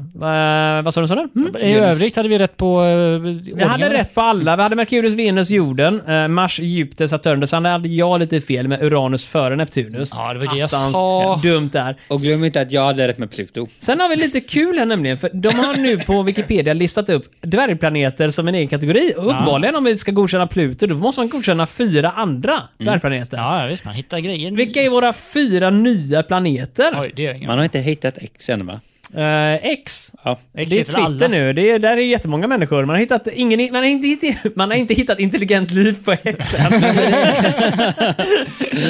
Eh, 0.77 0.81
vad 0.83 0.93
sa 0.93 1.01
du? 1.01 1.07
Sa 1.07 1.15
du? 1.15 1.41
Mm? 1.41 1.55
I 1.57 1.73
övrigt 1.75 2.15
hade 2.15 2.29
vi 2.29 2.37
rätt 2.37 2.57
på 2.57 2.81
uh, 2.81 3.15
ordningen. 3.15 3.57
Vi 3.57 3.63
hade 3.63 3.93
rätt 3.93 4.13
på 4.15 4.21
alla. 4.21 4.55
Vi 4.55 4.61
hade 4.61 4.75
Merkurius, 4.75 5.13
Venus, 5.13 5.49
jorden, 5.49 6.01
eh, 6.07 6.27
Mars, 6.27 6.59
Jupiter, 6.59 7.07
Saturnus. 7.07 7.49
Sen 7.49 7.65
hade 7.65 7.87
jag 7.87 8.19
lite 8.19 8.41
fel 8.41 8.67
med 8.67 8.83
Uranus 8.83 9.25
före 9.25 9.55
Neptunus. 9.55 10.11
Ja, 10.13 10.33
det 10.33 10.39
var 10.39 10.53
det 10.53 10.59
jag 10.59 10.69
sa. 10.69 11.39
dumt 11.43 11.69
där. 11.73 11.95
Och 12.07 12.19
glöm 12.19 12.45
inte 12.45 12.61
att 12.61 12.71
jag 12.71 12.85
hade 12.85 13.07
rätt 13.07 13.17
med 13.17 13.31
Pluto. 13.31 13.67
Sen 13.79 13.99
har 13.99 14.09
vi 14.09 14.15
lite 14.15 14.39
kul 14.39 14.77
här 14.77 14.85
nämligen, 14.85 15.17
för 15.17 15.29
de 15.33 15.49
har 15.49 15.75
nu 15.75 15.97
på 15.97 16.23
Wikipedia 16.23 16.73
listat 16.73 17.09
upp 17.09 17.25
dvärgplaneter 17.41 18.29
som 18.29 18.47
en 18.47 18.55
egen 18.55 18.64
kategori. 18.67 19.13
Och 19.17 19.25
uppenbarligen 19.29 19.75
om 19.75 19.83
vi 19.83 19.97
ska 19.97 20.11
godkänna 20.11 20.47
Pluto, 20.47 20.87
då 20.87 20.95
måste 20.95 21.21
man 21.21 21.29
godkänna 21.29 21.67
fyra 21.67 22.11
andra 22.11 22.63
dvärgplaneter. 22.77 23.37
Ja, 23.37 23.61
ja, 23.61 23.67
visst. 23.67 23.85
Man 23.85 23.93
hittar 23.93 24.19
grejer. 24.19 24.51
Vilka 24.51 24.81
är 24.81 24.89
våra 24.89 25.13
fyra 25.13 25.69
nya 25.69 26.23
planeter? 26.23 26.99
Oj, 27.01 27.11
det 27.15 27.23
ingen 27.35 27.47
Man 27.47 27.57
har 27.57 27.63
inte 27.63 27.79
hittat 27.79 28.17
X 28.17 28.49
än 28.49 28.65
va? 28.65 28.79
Eh, 29.17 29.53
X. 29.71 30.11
Ja. 30.23 30.31
X 30.31 30.41
Det 30.53 30.61
är 30.75 30.79
heter 30.79 30.91
Twitter 30.93 31.01
alla? 31.05 31.27
nu. 31.27 31.53
Det 31.53 31.69
är, 31.71 31.79
där 31.79 31.97
är 31.97 32.01
jättemånga 32.01 32.47
människor. 32.47 32.79
Man 32.85 32.89
har 32.89 32.97
hittat 32.97 33.27
ingen, 33.33 33.59
man 33.73 33.83
har 33.83 33.89
inte, 33.89 34.07
hittat- 34.07 34.55
man 34.55 34.69
har 34.69 34.77
inte 34.77 34.93
hittat 34.93 35.19
intelligent 35.19 35.71
liv 35.71 35.95
på 36.05 36.11
X 36.23 36.55
än. 36.59 36.71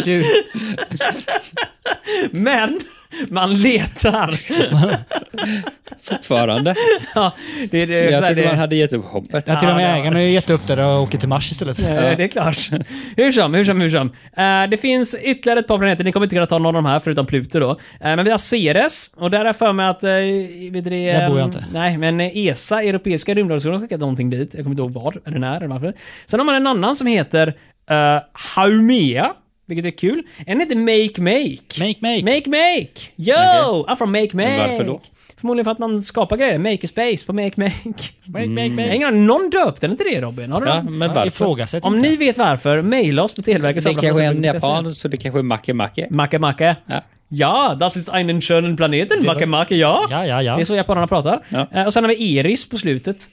Gud. 0.04 0.26
Men 2.32 2.80
man 3.30 3.62
letar. 3.62 4.32
Fortfarande. 6.04 6.76
ja, 7.16 7.32
det, 7.72 7.82
är- 7.82 7.88
det, 7.88 7.96
är 7.96 8.12
Jag 8.12 8.26
trodde 8.26 8.42
det, 8.42 8.48
man 8.48 8.58
hade 8.58 8.76
gett 8.76 8.94
upp 8.94 9.06
hoppet. 9.06 9.44
Jag 9.48 9.60
till 9.60 9.70
och 9.70 9.76
med 9.76 9.90
det- 9.90 10.00
ägaren 10.00 10.14
har 10.14 10.22
gett 10.22 10.50
upp 10.50 10.68
det 10.68 10.86
och 10.86 11.02
åker 11.04 11.18
till 11.18 11.30
Mars 11.30 11.52
istället. 11.52 11.80
Ja, 11.80 11.88
det 11.88 12.24
är 12.24 12.28
klart. 12.28 12.70
Hur 13.18 13.32
som, 13.32 13.54
hur 13.54 13.66
som, 13.66 13.82
hur 13.82 13.90
som. 13.90 14.12
Eh, 14.38 14.70
det 14.70 14.78
finns 14.78 15.16
ytterligare 15.22 15.60
ett 15.60 15.68
par 15.68 15.78
planeter, 15.78 16.04
ni 16.04 16.12
kommer 16.12 16.26
inte 16.26 16.36
kunna 16.36 16.46
ta 16.48 16.58
någon 16.58 16.76
av 16.76 16.84
de 16.84 16.86
här 16.86 17.00
förutom 17.00 17.26
Pluto 17.26 17.60
då. 17.60 17.70
Eh, 17.72 17.78
men 18.00 18.26
vi 18.26 18.32
har 18.32 18.38
Ceres, 18.38 19.14
och 19.18 19.32
där 19.32 19.46
jag 19.46 19.56
för 19.56 19.74
mig 19.74 19.88
att... 19.88 20.04
Uh, 20.04 20.10
vet 20.72 20.84
du 20.84 20.90
det, 20.90 21.14
Där 21.14 21.30
bor 21.30 21.40
jag 21.40 21.48
inte. 21.48 21.66
Nej, 21.74 21.98
men 21.98 22.22
ESA, 22.22 22.82
Europeiska 22.84 23.34
rymdorganisationen, 23.34 23.80
har 23.80 23.88
skickat 23.88 24.00
någonting 24.00 24.30
dit. 24.30 24.54
Jag 24.54 24.64
kommer 24.64 24.74
inte 24.74 24.82
ihåg 24.82 24.92
var, 24.94 25.22
eller 25.26 25.40
när, 25.40 25.58
eller 25.58 25.68
varför. 25.68 25.94
Sen 26.26 26.40
har 26.40 26.46
man 26.46 26.56
en 26.56 26.68
annan 26.68 26.96
som 26.96 27.08
heter 27.08 27.48
uh, 27.92 28.20
Haumea, 28.56 29.34
vilket 29.68 29.86
är 29.86 29.98
kul. 29.98 30.24
En 30.46 30.60
heter 30.60 30.76
Make 30.76 31.22
Make. 31.22 31.80
Make, 31.88 32.00
make. 32.02 32.22
Make 32.36 32.50
Make! 32.50 32.92
Yo! 33.16 33.34
Okej. 33.36 33.94
I'm 33.94 33.96
from 33.96 34.12
Make 34.12 34.30
Make! 34.34 34.50
Men 34.50 34.70
varför 34.70 34.84
då? 34.84 35.02
Förmodligen 35.40 35.66
för 35.66 35.72
att 35.72 35.80
man 35.80 36.02
skapar 36.02 36.38
grejer. 36.38 36.60
Makerspace 36.60 37.26
på 37.26 37.34
Make 37.34 37.52
Make. 37.56 37.74
Make, 38.26 38.48
make, 38.48 38.62
Jag 38.64 38.70
har 38.70 38.76
make. 38.76 38.96
ingen 38.96 39.08
aning, 39.08 39.26
någon 39.26 39.50
döpte 39.50 39.82
den 39.88 39.92
inte 39.92 40.04
det 40.04 40.22
Robin? 40.22 40.52
Har 40.52 40.60
du 40.62 40.68
Ja, 40.68 40.84
men 40.84 41.10
varför? 41.14 41.28
Ifrågasätt 41.28 41.86
Om 41.86 41.96
inte. 41.96 42.10
ni 42.10 42.16
vet 42.16 42.38
varför, 42.38 42.82
mejla 42.82 43.24
oss 43.24 43.34
på 43.36 43.42
Televerket. 43.42 43.84
Det 43.84 43.94
kanske 43.94 44.24
är 44.24 44.32
en 44.32 44.44
japan, 44.44 44.96
så 44.96 45.08
det 45.08 45.18
kanske 45.18 45.40
är 45.40 45.44
Macke 45.44 45.74
Macke. 45.74 46.08
Macke 46.10 46.40
Macke. 46.40 46.76
Ja. 46.88 47.02
Ja, 47.28 47.76
das 47.80 47.98
ist 47.98 48.10
einen 48.10 48.42
schönen 48.42 48.78
Planeten. 48.78 49.26
Macke 49.26 49.46
Macke, 49.46 49.76
ja. 49.76 50.08
Ja, 50.12 50.26
ja, 50.28 50.42
ja. 50.42 50.56
Det 50.56 50.62
är 50.62 50.66
så 50.66 50.76
japanerna 50.76 51.08
pratar. 51.08 51.40
Ja. 51.50 51.68
Eh, 51.74 51.86
Och 51.86 51.94
sen 51.94 52.04
har 52.04 52.10
vi 52.10 52.36
Eris 52.38 52.70
på 52.70 52.78
slutet. 52.78 53.28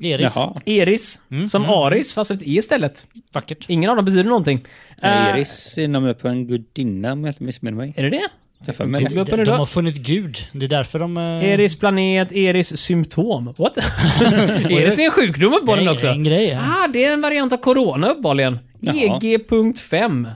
Eris. 0.00 0.32
Jaha. 0.36 0.54
Eris. 0.66 1.20
Mm, 1.30 1.48
som 1.48 1.64
Aris, 1.64 2.14
fast 2.14 2.30
ett 2.30 2.42
E 2.42 2.44
istället. 2.44 3.06
Vackert. 3.32 3.64
Ingen 3.68 3.90
av 3.90 3.96
dem 3.96 4.04
betyder 4.04 4.24
någonting. 4.24 4.64
Eh, 5.02 5.30
Iris 5.30 5.78
är 5.78 5.88
namnet 5.88 6.18
på 6.22 6.28
en 6.28 6.46
gudinna 6.46 7.12
om 7.12 7.24
jag 7.24 7.30
inte 7.30 7.42
missminner 7.44 7.76
mig. 7.76 7.92
Är 7.96 8.02
det 8.02 8.10
det? 8.10 8.28
Jag 8.66 8.76
får 8.76 8.84
med 8.84 9.00
Google 9.02 9.14
det. 9.14 9.20
upp 9.20 9.36
nu 9.38 9.44
De 9.44 9.58
har 9.58 9.66
funnit 9.66 9.96
Gud. 9.96 10.38
Det 10.52 10.66
är 10.66 10.68
därför 10.68 10.98
de... 10.98 11.16
eh, 11.16 11.44
Eris 11.44 11.78
planet, 11.78 12.32
Eris 12.32 12.76
symptom. 12.76 13.54
What? 13.58 13.78
Eris 14.70 14.98
är 14.98 15.04
en 15.04 15.10
sjukdom 15.10 15.52
uppenbarligen 15.54 15.84
det 15.86 15.90
är 15.90 15.94
också. 15.94 16.06
En 16.06 16.24
grej. 16.24 16.48
ja. 16.48 16.60
Ah, 16.60 16.88
det 16.88 17.04
är 17.04 17.12
en 17.12 17.20
variant 17.20 17.52
av 17.52 17.56
corona 17.56 18.08
uppenbarligen. 18.08 18.58
Jaha. 18.80 18.94
EG.5. 18.96 20.30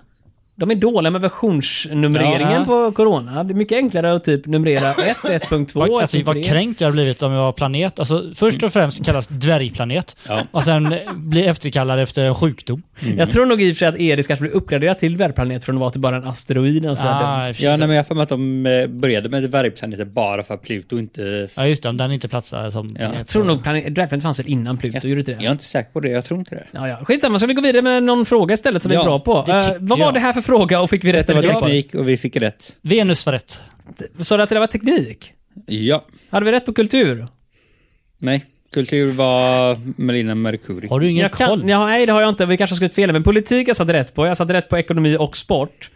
De 0.57 0.71
är 0.71 0.75
dåliga 0.75 1.11
med 1.11 1.21
versionsnumreringen 1.21 2.53
Ja. 2.61 2.65
på 2.65 2.93
Corona. 2.93 3.45
Det 3.45 3.53
är 3.53 3.55
mycket 3.55 3.77
enklare 3.77 4.13
att 4.15 4.25
typ 4.25 4.47
numrera 4.47 4.91
1, 5.05 5.17
1.2, 5.17 5.71
Vad, 5.75 6.01
alltså, 6.03 6.23
vad 6.23 6.37
1.3. 6.37 6.43
kränkt 6.43 6.81
jag 6.81 6.89
har 6.89 6.93
blivit 6.93 7.23
om 7.23 7.33
jag 7.33 7.41
har 7.41 7.53
planet. 7.53 7.99
Alltså, 7.99 8.31
först 8.35 8.63
och 8.63 8.73
främst 8.73 9.05
kallas 9.05 9.27
dvärgplanet. 9.29 10.17
Ja. 10.29 10.43
Och 10.51 10.65
sen 10.65 10.95
blir 11.15 11.49
efterkallad 11.49 12.01
efter 12.01 12.25
en 12.25 12.35
sjukdom. 12.35 12.83
Jag 13.17 13.31
tror 13.31 13.47
nog 13.47 13.63
i 13.63 13.73
och 13.73 13.77
för 13.77 13.79
sig 13.79 13.89
att 13.89 13.99
Eris 13.99 14.27
kanske 14.27 14.43
blir 14.43 14.53
uppgraderad 14.53 14.99
till 14.99 15.17
dvärgplanet 15.17 15.65
från 15.65 15.75
att 15.77 15.81
vara 15.81 15.91
till 15.91 16.01
bara 16.01 16.17
en 16.17 16.25
asteroid. 16.27 16.87
Och. 16.87 16.97
Ah. 17.01 17.47
Ja, 17.59 17.77
nej, 17.77 17.79
men 17.79 17.91
jag 17.91 17.97
har 17.97 18.05
för 18.05 18.15
mig 18.15 18.23
att 18.23 18.29
de 18.29 18.67
eh, 18.67 18.87
började 18.87 19.29
med 19.29 19.43
dvärgplaneter 19.51 20.05
bara 20.05 20.43
för 20.43 20.55
att 20.55 20.63
Pluto 20.63 20.99
inte... 20.99 21.47
ja, 21.57 21.67
just 21.67 21.83
det. 21.83 21.89
Om 21.89 21.97
den 21.97 22.13
inte 22.13 22.29
platsar 22.29 22.71
som... 22.71 22.97
Ja. 23.01 23.11
jag 23.19 23.27
tror 23.27 23.45
nog 23.45 23.63
planet, 23.63 23.95
dvärgplanet 23.95 24.23
fanns 24.23 24.39
väl 24.41 24.49
innan 24.49 24.77
Pluto, 24.77 25.09
gjorde 25.09 25.23
det 25.23 25.33
Jag 25.33 25.43
är 25.45 25.51
inte 25.53 25.65
säker 25.65 25.91
på 25.93 26.01
det, 26.01 26.09
jag 26.09 26.25
tror 26.25 26.39
inte 26.39 26.55
det. 26.55 26.65
Ja, 26.73 26.89
ja. 26.89 27.05
Skitsamma, 27.05 27.39
ska 27.39 27.47
vi 27.47 27.55
gå 27.55 27.63
vidare 27.63 27.83
med 27.83 28.03
någon 28.03 28.27
fråga 28.27 28.55
istället 28.55 28.83
som 28.83 28.91
vi 28.91 28.97
är 28.97 29.05
bra 29.05 29.19
på? 29.19 29.43
tycker 29.43 29.77
vad 29.81 29.99
var 29.99 30.07
jag. 30.07 30.15
det 30.15 30.21
här 30.21 30.33
för 30.33 30.41
fråga 30.45 30.81
och 30.81 30.91
fick 30.91 31.05
vi 31.05 31.13
rätt 31.13 31.27
Detta 31.27 31.33
var 31.35 31.43
eller 31.43 31.53
fel 31.53 31.61
på? 31.61 31.67
teknik 31.67 31.95
och 31.95 32.09
vi 32.09 32.17
fick 32.17 32.37
rätt. 32.37 32.79
Venus 32.83 33.27
var 33.27 33.33
rätt. 33.33 33.63
Sa 34.21 34.37
du 34.37 34.43
att 34.43 34.49
det 34.51 34.59
var 34.59 34.67
teknik? 34.67 35.33
Ja. 35.67 36.05
Hade 36.31 36.47
vi 36.47 36.53
rätt 36.53 36.67
på 36.67 36.73
kultur? 36.73 37.27
Nej. 38.19 38.45
Kultur 38.75 39.09
var 39.13 39.79
Melina 40.03 40.35
Mercuri. 40.35 40.89
Har 40.89 41.01
du 41.01 41.11
ingen 41.11 41.23
Jag 41.23 41.33
kan, 41.33 41.49
koll? 41.49 41.69
ja, 41.71 41.87
nej, 41.87 42.07
det 42.07 42.13
har 42.13 42.21
jag 42.21 42.29
inte. 42.29 42.47
Vi 42.47 42.57
kanske 42.57 42.73
har 42.73 42.77
skrivit 42.77 42.95
fel. 42.95 43.13
Men 43.13 43.23
politik 43.23 43.69
jag 43.69 43.77
satte 43.77 43.93
rätt 43.93 44.15
på. 44.15 44.27
Jag 44.27 44.37
satte 44.37 44.53
rätt 44.53 44.69
på 44.69 44.79
ekonomi 44.79 45.17
och 45.21 45.37
sport. 45.37 45.91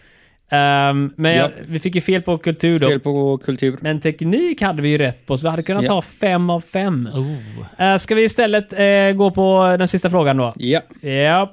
Ehm, 0.51 1.13
men 1.17 1.33
jag, 1.37 1.47
Ja. 1.51 1.51
vi 1.69 1.79
fick 1.81 1.95
ju 1.95 2.01
fel 2.01 2.23
på 2.23 2.39
kultur 2.39 2.79
då. 2.79 2.89
Fel 2.89 3.01
på 3.01 3.39
kultur. 3.39 3.79
Men 3.81 4.01
teknik 4.01 4.63
hade 4.63 4.83
vi 4.83 4.89
ju 4.89 4.99
rätt 4.99 5.27
på, 5.27 5.39
så 5.39 5.43
vi 5.47 5.51
hade 5.51 5.63
kunnat 5.63 5.83
Ja. 5.85 5.89
ta 5.89 6.03
fem 6.03 6.51
av 6.51 6.61
fem. 6.61 7.09
Oh. 7.15 7.87
Uh, 7.93 7.97
ska 7.97 8.15
vi 8.15 8.23
istället 8.23 8.73
eh, 8.73 9.13
gå 9.17 9.31
på 9.31 9.77
den 9.79 9.89
sista 9.89 10.11
frågan 10.11 10.37
då? 10.37 10.53
Ja. 10.57 10.81
Japp. 11.03 11.51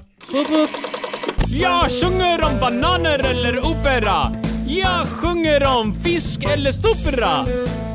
Jag 1.49 1.91
sjunger 1.91 2.43
om 2.43 2.59
bananer 2.61 3.19
eller 3.19 3.59
opera. 3.65 4.35
Jag 4.67 5.07
sjunger 5.07 5.63
om 5.79 5.95
fisk 6.03 6.43
eller 6.43 6.71
sopera. 6.71 7.45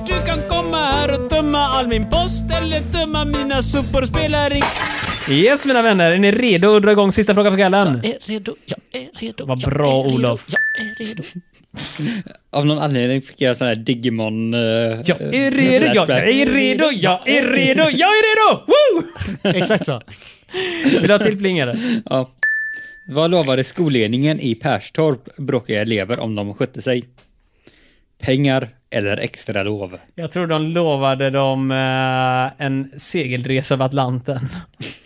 Du 0.06 0.12
kan 0.26 0.38
komma 0.48 0.76
här 0.76 1.14
och 1.20 1.30
tömma 1.30 1.58
all 1.58 1.88
min 1.88 2.10
post 2.10 2.44
eller 2.50 2.80
tömma 2.80 3.24
mina 3.24 3.62
sopor, 3.62 4.04
spelar 4.04 4.52
ing... 4.52 4.62
Yes 5.30 5.66
mina 5.66 5.82
vänner, 5.82 6.12
är 6.12 6.18
ni 6.18 6.32
redo 6.32 6.76
att 6.76 6.82
dra 6.82 6.92
igång 6.92 7.12
sista 7.12 7.34
frågan 7.34 7.52
för 7.52 7.58
kvällen? 7.58 8.00
Jag 8.02 8.12
är 8.14 8.18
redo, 8.26 8.54
jag 8.66 9.02
är 9.02 9.08
redo. 9.20 9.46
Vad 9.46 9.60
bra, 9.60 10.02
redo, 10.02 10.14
Olof. 10.14 10.46
Jag 10.48 11.08
är 11.08 11.08
redo. 11.08 11.22
Av 12.52 12.66
någon 12.66 12.78
anledning 12.78 13.22
fick 13.22 13.40
jag 13.40 13.56
sån 13.56 13.68
här 13.68 13.74
Digimon... 13.74 14.54
Uh, 14.54 14.60
Jag 15.04 15.20
är 15.20 15.50
redo, 15.50 15.84
jag 15.94 16.10
är 16.10 16.46
redo, 16.46 16.90
jag 16.92 17.28
är 17.28 17.44
redo, 17.44 17.82
jag 17.82 18.08
är 18.10 18.22
redo! 18.30 18.64
Woo! 18.66 19.02
Exakt 19.58 19.86
så. 19.86 20.02
Vill 20.84 21.02
du 21.02 21.12
ha 21.12 21.18
till 21.18 21.38
plingare? 21.38 21.74
Ja. 22.04 22.30
Vad 23.12 23.30
lovade 23.30 23.64
skolledningen 23.64 24.40
i 24.40 24.54
Perstorp 24.54 25.36
bråkiga 25.36 25.80
elever 25.80 26.20
om 26.20 26.34
de 26.34 26.54
skötte 26.54 26.82
sig? 26.82 27.04
Pengar 28.22 28.68
eller 28.90 29.16
extra 29.16 29.62
lov? 29.62 29.98
Jag 30.14 30.32
tror 30.32 30.46
de 30.46 30.66
lovade 30.66 31.30
dem 31.30 31.70
eh, 31.70 32.66
en 32.66 32.90
segelresa 32.96 33.74
över 33.74 33.84
Atlanten. 33.84 34.48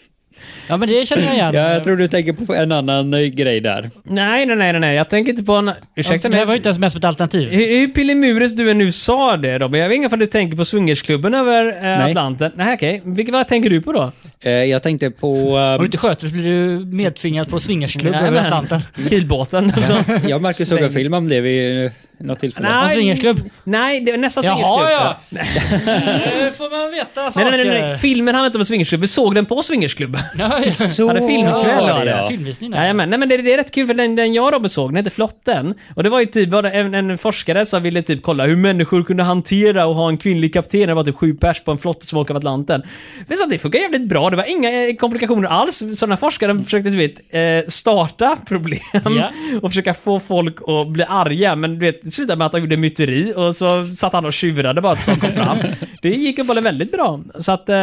Ja, 0.68 0.76
men 0.76 0.88
det 0.88 1.08
känner 1.08 1.24
jag 1.24 1.34
igen. 1.34 1.54
Ja, 1.54 1.72
jag 1.72 1.84
tror 1.84 1.96
du 1.96 2.08
tänker 2.08 2.32
på 2.32 2.54
en 2.54 2.72
annan 2.72 3.14
eh, 3.14 3.20
grej 3.20 3.60
där. 3.60 3.90
Nej, 4.02 4.46
nej, 4.46 4.56
nej, 4.56 4.80
nej. 4.80 4.96
Jag 4.96 5.10
tänker 5.10 5.30
inte 5.30 5.44
på 5.44 5.52
en... 5.52 5.66
Ja, 5.66 5.74
Ursäkta 5.96 6.28
mig. 6.28 6.38
det 6.38 6.44
var 6.44 6.52
ju 6.52 6.56
inte 6.56 6.68
ens 6.68 6.78
med 6.78 6.92
som 6.92 6.98
ett 6.98 7.04
alternativ. 7.04 7.48
Hur, 7.48 7.78
hur 7.78 7.86
pillemures 7.86 8.56
du 8.56 8.70
än 8.70 8.78
nu 8.78 8.92
sa 8.92 9.36
det 9.36 9.58
Robin. 9.58 9.80
Jag 9.80 9.88
vet 9.88 9.96
inte 9.96 10.14
om 10.14 10.20
du 10.20 10.26
tänker 10.26 10.56
på 10.56 10.64
swingersklubben 10.64 11.34
över 11.34 11.66
eh, 11.66 11.82
Nej. 11.82 12.10
Atlanten. 12.10 12.52
Nej, 12.56 12.74
okej. 12.74 13.02
Vilket, 13.04 13.32
vad 13.32 13.48
tänker 13.48 13.70
du 13.70 13.80
på 13.80 13.92
då? 13.92 14.12
Eh, 14.40 14.52
jag 14.52 14.82
tänkte 14.82 15.10
på... 15.10 15.54
Om 15.54 15.78
du 15.78 15.78
Uh, 15.78 15.84
inte 15.84 15.98
sköter 15.98 16.26
så 16.26 16.32
blir 16.32 16.44
du 16.44 16.84
medtvingad 16.84 17.48
på 17.48 17.60
swingersklubb 17.60 18.12
Nej, 18.12 18.28
över 18.28 18.40
Atlanten. 18.40 18.80
Kilbåten. 19.08 19.72
Så. 19.86 20.12
jag 20.28 20.36
och 20.36 20.42
Marcus 20.42 20.68
såg 20.68 20.78
en 20.78 20.90
film 20.90 21.14
om 21.14 21.28
det 21.28 21.40
vid 21.40 21.84
eh, 21.84 21.90
något 22.18 22.38
tillfälle. 22.38 22.68
En 22.68 22.90
swingersklubb? 22.90 23.50
Nej, 23.64 24.00
det 24.00 24.10
var 24.10 24.18
nästan 24.18 24.44
Jaha, 24.44 24.56
swingersklubb. 24.56 24.90
ja. 24.90 25.16
Det 25.30 26.52
får 26.56 26.70
man 26.70 26.90
veta 26.90 27.22
Nej, 27.22 27.32
saker. 27.32 27.50
nej, 27.50 27.64
nej, 27.66 27.82
nej. 27.82 27.98
Filmen 27.98 28.34
handlade 28.34 28.46
inte 28.46 28.58
om 28.58 28.64
swingersklubb. 28.64 29.00
Vi 29.00 29.06
såg 29.06 29.34
den 29.34 29.46
på 29.46 29.62
swingersklubben. 29.62 30.20
Ja, 30.38 30.60
ja. 30.80 30.90
Så 30.90 31.06
hade 31.08 31.20
filmkväll, 31.20 31.80
var 31.80 31.88
ja, 31.88 32.04
det, 32.04 32.10
ja. 32.10 32.28
Filmvisning 32.28 32.70
nej 32.70 32.94
men 32.94 33.10
det, 33.28 33.36
det 33.36 33.52
är 33.52 33.56
rätt 33.56 33.70
kul 33.70 33.86
för 33.86 33.94
den, 33.94 34.16
den 34.16 34.34
jag 34.34 34.44
och 34.46 34.52
Robin 34.52 34.68
såg, 34.70 34.88
den 34.90 34.96
hette 34.96 35.10
Flotten. 35.10 35.74
Och 35.94 36.02
det 36.02 36.08
var 36.08 36.20
ju 36.20 36.26
typ 36.26 36.50
bara 36.50 36.72
en, 36.72 36.94
en 36.94 37.18
forskare 37.18 37.66
som 37.66 37.82
ville 37.82 38.02
typ 38.02 38.22
kolla 38.22 38.46
hur 38.46 38.56
människor 38.56 39.02
kunde 39.02 39.22
hantera 39.22 39.86
och 39.86 39.94
ha 39.94 40.08
en 40.08 40.16
kvinnlig 40.16 40.52
kapten. 40.52 40.88
Det 40.88 40.94
var 40.94 41.04
typ 41.04 41.16
sju 41.16 41.34
pers 41.34 41.64
på 41.64 41.70
en 41.70 41.78
flotte 41.78 42.06
som 42.06 42.18
åker 42.18 42.32
över 42.32 42.38
Atlanten. 42.40 42.82
Men 43.26 43.36
så 43.36 43.44
att 43.44 43.50
det 43.50 43.58
funkar 43.58 43.78
jävligt 43.78 44.08
bra. 44.08 44.30
Det 44.30 44.36
var 44.36 44.44
inga 44.50 44.70
eh, 44.88 44.94
komplikationer 44.96 45.48
alls. 45.48 45.82
Sådana 45.94 46.16
forskare 46.16 46.62
försökte 46.64 46.90
du 46.90 46.96
vet, 46.96 47.20
eh, 47.34 47.68
starta 47.70 48.36
problem 48.46 48.80
Ja. 48.92 49.30
och 49.62 49.70
försöka 49.70 49.94
få 49.94 50.20
folk 50.20 50.56
att 50.66 50.88
bli 50.88 51.04
arga. 51.08 51.56
Men 51.56 51.78
du 51.78 51.86
vet, 51.86 52.03
det 52.04 52.10
slutade 52.10 52.36
med 52.38 52.46
att 52.46 52.52
de 52.52 52.60
gjorde 52.60 52.76
myteri 52.76 53.32
och 53.36 53.56
så 53.56 53.84
satt 53.86 54.12
han 54.12 54.24
och 54.26 54.32
tjurade 54.32 54.80
bara 54.80 54.94
tills 54.96 55.06
de 55.06 55.20
kom 55.20 55.32
fram. 55.44 55.58
Det 56.02 56.08
gick 56.08 56.34
uppenbarligen 56.38 56.64
väldigt 56.64 56.92
bra. 56.92 57.20
Så 57.38 57.52
att, 57.52 57.68
eh, 57.68 57.76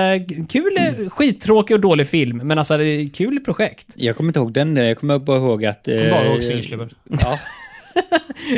kul, 0.49 0.77
eh, 0.77 1.09
skittråkig 1.09 1.75
och 1.75 1.81
dålig 1.81 2.07
film. 2.07 2.37
Men 2.37 2.57
alltså, 2.57 2.77
det 2.77 2.85
är 2.85 3.09
kul 3.13 3.39
projekt. 3.39 3.87
Jag 3.95 4.15
kommer 4.15 4.29
inte 4.29 4.39
ihåg 4.39 4.53
den, 4.53 4.75
jag 4.75 4.97
kommer 4.97 5.19
bara 5.19 5.37
ihåg 5.37 5.65
att... 5.65 5.87
eh, 5.87 5.95
Kommer 5.95 6.11
bara 6.11 6.25
ihåg 6.25 6.43
swingersklubben. 6.43 6.89
Ja. 7.21 7.39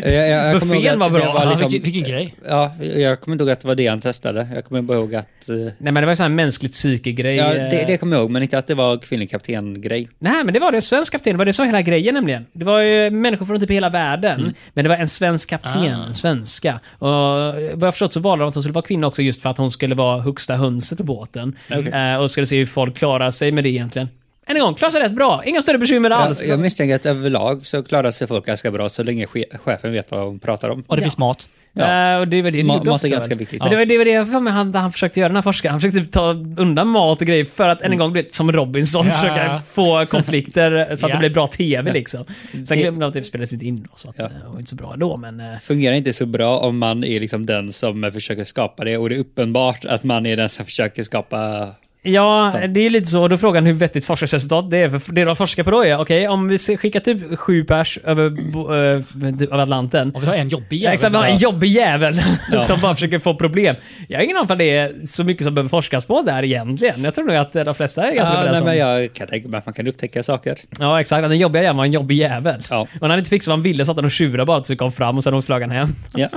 jag, 0.02 0.14
jag, 0.14 0.30
jag 0.30 0.54
Buffén 0.62 1.00
var 1.00 1.10
det 1.10 1.20
bra. 1.20 1.34
var 1.34 1.44
Ja, 1.44 1.50
liksom, 1.50 1.72
vilken, 1.72 1.92
vilken 1.92 2.12
grej. 2.14 2.36
Ja, 2.48 2.74
jag 2.96 3.22
kommer 3.22 3.36
inte 3.36 3.44
ihåg 3.44 3.52
att 3.52 3.60
det 3.62 3.68
var 3.68 3.76
det 3.76 3.88
han 3.88 4.02
testade. 4.02 4.48
Jag 4.56 4.66
kommer 4.66 4.82
bara 4.82 4.98
ihåg 4.98 5.16
att... 5.16 5.50
eh, 5.50 5.56
Nej 5.56 5.74
men 5.78 5.94
det 5.94 6.02
var 6.06 6.10
ju 6.12 6.16
sån 6.16 6.24
här 6.24 6.30
mänskligt 6.30 6.74
psyke-grej. 6.74 7.36
Ja, 7.36 7.54
eh. 7.54 7.70
det, 7.70 7.84
det 7.88 7.98
kommer 7.98 8.16
jag 8.16 8.22
ihåg, 8.22 8.32
men 8.32 8.42
inte 8.44 8.58
att 8.58 8.68
det 8.68 8.76
var 8.76 8.98
kvinnlig 8.98 9.32
kapten-grej. 9.32 10.10
Nej, 10.20 10.44
men 10.44 10.54
det 10.54 10.60
var 10.60 10.72
det. 10.72 10.82
Svensk 10.82 11.12
kapten. 11.12 11.34
Det 11.34 11.38
var 11.38 11.46
det 11.46 11.54
som 11.54 11.64
var 11.64 11.68
hela 11.68 11.82
grejen 11.82 12.14
nämligen. 12.14 12.46
Det 12.54 12.66
var 12.66 12.80
ju 12.80 13.10
människor 13.10 13.46
från 13.46 13.60
typ 13.60 13.72
hela 13.72 13.90
världen. 13.90 14.54
Men 14.74 14.84
det 14.86 14.90
var 14.90 14.98
en 14.98 15.08
svensk 15.08 15.50
kapten. 15.50 15.96
Ah. 15.96 16.06
En 16.08 16.16
svenska. 16.16 16.80
Och 17.00 17.10
vad 17.10 17.88
jag 17.88 17.94
förstått 17.94 18.14
så 18.14 18.20
valde 18.20 18.44
de 18.44 18.50
att 18.50 18.56
hon 18.56 18.64
skulle 18.64 18.74
vara 18.74 18.86
kvinna 18.86 19.08
också 19.08 19.22
just 19.22 19.42
för 19.42 19.50
att 19.50 19.58
hon 19.58 19.72
skulle 19.72 19.96
vara 19.96 20.22
högsta 20.22 20.56
hönset 20.56 20.98
på 20.98 21.04
båten. 21.04 21.56
Eh, 21.70 22.16
och 22.16 22.32
skulle 22.32 22.46
se 22.46 22.58
hur 22.58 22.66
folk 22.66 22.98
klarar 22.98 23.32
sig 23.32 23.52
med 23.52 23.64
det 23.64 23.70
egentligen. 23.70 24.08
Än 24.46 24.56
en 24.56 24.62
gång, 24.62 24.76
klarar 24.76 24.92
sig 24.92 25.02
rätt 25.02 25.12
bra. 25.16 25.44
Inga 25.46 25.62
större 25.62 25.78
bekymmer 25.78 26.10
alls. 26.10 26.42
Jag, 26.42 26.50
jag 26.50 26.60
misstänker 26.60 26.96
att 26.96 27.06
överlag 27.06 27.66
så 27.66 27.84
klarar 27.84 28.12
sig 28.12 28.28
folk 28.28 28.46
ganska 28.46 28.72
bra 28.72 28.90
så 28.90 29.04
länge 29.04 29.26
che- 29.26 29.58
chefen 29.58 29.92
vet 29.94 30.12
vad 30.12 30.22
hon 30.26 30.40
pratar 30.40 30.70
om. 30.70 30.84
Och 30.88 30.96
det 30.96 31.02
finns 31.02 31.18
mat. 31.18 31.48
Ja. 31.76 32.14
Eh, 32.14 32.20
och 32.20 32.28
det 32.28 32.42
var 32.42 32.52
det 32.52 32.62
Ma- 32.64 32.86
mat 32.86 33.04
är 33.04 33.08
ganska 33.10 33.36
viktigt. 33.36 33.60
Men 33.62 33.70
det 33.70 33.76
var 33.76 33.86
det, 33.86 33.98
var 33.98 34.06
det 34.06 34.12
jag 34.12 34.32
för 34.32 34.40
mig 34.40 34.54
han, 34.54 34.76
han 34.76 34.92
försökte 34.92 35.20
göra, 35.20 35.30
den 35.30 35.36
här 35.36 35.42
forskaren. 35.42 35.72
Han 35.72 35.80
försökte 35.82 36.00
typ 36.00 36.12
ta 36.12 36.30
undan 36.58 36.88
mat 36.88 37.22
och 37.22 37.28
grejer 37.28 37.46
för 37.46 37.70
att 37.70 37.82
än 37.82 37.92
en 37.92 37.98
gång 37.98 38.12
bli 38.12 38.28
som 38.32 38.52
Robinson 38.52 39.08
Ja. 39.08 39.14
försöka 39.14 39.62
få 39.72 40.06
konflikter 40.06 40.86
så 40.90 40.94
att 40.94 41.02
Ja. 41.02 41.08
det 41.16 41.20
blir 41.20 41.30
bra 41.30 41.48
TV 41.48 41.94
liksom. 41.94 42.26
Sen 42.68 42.80
glömde 42.80 43.02
de 43.02 43.08
att 43.08 43.14
det 43.14 43.24
spelades 43.24 43.54
inte 43.54 43.66
in 43.66 43.84
då, 43.84 43.90
så 43.98 44.10
att 44.10 44.16
Ja. 44.18 44.24
det 44.24 44.50
var 44.52 44.60
inte 44.60 44.70
så 44.70 44.76
bra 44.76 44.94
ändå 44.94 45.18
men... 45.18 45.40
eh, 45.40 45.60
Fungerar 45.62 45.96
inte 45.96 46.14
så 46.14 46.26
bra 46.26 46.58
om 46.60 46.78
man 46.78 47.04
är 47.04 47.20
liksom 47.20 47.46
den 47.46 47.74
som 47.74 48.12
försöker 48.14 48.44
skapa 48.44 48.84
det 48.84 48.98
och 48.98 49.10
det 49.10 49.16
är 49.16 49.20
uppenbart 49.20 49.86
att 49.86 50.04
man 50.04 50.26
är 50.26 50.38
den 50.38 50.50
som 50.50 50.66
försöker 50.66 51.04
skapa... 51.04 51.68
Ja, 52.06 52.50
Så. 52.52 52.68
det 52.68 52.80
är 52.86 52.90
lite 52.90 53.08
så. 53.08 53.28
Då 53.28 53.38
frågan 53.38 53.66
hur 53.66 53.74
vettigt 53.74 54.06
forskningsresultat 54.06 54.72
det 54.72 54.78
är. 54.78 55.00
För 55.00 55.14
det 55.14 55.24
de 55.24 55.36
forskar 55.36 55.64
på 55.64 55.72
då 55.72 55.86
är, 55.86 56.00
okej, 56.00 56.28
om 56.28 56.48
vi 56.48 56.58
skickar 56.58 57.00
typ 57.00 57.40
sju 57.40 57.64
pers 57.64 58.00
över, 58.04 58.26
eh, 58.26 59.04
över 59.52 59.58
Atlanten. 59.60 60.12
Och 60.16 60.24
vi 60.24 60.28
har 60.28 60.34
en 60.36 60.50
jobbig 60.50 60.78
Ja, 60.78 60.82
jävel. 60.82 60.94
exakt, 60.94 61.14
vi 61.14 61.18
har 61.18 61.26
en 61.26 61.38
jobbig 61.38 61.68
jävel 61.68 62.22
Ja. 62.52 62.60
som 62.62 62.82
bara 62.82 62.96
försöker 62.96 63.20
få 63.20 63.36
problem. 63.36 63.76
Jag 64.08 64.18
har 64.20 64.24
ingen 64.24 64.38
aning 64.38 64.52
om 64.52 64.58
det 64.58 64.70
är 64.78 64.92
så 65.06 65.24
mycket 65.24 65.44
som 65.44 65.54
behöver 65.56 65.70
forskas 65.70 66.06
på 66.06 66.22
där 66.22 66.44
egentligen. 66.44 67.04
Jag 67.04 67.16
tror 67.16 67.26
nog 67.26 67.36
att 67.36 67.56
eh, 67.56 67.64
de 67.64 67.76
flesta 67.76 68.12
är 68.12 68.16
ganska 68.16 68.36
Ja, 68.46 68.52
nej, 68.52 68.64
men 68.64 68.78
jag 68.78 69.14
kan 69.14 69.28
tänka 69.28 69.48
mig 69.48 69.58
att 69.58 69.66
man 69.66 69.74
kan 69.74 69.88
upptäcka 69.88 70.24
saker. 70.24 70.58
Ja, 70.80 71.02
exakt. 71.02 71.28
Den 71.30 71.38
jobbiga 71.40 71.62
jäveln 71.64 71.78
var 71.78 71.86
en 71.86 71.92
jobbig 71.94 72.16
jävel. 72.18 72.62
Ja. 72.70 72.80
Och 72.82 73.02
när 73.02 73.10
han 73.10 73.20
inte 73.20 73.30
fick 73.30 73.44
som 73.44 73.52
han 73.52 73.62
ville 73.62 73.86
satt 73.86 73.96
han 73.96 74.06
och 74.06 74.12
tjurade 74.12 74.46
bara 74.46 74.60
tills 74.60 74.70
vi 74.70 74.76
kom 74.76 74.92
fram 74.92 75.18
och 75.18 75.24
sen 75.24 75.42
flög 75.42 75.62
han 75.62 75.72
hem. 75.72 75.90
Ja, 76.16 76.28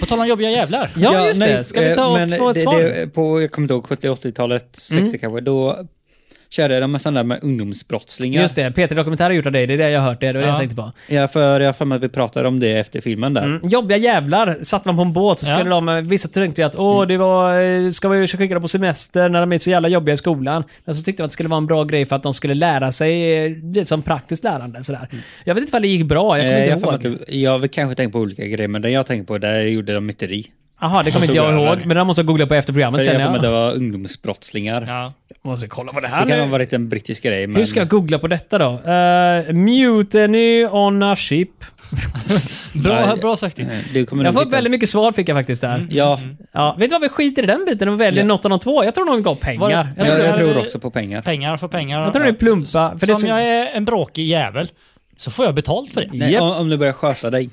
På 0.00 0.06
tal 0.06 0.20
om 0.20 0.26
jobbiga 0.26 0.50
jävlar. 0.50 0.90
Ja, 0.96 1.26
just 1.26 1.40
det. 1.40 1.64
Ska 1.64 1.80
vi 1.80 1.88
eh, 1.90 1.94
ta 1.94 2.06
och 2.06 2.18
men 2.18 2.32
få 2.38 2.48
ett 2.50 2.54
det, 2.54 2.60
svar? 2.60 2.78
det, 2.82 3.14
på, 3.14 3.40
jag 3.40 3.50
kommer 3.50 3.64
inte 3.64 3.74
ihåg, 3.74 3.84
70-80-talet, 4.18 4.63
60 4.72 5.18
kanske, 5.18 5.40
då 5.40 5.76
körde 6.50 6.80
de 6.80 6.92
med 6.92 7.00
sådana 7.00 7.20
där 7.20 7.24
med 7.24 7.38
ungdomsbrottslingar. 7.42 8.42
Just 8.42 8.54
det. 8.54 8.72
Peter 8.72 8.96
Dokumentär 8.96 9.24
har 9.24 9.30
gjort 9.30 9.46
av 9.46 9.52
dig. 9.52 9.66
Det 9.66 9.74
är 9.74 9.78
det 9.78 9.90
jag 9.90 10.00
har 10.00 10.08
hört. 10.08 10.20
Det, 10.20 10.26
var 10.26 10.32
det 10.32 10.40
Ja. 10.40 10.46
jag 10.48 10.58
tänkte 10.58 10.76
på. 10.76 10.92
Ja, 11.08 11.28
för 11.28 11.60
jag 11.60 11.68
har 11.68 11.72
för 11.72 11.84
mig 11.84 11.96
att 11.96 12.02
vi 12.02 12.08
pratade 12.08 12.48
om 12.48 12.60
det 12.60 12.72
efter 12.78 13.00
filmen 13.00 13.34
där. 13.34 13.42
Mm. 13.44 13.68
Jobbiga 13.68 13.96
jävlar. 13.98 14.58
Satt 14.62 14.84
man 14.84 14.96
på 14.96 15.02
en 15.02 15.12
båt 15.12 15.40
så 15.40 15.46
Ja. 15.50 15.56
skulle 15.56 15.70
de... 15.70 15.88
eh, 15.88 16.00
Vissa 16.00 16.28
tänkte 16.28 16.60
ju 16.60 16.66
att 16.66 16.76
åh, 16.76 17.06
det 17.06 17.16
var... 17.16 17.60
eh, 17.62 17.90
Ska 17.90 18.08
vi 18.08 18.26
skicka 18.26 18.54
dem 18.54 18.62
på 18.62 18.68
semester 18.68 19.28
när 19.28 19.40
de 19.40 19.52
är 19.52 19.58
så 19.58 19.70
jävla 19.70 19.88
jobbiga 19.88 20.14
i 20.14 20.16
skolan? 20.18 20.64
Men 20.84 20.94
så 20.94 21.02
tyckte 21.02 21.22
de 21.22 21.24
att 21.24 21.30
det 21.30 21.32
skulle 21.32 21.48
vara 21.48 21.58
en 21.58 21.66
bra 21.66 21.84
grej 21.84 22.06
för 22.06 22.16
att 22.16 22.22
de 22.22 22.34
skulle 22.34 22.54
lära 22.54 22.92
sig 22.92 23.44
eh, 23.44 23.50
lite 23.62 23.84
som 23.88 24.02
praktiskt 24.02 24.44
lärande. 24.44 24.84
Sådär. 24.84 25.08
Jag 25.44 25.54
vet 25.54 25.62
inte 25.62 25.70
ifall 25.70 25.82
det 25.82 25.88
gick 25.88 26.06
bra. 26.06 26.38
Jag 26.38 26.46
kommer 26.46 26.56
Eh, 26.58 26.72
inte 26.72 26.86
jag, 26.86 26.94
ihåg. 26.94 26.94
att 26.94 27.28
du- 27.28 27.36
jag 27.38 27.70
kanske 27.72 27.94
tänka 27.96 28.12
på 28.12 28.18
olika 28.18 28.46
grejer, 28.46 28.68
men 28.68 28.82
den 28.82 28.92
jag 28.92 29.06
tänker 29.06 29.24
på, 29.26 29.38
där 29.38 29.60
gjorde 29.60 29.94
de 29.94 30.06
myteri. 30.06 30.46
Jaha, 30.80 31.02
det 31.02 31.10
kommer 31.10 31.24
inte 31.26 31.36
jag 31.36 31.52
jag 31.52 31.68
ihåg. 31.68 31.78
Men 31.86 31.96
det 31.96 32.04
måste 32.04 32.20
jag 32.20 32.26
googla 32.26 32.46
på 32.46 32.54
efter 32.54 32.72
För 32.72 32.74
programmet 32.74 33.04
jag 33.04 33.12
känner 33.14 33.26
att 33.28 33.34
jag. 33.34 33.42
det 33.42 33.50
var 33.50 33.72
ungdomsbrottslingar. 33.74 34.84
Ja. 34.88 35.12
Jag 35.42 35.50
måste 35.50 35.68
kolla 35.68 35.92
på 35.92 36.00
det 36.00 36.06
Det 36.08 36.10
här 36.14 36.26
kan 36.26 36.40
ha 36.40 36.46
varit 36.46 36.72
en 36.72 36.88
brittisk 36.88 37.22
grej, 37.22 37.46
men... 37.46 37.56
Hur 37.56 37.64
ska 37.64 37.80
jag 37.80 37.88
googla 37.88 38.18
på 38.18 38.28
detta 38.28 38.58
då? 38.58 38.66
Uh, 38.70 39.52
mutiny 39.54 40.66
on 40.66 41.02
a 41.02 41.16
ship. 41.16 41.48
Bra, 42.72 43.06
Nej. 43.06 43.16
bra 43.20 43.36
sagt. 43.36 43.58
Eh, 43.58 43.66
Du 43.92 44.06
kommer 44.06 44.24
Jag 44.24 44.32
nog 44.34 44.40
får 44.40 44.46
hitta- 44.46 44.56
väldigt 44.56 44.70
mycket 44.70 44.88
svar 44.88 45.12
fick 45.12 45.28
jag 45.28 45.36
faktiskt 45.36 45.60
där. 45.62 45.86
Ja, 45.90 46.20
Ja, 46.52 46.74
vet 46.78 46.90
du 46.90 46.94
vad, 46.94 47.02
vi 47.02 47.08
skiter 47.08 47.42
i 47.42 47.46
den 47.46 47.64
biten 47.66 47.88
och 47.88 48.00
väljer 48.00 48.22
Ja. 48.22 48.26
något 48.26 48.44
av 48.44 48.50
de 48.50 48.58
två. 48.60 48.84
Jag 48.84 48.94
tror 48.94 49.06
de 49.06 49.22
gav 49.22 49.34
pengar. 49.34 49.60
Var 49.60 49.68
det- 49.70 49.74
Jag 49.74 49.86
jag, 49.96 50.06
tror, 50.06 50.18
jag 50.26 50.34
det- 50.34 50.52
tror 50.52 50.58
också 50.62 50.78
på 50.78 50.90
pengar. 50.90 51.22
Pengar 51.22 51.56
för 51.56 51.68
pengar. 51.68 52.02
jag 52.04 52.12
tror 52.12 52.22
det 52.22 52.28
är 52.28 52.32
plumpa. 52.32 52.96
För 52.98 53.06
det 53.06 53.12
är 53.12 53.14
Som 53.14 53.20
så, 53.20 53.26
jag 53.26 53.42
är 53.42 53.66
en 53.66 53.84
bråkig 53.84 54.26
jävel. 54.26 54.68
Så 55.16 55.30
får 55.30 55.44
jag 55.44 55.54
betalt 55.54 55.94
för 55.94 56.00
det. 56.00 56.10
Nej, 56.12 56.32
Japp. 56.32 56.42
om, 56.42 56.50
om 56.50 56.68
du 56.68 56.76
börjar 56.78 56.92
sköta 56.92 57.30
dig. 57.30 57.50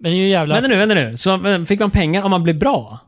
Men 0.00 0.12
det 0.12 0.16
är 0.18 0.20
ju 0.20 0.28
jävla... 0.28 0.54
Vänta 0.54 0.68
nu, 0.68 0.76
vänta 0.76 0.94
nu. 0.94 1.16
Så 1.16 1.36
men, 1.36 1.66
fick 1.66 1.80
man 1.80 1.90
pengar 1.90 2.22
om 2.22 2.30
man 2.30 2.42
blev 2.42 2.58
bra? 2.58 2.98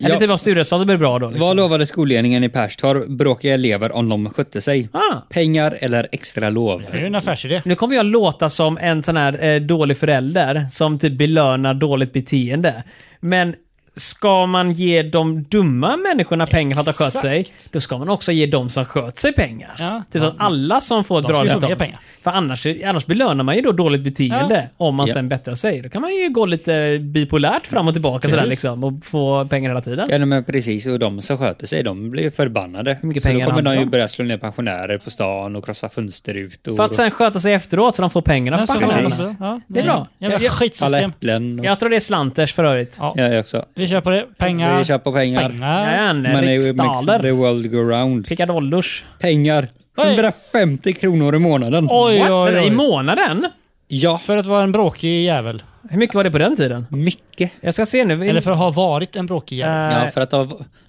Eller 0.00 0.10
Ja. 0.14 0.18
det 0.18 0.26
var 0.26 0.36
studieresultatet 0.36 0.86
blev 0.86 0.98
bra 0.98 1.18
då? 1.18 1.26
Liksom. 1.28 1.46
Vad 1.46 1.56
lovade 1.56 1.86
skolledningen 1.86 2.44
i 2.44 2.48
Perstorp 2.48 3.06
bråkiga 3.08 3.54
elever 3.54 3.92
om 3.92 4.08
de 4.08 4.30
skötte 4.30 4.60
sig? 4.60 4.88
Ah. 4.92 5.20
Pengar 5.30 5.76
eller 5.80 6.08
extra 6.12 6.50
lov? 6.50 6.82
Det 6.92 6.96
är 6.96 7.00
ju 7.00 7.06
en 7.06 7.14
affärsidé. 7.14 7.62
Nu 7.64 7.74
kommer 7.74 7.96
jag 7.96 8.06
låta 8.06 8.48
som 8.48 8.78
en 8.78 9.02
sån 9.02 9.16
här 9.16 9.44
eh, 9.44 9.60
dålig 9.60 9.96
förälder 9.96 10.66
som 10.70 10.98
typ 10.98 11.12
belönar 11.18 11.74
dåligt 11.74 12.12
beteende. 12.12 12.82
Men 13.20 13.54
ska 13.96 14.46
man 14.46 14.72
ge 14.72 15.02
de 15.02 15.42
dumma 15.42 15.96
människorna 15.96 16.46
pengar 16.46 16.74
för 16.74 16.80
att 16.80 16.86
ha 16.86 16.92
skött 16.92 17.06
Exakt. 17.08 17.22
sig, 17.22 17.46
då 17.70 17.80
ska 17.80 17.98
man 17.98 18.08
också 18.08 18.32
ge 18.32 18.46
de 18.46 18.68
som 18.68 18.84
sköt 18.84 19.18
sig 19.18 19.32
pengar. 19.32 19.74
Ja. 19.78 20.02
Det 20.10 20.18
är 20.18 20.20
så 20.20 20.26
att 20.28 20.34
alla 20.38 20.80
som 20.80 21.04
får 21.04 21.18
ett 21.18 21.22
De 21.22 21.28
bra 21.32 21.36
ska 21.44 21.54
få 21.54 21.60
resultat. 21.60 21.78
pengar. 21.78 22.00
För 22.22 22.30
annars, 22.30 22.66
annars 22.84 23.06
belönar 23.06 23.44
man 23.44 23.56
ju 23.56 23.60
då 23.62 23.72
dåligt 23.72 24.00
beteende 24.00 24.68
om 24.76 24.94
man 24.94 25.06
Ja. 25.06 25.12
sen 25.14 25.28
bättrar 25.28 25.54
sig. 25.54 25.80
Då 25.82 25.88
kan 25.88 26.02
man 26.02 26.14
ju 26.14 26.28
gå 26.28 26.46
lite 26.46 26.98
bipolärt 26.98 27.66
fram 27.66 27.88
och 27.88 27.94
tillbaka 27.94 28.28
sådär 28.28 28.42
Precis. 28.42 28.50
liksom 28.50 28.84
och 28.84 28.92
få 29.04 29.44
pengar 29.44 29.70
hela 29.70 29.80
tiden. 29.80 30.06
Ja, 30.10 30.18
nej, 30.18 30.26
men 30.26 30.44
precis. 30.44 30.86
Och 30.86 30.98
de 30.98 31.20
som 31.22 31.38
sköter 31.38 31.66
sig, 31.66 31.82
de 31.82 32.10
blir 32.10 32.22
ju 32.22 32.30
förbannade. 32.30 32.98
Hur 33.00 33.08
mycket 33.08 33.22
så 33.22 33.28
pengar 33.28 33.40
då 33.40 33.44
kommer 33.50 33.54
handlar 33.54 33.72
de 33.72 33.78
ju 33.78 33.84
om? 33.84 33.90
börja 33.90 34.08
slå 34.08 34.24
ner 34.24 34.38
pensionärer 34.38 34.98
på 34.98 35.10
stan 35.10 35.56
och 35.56 35.64
krossa 35.64 35.88
fönsterrutor. 35.88 36.76
För 36.76 36.84
att 36.84 36.94
sen 36.94 37.10
sköta 37.10 37.40
sig 37.40 37.52
efteråt 37.54 37.96
så 37.96 38.02
de 38.02 38.10
får 38.10 38.22
pengarna 38.22 38.56
Ja, 38.60 38.66
för 38.66 38.74
så 38.74 38.80
pengarna. 38.80 39.10
Precis. 39.10 39.36
Ja, 39.40 39.60
Det 39.66 39.80
är 39.80 39.84
bra. 39.84 40.08
Jävla 40.18 40.36
alla 40.36 40.48
skitsystem. 40.50 41.10
äpplen. 41.10 41.58
Och... 41.60 41.64
Jag 41.66 41.78
tror 41.80 41.90
det 41.90 41.96
är 41.96 42.00
slanters 42.00 42.54
för 42.54 42.64
övrigt. 42.64 42.96
Ja, 43.00 43.14
jag 43.16 43.40
också. 43.40 43.64
Vi 43.74 43.85
kör 43.88 44.00
på 44.00 44.10
det. 44.10 44.26
Pengar. 44.38 44.78
Vi 44.78 44.84
kör 44.84 44.98
på 44.98 45.12
pengar. 45.12 45.48
Pengar. 45.48 46.72
Makes 46.74 47.22
the 47.22 47.30
world 47.32 47.70
go 47.72 47.78
round. 47.78 48.26
Pickadollors. 48.28 49.04
Pengar. 49.20 49.68
Oj. 49.96 50.06
150 50.06 50.92
kronor 50.92 51.34
i 51.36 51.38
månaden. 51.38 51.88
Oj, 51.90 52.22
oj, 52.32 52.52
I 52.52 52.58
oj. 52.60 52.70
månaden? 52.70 53.46
Ja, 53.88 54.18
För 54.18 54.36
att 54.36 54.46
vara 54.46 54.62
en 54.62 54.72
bråkig 54.72 55.24
jävel. 55.24 55.62
Hur 55.90 55.98
mycket 55.98 56.14
var 56.14 56.24
det 56.24 56.30
på 56.30 56.38
den 56.38 56.56
tiden? 56.56 56.86
mycket. 56.90 57.52
Jag 57.60 57.74
ska 57.74 57.86
se 57.86 58.04
nu. 58.04 58.28
Eller 58.28 58.40
för 58.40 58.50
att 58.50 58.58
ha 58.58 58.70
varit 58.70 59.16
en 59.16 59.26
bråkig 59.26 59.56
jävel. 59.58 59.92
Eh, 59.92 59.98
Ja, 60.04 60.08
för 60.10 60.20
att 60.20 60.32
ha, 60.32 60.48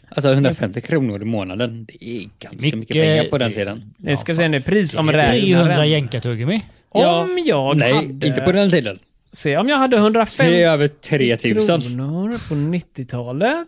alltså 0.09 0.31
150 0.33 0.81
kronor 0.81 1.21
i 1.21 1.25
månaden, 1.25 1.85
det 1.85 1.93
är 2.09 2.19
ganska 2.19 2.65
mycket, 2.65 2.79
Mycket- 2.79 2.95
pengar 2.95 3.23
på 3.23 3.37
den 3.37 3.53
tiden. 3.53 3.93
Nu 3.97 4.17
ska 4.17 4.31
vi 4.31 4.37
se 4.37 4.47
nu. 4.47 4.61
Prisomräknaren. 4.61 5.41
300 5.41 5.85
jänkartuggummi. 5.85 6.61
Om 6.89 7.43
jag 7.45 7.77
Nej, 7.77 7.93
hade... 7.93 8.27
inte 8.27 8.41
på 8.41 8.51
den 8.51 8.71
tiden. 8.71 8.99
Se, 9.32 9.57
om 9.57 9.69
jag 9.69 9.78
hade 9.78 9.97
150 9.97 10.43
Det 10.51 10.63
är 10.63 10.71
över 10.71 10.88
3000. 10.88 11.82
kronor 11.82 12.39
på 12.49 12.55
90-talet. 12.55 13.67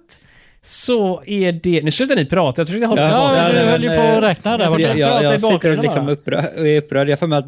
Så 0.61 1.23
är 1.25 1.51
det... 1.51 1.81
Nu 1.83 1.91
slutar 1.91 2.15
ni 2.15 2.25
prata. 2.25 2.61
Jag 2.61 2.67
försökte 2.67 2.85
hålla 2.87 3.01
Ja, 3.01 3.07
Ja, 3.07 3.35
kvar. 3.43 3.49
du 3.53 3.59
men, 3.59 3.67
höll 3.67 3.83
ju 3.83 3.89
på 3.89 3.95
eh, 3.95 4.17
att 4.17 4.23
räkna 4.23 4.57
där 4.57 4.63
jag- 4.65 4.71
borta. 4.73 4.81
Jag, 4.81 4.97
jag, 4.97 5.23
jag 5.23 5.41
sitter 5.41 5.77
liksom 5.77 6.09
upprörd, 6.09 6.45
är 6.57 6.77
upprörd. 6.77 7.09
Jag 7.09 7.19
får 7.19 7.27
med 7.27 7.37
att, 7.39 7.45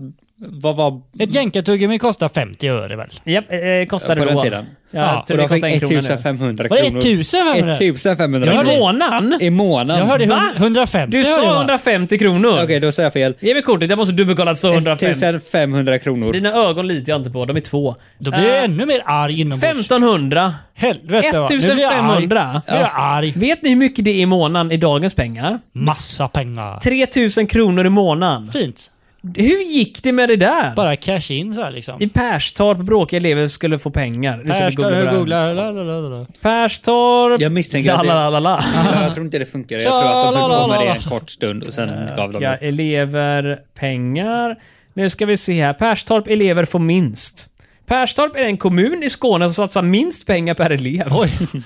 vad 0.49 0.75
var 0.75 1.01
Ett 1.19 1.33
jänkartuggummi 1.35 1.99
kostar 1.99 2.29
50 2.29 2.67
öre 2.67 2.95
väl? 2.95 3.07
Japp, 3.23 3.45
eh, 3.51 3.85
kostade 3.89 4.21
på 4.21 4.25
den 4.27 4.35
då. 4.35 4.41
tiden? 4.43 4.65
Ja, 4.93 5.19
Och 5.19 5.25
de 5.27 5.33
det 5.33 5.41
fick 5.43 5.49
kostar 5.49 5.67
en 5.67 5.79
krona 5.79 5.93
nu. 5.93 5.97
1500 5.99 6.67
Var 6.69 6.77
det 6.77 6.83
kronor. 6.89 6.99
1500? 6.99 7.73
1500 7.75 8.47
I 8.53 8.55
kronor. 8.55 8.79
månaden? 8.79 9.37
I 9.41 9.49
månaden. 9.49 9.97
Jag 9.99 10.05
hörde 10.05 10.25
Va? 10.25 10.35
hun- 10.53 10.63
150 10.63 11.11
Du 11.11 11.17
hörde 11.17 11.41
sa 11.41 11.43
jag. 11.47 11.55
150 11.55 12.17
kronor. 12.17 12.59
Okej, 12.63 12.79
då 12.79 12.91
sa 12.91 13.01
jag 13.01 13.13
fel. 13.13 13.33
Ge 13.39 13.53
mig 13.53 13.63
kortet, 13.63 13.89
jag 13.89 13.97
måste 13.99 14.13
dubbelkolla 14.15 14.51
att 14.51 14.55
det 14.55 14.59
står 14.59 14.73
150. 14.73 15.05
1500 15.25 15.99
kronor. 15.99 16.33
Dina 16.33 16.53
ögon 16.53 16.87
litar 16.87 17.09
jag 17.13 17.19
inte 17.19 17.29
på, 17.31 17.45
de 17.45 17.57
är 17.57 17.61
två. 17.61 17.95
Då 18.17 18.31
blir 18.31 18.43
jag 18.47 18.57
Eh, 18.57 18.63
ännu 18.63 18.85
mer 18.85 19.01
arg 19.05 19.41
inombords. 19.41 19.63
1500. 19.71 20.53
Helvete 20.73 21.39
vad. 21.39 21.51
Nu 21.51 21.57
blir 21.57 21.79
jag 21.79 21.93
arg. 21.93 21.99
1500. 21.99 22.61
Nu 22.67 22.71
blir 22.73 22.81
jag 22.81 22.89
arg. 22.93 23.33
Vet 23.35 23.61
ni 23.61 23.69
hur 23.69 23.75
mycket 23.75 24.05
det 24.05 24.11
är 24.11 24.19
i 24.21 24.25
månaden 24.25 24.71
i 24.71 24.77
dagens 24.77 25.13
pengar? 25.13 25.59
Massa 25.73 26.27
pengar. 26.27 26.79
3000 26.79 27.47
kronor 27.47 27.85
i 27.85 27.89
månaden. 27.89 28.49
Fint. 28.53 28.91
Hur 29.35 29.63
gick 29.63 30.03
det 30.03 30.11
med 30.11 30.29
det 30.29 30.35
där? 30.35 30.75
Bara 30.75 30.95
cash 30.95 31.31
in 31.31 31.55
så 31.55 31.61
här 31.61 31.71
liksom. 31.71 32.01
I 32.01 32.07
Perstorp, 32.09 32.77
bråkiga 32.77 33.17
elever 33.19 33.47
skulle 33.47 33.79
få 33.79 33.89
pengar. 33.89 34.37
Perstorp, 34.47 34.75
googla 34.75 34.89
googla, 34.89 34.99
det 34.99 35.09
här. 35.11 35.17
googla, 35.17 35.53
la, 35.53 35.71
la, 35.71 35.99
la, 36.09 36.17
la. 36.19 36.25
Perstorp... 36.41 37.39
Jag 37.41 37.51
misstänker 37.51 37.93
att 37.93 38.01
det- 38.01 38.07
La, 38.07 38.13
la, 38.15 38.29
la, 38.29 38.39
la. 38.39 38.63
Ja, 38.75 39.03
jag 39.03 39.13
tror 39.13 39.25
inte 39.25 39.39
det 39.39 39.45
funkar. 39.45 39.75
Jag 39.77 39.83
tror 40.01 40.27
att 40.27 40.33
de 40.33 40.41
höll 40.41 40.61
på 40.61 40.67
med 40.67 40.79
det 40.79 40.87
en 40.87 41.01
kort 41.09 41.29
stund 41.29 41.63
och 41.63 41.73
sen 41.73 41.89
gav 42.17 42.31
de 42.31 42.41
Ja, 42.43 42.49
det. 42.49 42.55
elever, 42.67 43.59
pengar. 43.79 44.55
Nu 44.93 45.09
ska 45.09 45.25
vi 45.25 45.37
se 45.37 45.63
här. 45.63 45.73
Perstorp 45.73 46.27
elever 46.27 46.65
får 46.65 46.79
minst. 46.79 47.47
Perstorp 47.85 48.35
är 48.35 48.39
en 48.45 48.57
kommun 48.57 49.03
i 49.03 49.09
Skåne 49.09 49.45
som 49.49 49.53
satsar 49.53 49.81
minst 49.81 50.27
pengar 50.27 50.53
per 50.53 50.69
elev. 50.69 51.07
Oj. 51.11 51.29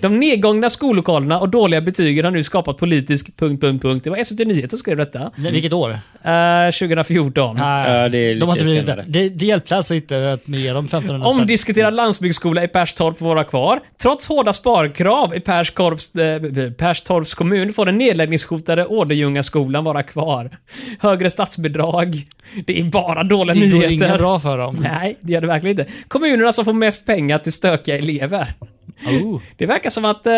De 0.00 0.18
nedgångna 0.20 0.70
skollokalerna 0.70 1.38
och 1.38 1.48
dåliga 1.48 1.80
betygen 1.80 2.24
har 2.24 2.32
nu 2.32 2.42
skapat 2.42 2.78
politisk... 2.78 3.36
Punkt, 3.36 3.60
punkt, 3.60 3.82
punkt. 3.82 4.04
Det 4.04 4.10
var 4.10 4.24
SVT 4.24 4.38
Nyheter 4.38 4.68
som 4.68 4.78
skrev 4.78 4.96
detta. 4.96 5.30
Nej, 5.36 5.52
Vilket 5.52 5.72
år? 5.72 5.90
Eh, 5.90 6.70
2014. 6.78 7.56
Nej, 7.56 7.92
Ja, 7.92 8.08
det 8.08 8.18
är 8.18 8.34
lite 8.34 8.40
de 8.40 8.48
har 8.48 8.56
inte 8.56 8.64
blivit 8.64 8.84
senare. 8.86 9.04
Det, 9.06 9.28
det 9.28 9.46
hjälpte 9.46 9.76
alltså 9.76 9.94
inte 9.94 10.32
att 10.32 10.48
ge 10.48 10.72
dem 10.72 10.84
1500 10.84 11.28
spänn. 11.28 11.40
Omdiskuterad 11.40 11.94
landsbygdsskola 11.94 12.64
i 12.64 12.68
Perstorp 12.68 13.18
får 13.18 13.26
vara 13.26 13.44
kvar. 13.44 13.80
Trots 14.02 14.26
hårda 14.28 14.52
sparkrav 14.52 15.34
i 15.36 15.40
Perstorps, 15.40 16.14
eh, 16.16 16.70
Perstorps 16.72 17.34
kommun 17.34 17.72
får 17.72 17.86
den 17.86 17.98
nedläggningshotade 17.98 18.86
Åderljungaskolan 18.86 19.84
vara 19.84 20.02
kvar. 20.02 20.50
Högre 21.00 21.30
statsbidrag. 21.30 22.24
Det 22.66 22.80
är 22.80 22.84
bara 22.84 23.22
dåliga 23.24 23.54
Det 23.54 23.60
går 23.60 23.66
nyheter. 23.66 23.90
inget 24.06 24.18
bra 24.18 24.40
för 24.40 24.58
dem. 24.58 24.76
Nej, 24.80 25.16
det 25.20 25.32
gör 25.32 25.40
det 25.40 25.46
verkligen 25.46 25.78
inte. 25.80 25.92
Kommunerna 26.08 26.52
som 26.52 26.64
får 26.64 26.72
mest 26.72 27.06
pengar 27.06 27.38
till 27.38 27.52
stökiga 27.52 27.98
elever. 27.98 28.54
Oh. 29.06 29.40
Det 29.56 29.66
verkar 29.66 29.90
som 29.90 30.04
att 30.04 30.26
eh, 30.26 30.32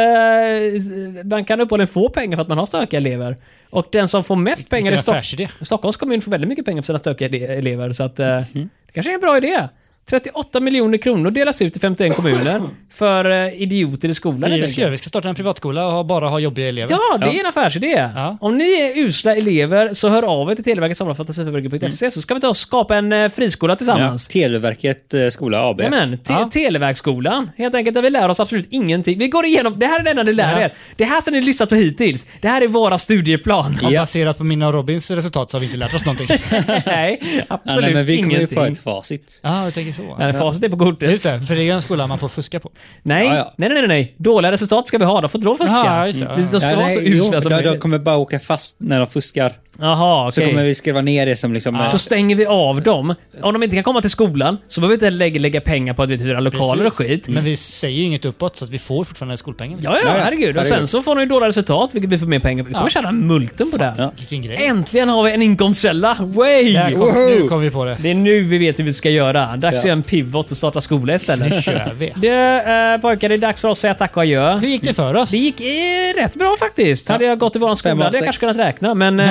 man 1.25 1.45
kan 1.45 1.61
uppenbarligen 1.61 1.89
få 1.89 2.09
pengar 2.09 2.37
för 2.37 2.43
att 2.43 2.49
man 2.49 2.59
har 2.59 2.67
stökiga 2.67 3.01
elever. 3.01 3.37
Och 3.71 3.87
den 3.93 4.09
som 4.09 4.25
får 4.25 4.37
mest 4.37 4.71
pengar 4.71 4.93
i 4.93 4.99
Stock 4.99 5.15
affärsidé. 5.15 5.49
Stockholms 5.61 5.97
kommun 5.97 6.21
får 6.21 6.31
väldigt 6.31 6.49
mycket 6.49 6.65
pengar 6.65 6.83
för 6.83 6.87
sina 6.87 6.99
stökiga 6.99 7.55
elever. 7.55 7.93
Så 7.93 8.03
att 8.03 8.21
eh, 8.21 8.41
det 8.53 8.93
kanske 8.93 9.13
är 9.13 9.15
en 9.15 9.21
bra 9.21 9.37
idé. 9.37 9.69
38 10.11 10.61
miljoner 10.61 10.99
kronor 10.99 11.31
delas 11.31 11.63
ut 11.63 11.73
till 11.73 11.81
51 11.81 12.17
kommuner 12.17 12.61
för 12.93 13.31
eh, 13.31 13.63
idioter 13.63 14.09
i 14.09 14.15
skolan. 14.15 14.51
Det 14.51 14.61
vi 14.61 14.69
ska. 14.69 14.89
Vi 14.89 14.99
ska 14.99 15.09
starta 15.09 15.29
en 15.29 15.35
privatskola 15.35 15.87
och 15.99 16.07
bara 16.07 16.29
ha 16.29 16.39
jobbiga 16.39 16.69
elever. 16.69 16.91
Ja, 16.93 17.19
det 17.19 17.37
är 17.37 17.41
en 17.41 17.47
affärsidé. 17.47 18.09
Ja. 18.15 18.39
Om 18.41 18.59
ni 18.59 18.65
är 18.81 18.99
usla 19.07 19.37
elever 19.37 19.95
så 19.95 20.09
hör 20.09 20.23
av 20.23 20.51
er 20.51 20.55
till 20.55 20.65
Televerket 20.65 20.97
sammanfattningsförbundet.se 20.97 22.11
så 22.11 22.23
ska 22.23 22.35
vi 22.35 22.41
ta 22.41 22.49
och 22.49 22.57
skapa 22.57 22.97
en 22.97 23.13
eh, 23.13 23.29
friskola 23.31 23.73
Ja. 23.73 23.77
tillsammans. 23.77 24.29
Televerket 24.29 25.15
eh, 25.15 25.29
skola 25.29 25.69
AB. 25.71 25.79
Jajamän, 25.81 26.19
te- 26.19 26.33
Ja. 26.33 26.49
Televerksskolan. 26.53 27.51
Helt 27.59 27.75
enkelt 27.75 27.95
där 27.95 28.03
vi 28.03 28.11
lär 28.11 28.29
oss 28.29 28.41
absolut 28.41 28.67
ingenting. 28.71 29.19
Vi 29.19 29.29
går 29.29 29.47
igenom, 29.47 29.79
det 29.79 29.87
här 29.87 30.01
är 30.01 30.05
det 30.05 30.11
enda 30.11 30.23
ni 30.23 30.33
lär 30.33 30.53
Ja. 30.53 30.61
er. 30.61 30.75
Det 30.97 31.05
här 31.05 31.21
som 31.21 31.33
ni 31.35 31.41
lyssnat 31.41 31.69
på 31.69 31.75
hittills. 31.75 32.29
Det 32.41 32.49
här 32.49 32.63
är 32.63 32.69
våra 32.69 32.99
studieplan. 32.99 33.79
Ja. 33.83 34.01
baserat 34.01 34.39
på 34.39 34.45
mina 34.45 34.67
och 34.67 34.73
Robins 34.75 35.11
resultat 35.11 35.51
så 35.51 35.57
har 35.57 35.61
vi 35.61 35.67
inte 35.67 35.79
lärt 35.79 35.95
oss 35.95 36.05
någonting. 36.07 36.29
nej, 36.87 37.21
Ja, 37.23 37.43
absolut 37.49 37.85
nej, 37.85 37.95
men 37.95 38.05
vi 38.07 38.17
kommer 38.17 38.31
ju 38.31 38.37
ingenting. 38.37 38.59
få 38.59 38.65
ett 38.65 38.79
facit. 38.79 39.41
Ja, 39.43 39.65
jag 39.65 39.75
tänker 39.75 39.90
så. 39.93 40.17
Nej, 40.19 40.33
facit 40.33 40.63
är 40.65 40.69
på 40.69 40.77
kortet. 40.79 41.11
Just 41.11 41.25
det, 41.25 41.41
för 41.41 41.55
det 41.55 41.63
är 41.69 41.75
en 41.75 41.83
skola 41.83 42.07
man 42.07 42.19
får 42.19 42.29
fuska 42.29 42.61
på. 42.61 42.71
Nej, 43.03 43.27
Ja, 43.27 43.35
ja. 43.37 43.53
nej, 43.57 43.69
nej, 43.69 43.89
nej. 43.89 44.15
Dåliga 44.19 44.53
resultat 44.53 44.89
ska 44.89 44.99
vi 44.99 45.05
ha. 45.05 45.21
De 45.21 45.31
får 45.31 45.39
inte 45.41 45.65
fuska. 45.65 45.83
Ja, 45.85 46.07
just 46.07 46.21
det. 46.21 46.35
Vi 46.39 46.47
ska 46.47 46.71
Ja, 46.71 46.77
vara 46.77 46.87
nej, 46.87 46.97
så 46.97 47.03
usla 47.03 47.41
som 47.41 47.51
de, 47.51 47.57
de 47.57 47.65
möjligt. 47.65 47.81
kommer 47.83 47.99
bara 47.99 48.17
åka 48.17 48.41
fast 48.41 48.77
när 48.81 48.99
de 48.99 49.07
fuskar. 49.07 49.53
Jaha, 49.81 50.31
Så 50.31 50.41
okej. 50.41 50.51
kommer 50.53 50.65
vi 50.65 50.75
skriva 50.75 51.01
ner 51.01 51.27
det 51.27 51.37
som 51.37 51.53
liksom... 51.53 51.75
eh, 51.77 51.87
Så 51.87 51.99
stänger 51.99 52.37
vi 52.37 52.47
av 52.47 52.83
dem. 52.83 53.15
Om 53.43 53.53
de 53.53 53.63
inte 53.63 53.77
kan 53.77 53.83
komma 53.85 54.01
till 54.01 54.11
skolan 54.11 54.59
så 54.69 54.81
behöver 54.81 54.97
vi 54.97 55.07
inte 55.07 55.11
lägga, 55.11 55.41
lägga 55.41 55.61
pengar 55.61 55.95
på 55.95 56.03
att 56.03 56.11
vi 56.11 56.17
hyra 56.17 56.41
lokaler 56.41 56.87
och 56.87 56.95
skit. 56.97 57.29
Men 57.29 57.45
vi 57.45 57.57
säger 57.57 57.99
ju 57.99 58.05
inget 58.05 58.25
uppåt 58.25 58.57
så 58.57 58.65
att 58.65 58.71
vi 58.71 58.79
får 58.79 59.05
fortfarande 59.05 59.37
skolpengen. 59.37 59.79
Ja, 59.83 59.99
ja, 60.05 60.11
herregud. 60.19 60.57
Och 60.59 60.67
sen 60.67 60.87
så 60.87 61.03
får 61.03 61.15
de 61.15 61.21
ju 61.21 61.27
dåliga 61.27 61.49
resultat, 61.49 61.91
vilket 61.95 62.11
vi 62.11 62.19
får 62.19 62.27
mer 62.27 62.39
pengar. 62.39 62.65
Vi 62.65 62.73
kommer 62.73 62.87
Ja. 62.87 62.91
tjäna 62.91 63.13
multen 63.13 63.71
på 63.71 63.77
det. 63.77 63.85
här. 63.99 64.11
Vilken 64.19 64.43
grej. 64.43 64.67
Äntligen 64.67 65.09
har 65.09 65.23
vi 65.23 65.33
en 65.33 65.43
inkomstkälla! 65.43 66.17
Way! 66.21 66.73
Där 66.73 66.91
kom, 66.91 67.15
nu 67.43 67.49
kom 67.49 67.61
vi 67.61 67.71
på 67.71 67.85
det. 67.85 67.97
Det 68.01 68.11
är 68.11 68.15
nu 68.15 68.41
vi 68.43 68.59
vet 68.59 68.79
hur 68.79 68.85
vi 68.85 68.93
ska 68.93 69.11
göra. 69.11 69.57
Dags 69.57 69.65
att 69.79 69.85
Ja. 69.85 69.89
göra 69.89 69.93
en 69.93 70.03
pivot 70.03 70.51
och 70.51 70.57
starta 70.57 70.81
skola 70.81 71.15
istället. 71.15 71.51
Nu 71.55 71.63
kör 71.63 71.95
vi. 71.99 72.13
Du, 72.21 72.29
äh, 72.35 72.99
pojkar, 73.01 73.29
det 73.29 73.35
är 73.35 73.39
dags 73.39 73.61
för 73.61 73.69
oss 73.69 73.79
att 73.79 73.81
säga 73.81 73.95
tack 73.95 74.17
och 74.17 74.23
adjö. 74.23 74.59
Hur 74.59 74.69
gick 74.69 74.83
det 74.83 74.95
för 74.95 75.15
oss? 75.17 75.31
Det 75.31 75.39
gick 75.39 75.61
eh, 75.61 76.23
rätt 76.23 76.35
bra 76.35 76.57
faktiskt. 76.59 77.09
Hade 77.09 77.25
jag 77.25 77.39
gått 77.39 77.57
i 77.57 77.59
våran 77.59 77.77
skola 77.77 78.05
hade 78.05 78.17
jag 78.17 78.25
kanske 78.25 78.41
kunnat 78.41 78.57
räkna, 78.57 78.95
men... 78.95 79.23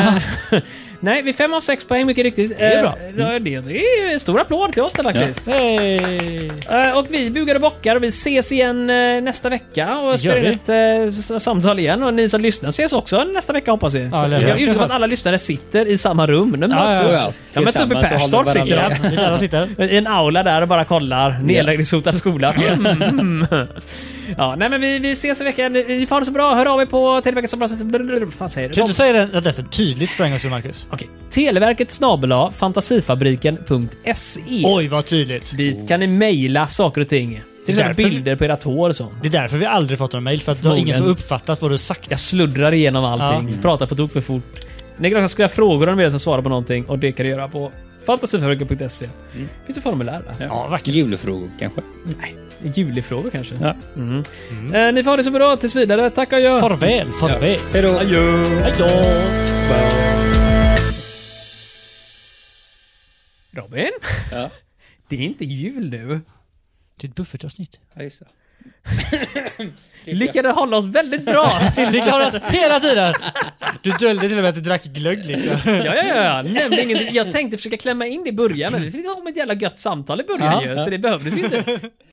eh, 0.52 0.60
nej, 1.00 1.22
vi 1.22 1.30
är 1.30 1.34
fem 1.34 1.54
av 1.54 1.60
sex 1.60 1.86
poäng, 1.86 2.06
mycket 2.06 2.24
riktigt. 2.24 2.58
Det 2.58 2.66
är 2.66 2.82
bra. 2.82 2.98
Eh, 3.08 3.40
Det, 3.40 3.60
det 3.60 3.80
är 3.80 4.14
en 4.14 4.20
stor 4.20 4.40
applåd 4.42 4.74
till 4.74 4.82
oss 4.82 4.94
där 4.94 5.04
faktiskt. 5.04 5.48
Hej! 5.48 6.52
Eh, 6.72 6.98
Och 6.98 7.06
vi 7.10 7.30
bugar 7.30 7.56
och 7.56 7.62
bockar 7.62 7.96
och 7.96 8.04
vi 8.04 8.08
ses 8.08 8.52
igen 8.52 8.90
eh, 8.90 9.22
nästa 9.22 9.50
vecka 9.50 9.98
och 9.98 10.20
spelar 10.20 10.38
in 10.38 10.60
ett 10.66 10.70
eh, 11.30 11.40
samtal 11.40 11.80
igen. 11.80 12.04
Och 12.04 12.14
ni 12.14 12.30
som 12.30 12.42
lyssnar 12.42 12.70
ses 12.70 12.94
också 12.94 13.24
nästa 13.24 13.54
vecka 13.54 13.72
hoppas 13.72 13.94
vi. 13.94 14.10
Ja, 14.12 14.28
jag 14.28 14.60
utgår 14.62 14.74
från 14.74 14.84
att 14.84 14.92
alla 14.92 15.08
lyssnare 15.08 15.40
sitter 15.40 15.86
i 15.86 15.98
samma 15.98 16.28
rum. 16.28 16.56
De 16.60 16.72
Ja, 16.72 16.96
ja, 16.96 17.12
ja. 17.14 17.34
De 17.54 17.64
möts 17.66 17.80
upp 17.80 17.92
i 17.92 17.96
Perstorp 17.96 18.52
sitter 18.52 19.60
de. 19.68 19.76
Ja. 19.78 19.86
I 19.86 19.98
en 19.98 20.08
aula 20.08 20.44
där 20.44 20.62
och 20.62 20.68
bara 20.68 20.86
kollar. 20.86 21.40
Nedläggningshotad 21.44 22.16
skola. 22.18 22.54
Mm. 23.20 23.48
Ja, 24.38 24.56
nej 24.56 24.70
men 24.70 24.82
vi, 24.82 25.00
vi 25.00 25.12
ses 25.12 25.42
i 25.42 25.44
veckan. 25.44 25.74
Ni 25.74 26.06
får 26.10 26.16
ha 26.16 26.20
det 26.20 26.26
så 26.26 26.32
bra. 26.32 26.56
Hör 26.56 26.66
av 26.66 26.82
er 26.82 26.86
på 26.86 27.22
Televerket 27.24 27.50
som 27.50 27.60
bra 27.60 27.68
Vad 28.26 28.34
fan 28.34 28.50
säger 28.50 28.68
Kan 28.70 28.74
du 28.74 28.76
du? 28.76 28.82
inte 28.82 28.94
säga 28.94 29.14
den 29.14 29.36
adressen 29.36 29.66
tydligt 29.70 30.10
för 30.14 30.24
en 30.24 30.30
gångs 30.30 30.42
skull, 30.42 30.52
Marcus? 30.52 30.86
Okej. 30.92 31.10
Televerket 31.30 31.92
snabel-a 31.92 32.52
fantasifabriken.se. 32.52 34.42
Oj, 34.66 34.88
vad 34.88 35.06
tydligt. 35.06 35.58
Dit 35.58 35.88
kan 35.88 36.00
ni 36.00 36.08
mejla 36.08 36.68
saker 36.68 37.02
och 37.02 37.08
ting. 37.10 37.42
Till 37.66 37.76
Det 37.76 37.82
är 37.82 37.90
exempel 37.90 38.04
därför- 38.06 38.16
bilder 38.16 38.36
på 38.36 38.44
ert 38.44 38.64
hår 38.64 38.90
och 38.90 38.96
så. 38.96 39.08
Det 39.22 39.28
är 39.28 39.32
därför 39.32 39.58
vi 39.58 39.66
aldrig 39.66 40.00
fått 40.00 40.14
någon 40.14 40.24
mail, 40.24 40.42
för 40.42 40.52
att 40.52 40.64
det 40.64 40.70
var 40.70 40.76
ingen 40.76 40.96
som 40.96 41.06
uppfattat 41.08 41.62
vad 41.62 41.72
du 41.72 41.78
sagt. 41.78 42.08
Jag 42.10 42.20
sluddrar 42.20 42.72
igenom 42.74 43.06
allting. 43.06 43.58
Pratar 43.62 43.86
på 43.86 43.96
tok 43.96 44.12
för 44.12 44.22
fort. 44.22 44.44
Ni 44.98 45.12
kan 45.12 45.24
också 45.24 45.34
skriva 45.34 45.50
frågor 45.50 45.90
om 45.90 45.98
ni 45.98 46.04
vill 46.04 46.20
svarar 46.20 46.42
på 46.42 46.50
någonting 46.50 46.86
och 46.86 47.00
det 47.00 47.12
kan 47.12 47.26
du 47.26 47.32
göra 47.32 47.48
på 47.48 47.72
Fantasifabriken.se. 48.10 49.10
Finns 49.66 49.76
det 49.76 49.82
formulär 49.82 50.22
där? 50.22 50.46
Ja, 50.46 50.68
verkligen. 50.68 51.00
Julfrågor 51.00 51.50
kanske? 51.60 51.82
Nej, 52.20 52.36
julifrågor 52.76 53.30
kanske. 53.30 53.56
Ja. 53.56 53.76
Mm. 53.96 54.24
Eh, 54.74 54.94
ni 54.94 55.04
får 55.04 55.10
ha 55.12 55.18
det 55.18 55.24
så 55.24 55.32
bra 55.32 55.58
tills 55.58 55.76
vidare. 55.76 56.10
Tack 56.10 56.32
och 56.32 56.38
adjö. 56.38 56.60
Farväl, 56.60 57.12
farväl. 57.12 57.60
Hej 57.74 57.82
då! 57.82 57.92
Hej 58.62 58.74
då. 58.78 58.88
Robin? 63.62 63.92
Ja. 64.32 64.50
Det 65.10 65.16
är 65.16 65.22
inte 65.22 65.46
jul 65.46 65.90
nu. 65.90 66.22
Det 66.96 67.08
är 67.08 67.10
ett 67.10 67.16
buffertavsnitt. 67.16 67.80
Ja, 67.94 68.04
just 68.04 68.20
det. 68.20 68.26
Lyckades 70.06 70.56
hålla 70.56 70.78
oss 70.78 70.86
väldigt 70.86 71.26
bra. 71.26 71.60
Vi 71.92 72.02
klarar 72.02 72.28
oss 72.28 72.36
hela 72.50 72.80
tiden. 72.80 73.14
Du 73.82 73.92
döljde 73.92 74.28
till 74.28 74.38
och 74.38 74.44
med 74.44 74.50
att 74.50 74.56
du 74.56 74.62
drack 74.62 74.84
glögg 74.84 75.26
liksom. 75.26 75.58
ja, 75.66 75.72
ja, 75.86 75.96
ja. 75.96 76.16
ja. 76.16 76.42
Nämnde 76.42 76.84
ingenting. 76.84 77.16
Jag 77.16 77.32
tänkte 77.32 77.58
försöka 77.58 77.78
klämma 77.78 78.06
in 78.06 78.24
det 78.24 78.30
i 78.30 78.34
början, 78.34 78.74
men 78.74 78.82
vi 78.82 78.92
fick 78.92 79.06
ha 79.06 79.30
ett 79.30 79.38
jävla 79.38 79.54
gött 79.54 79.80
samtal 79.80 80.22
i 80.22 80.24
början 80.24 80.64
Ja. 80.64 80.72
ju, 80.72 80.78
så 80.78 80.90
det 80.90 80.98
behövdes 80.98 81.38
ju 81.38 81.44
inte. 81.44 81.80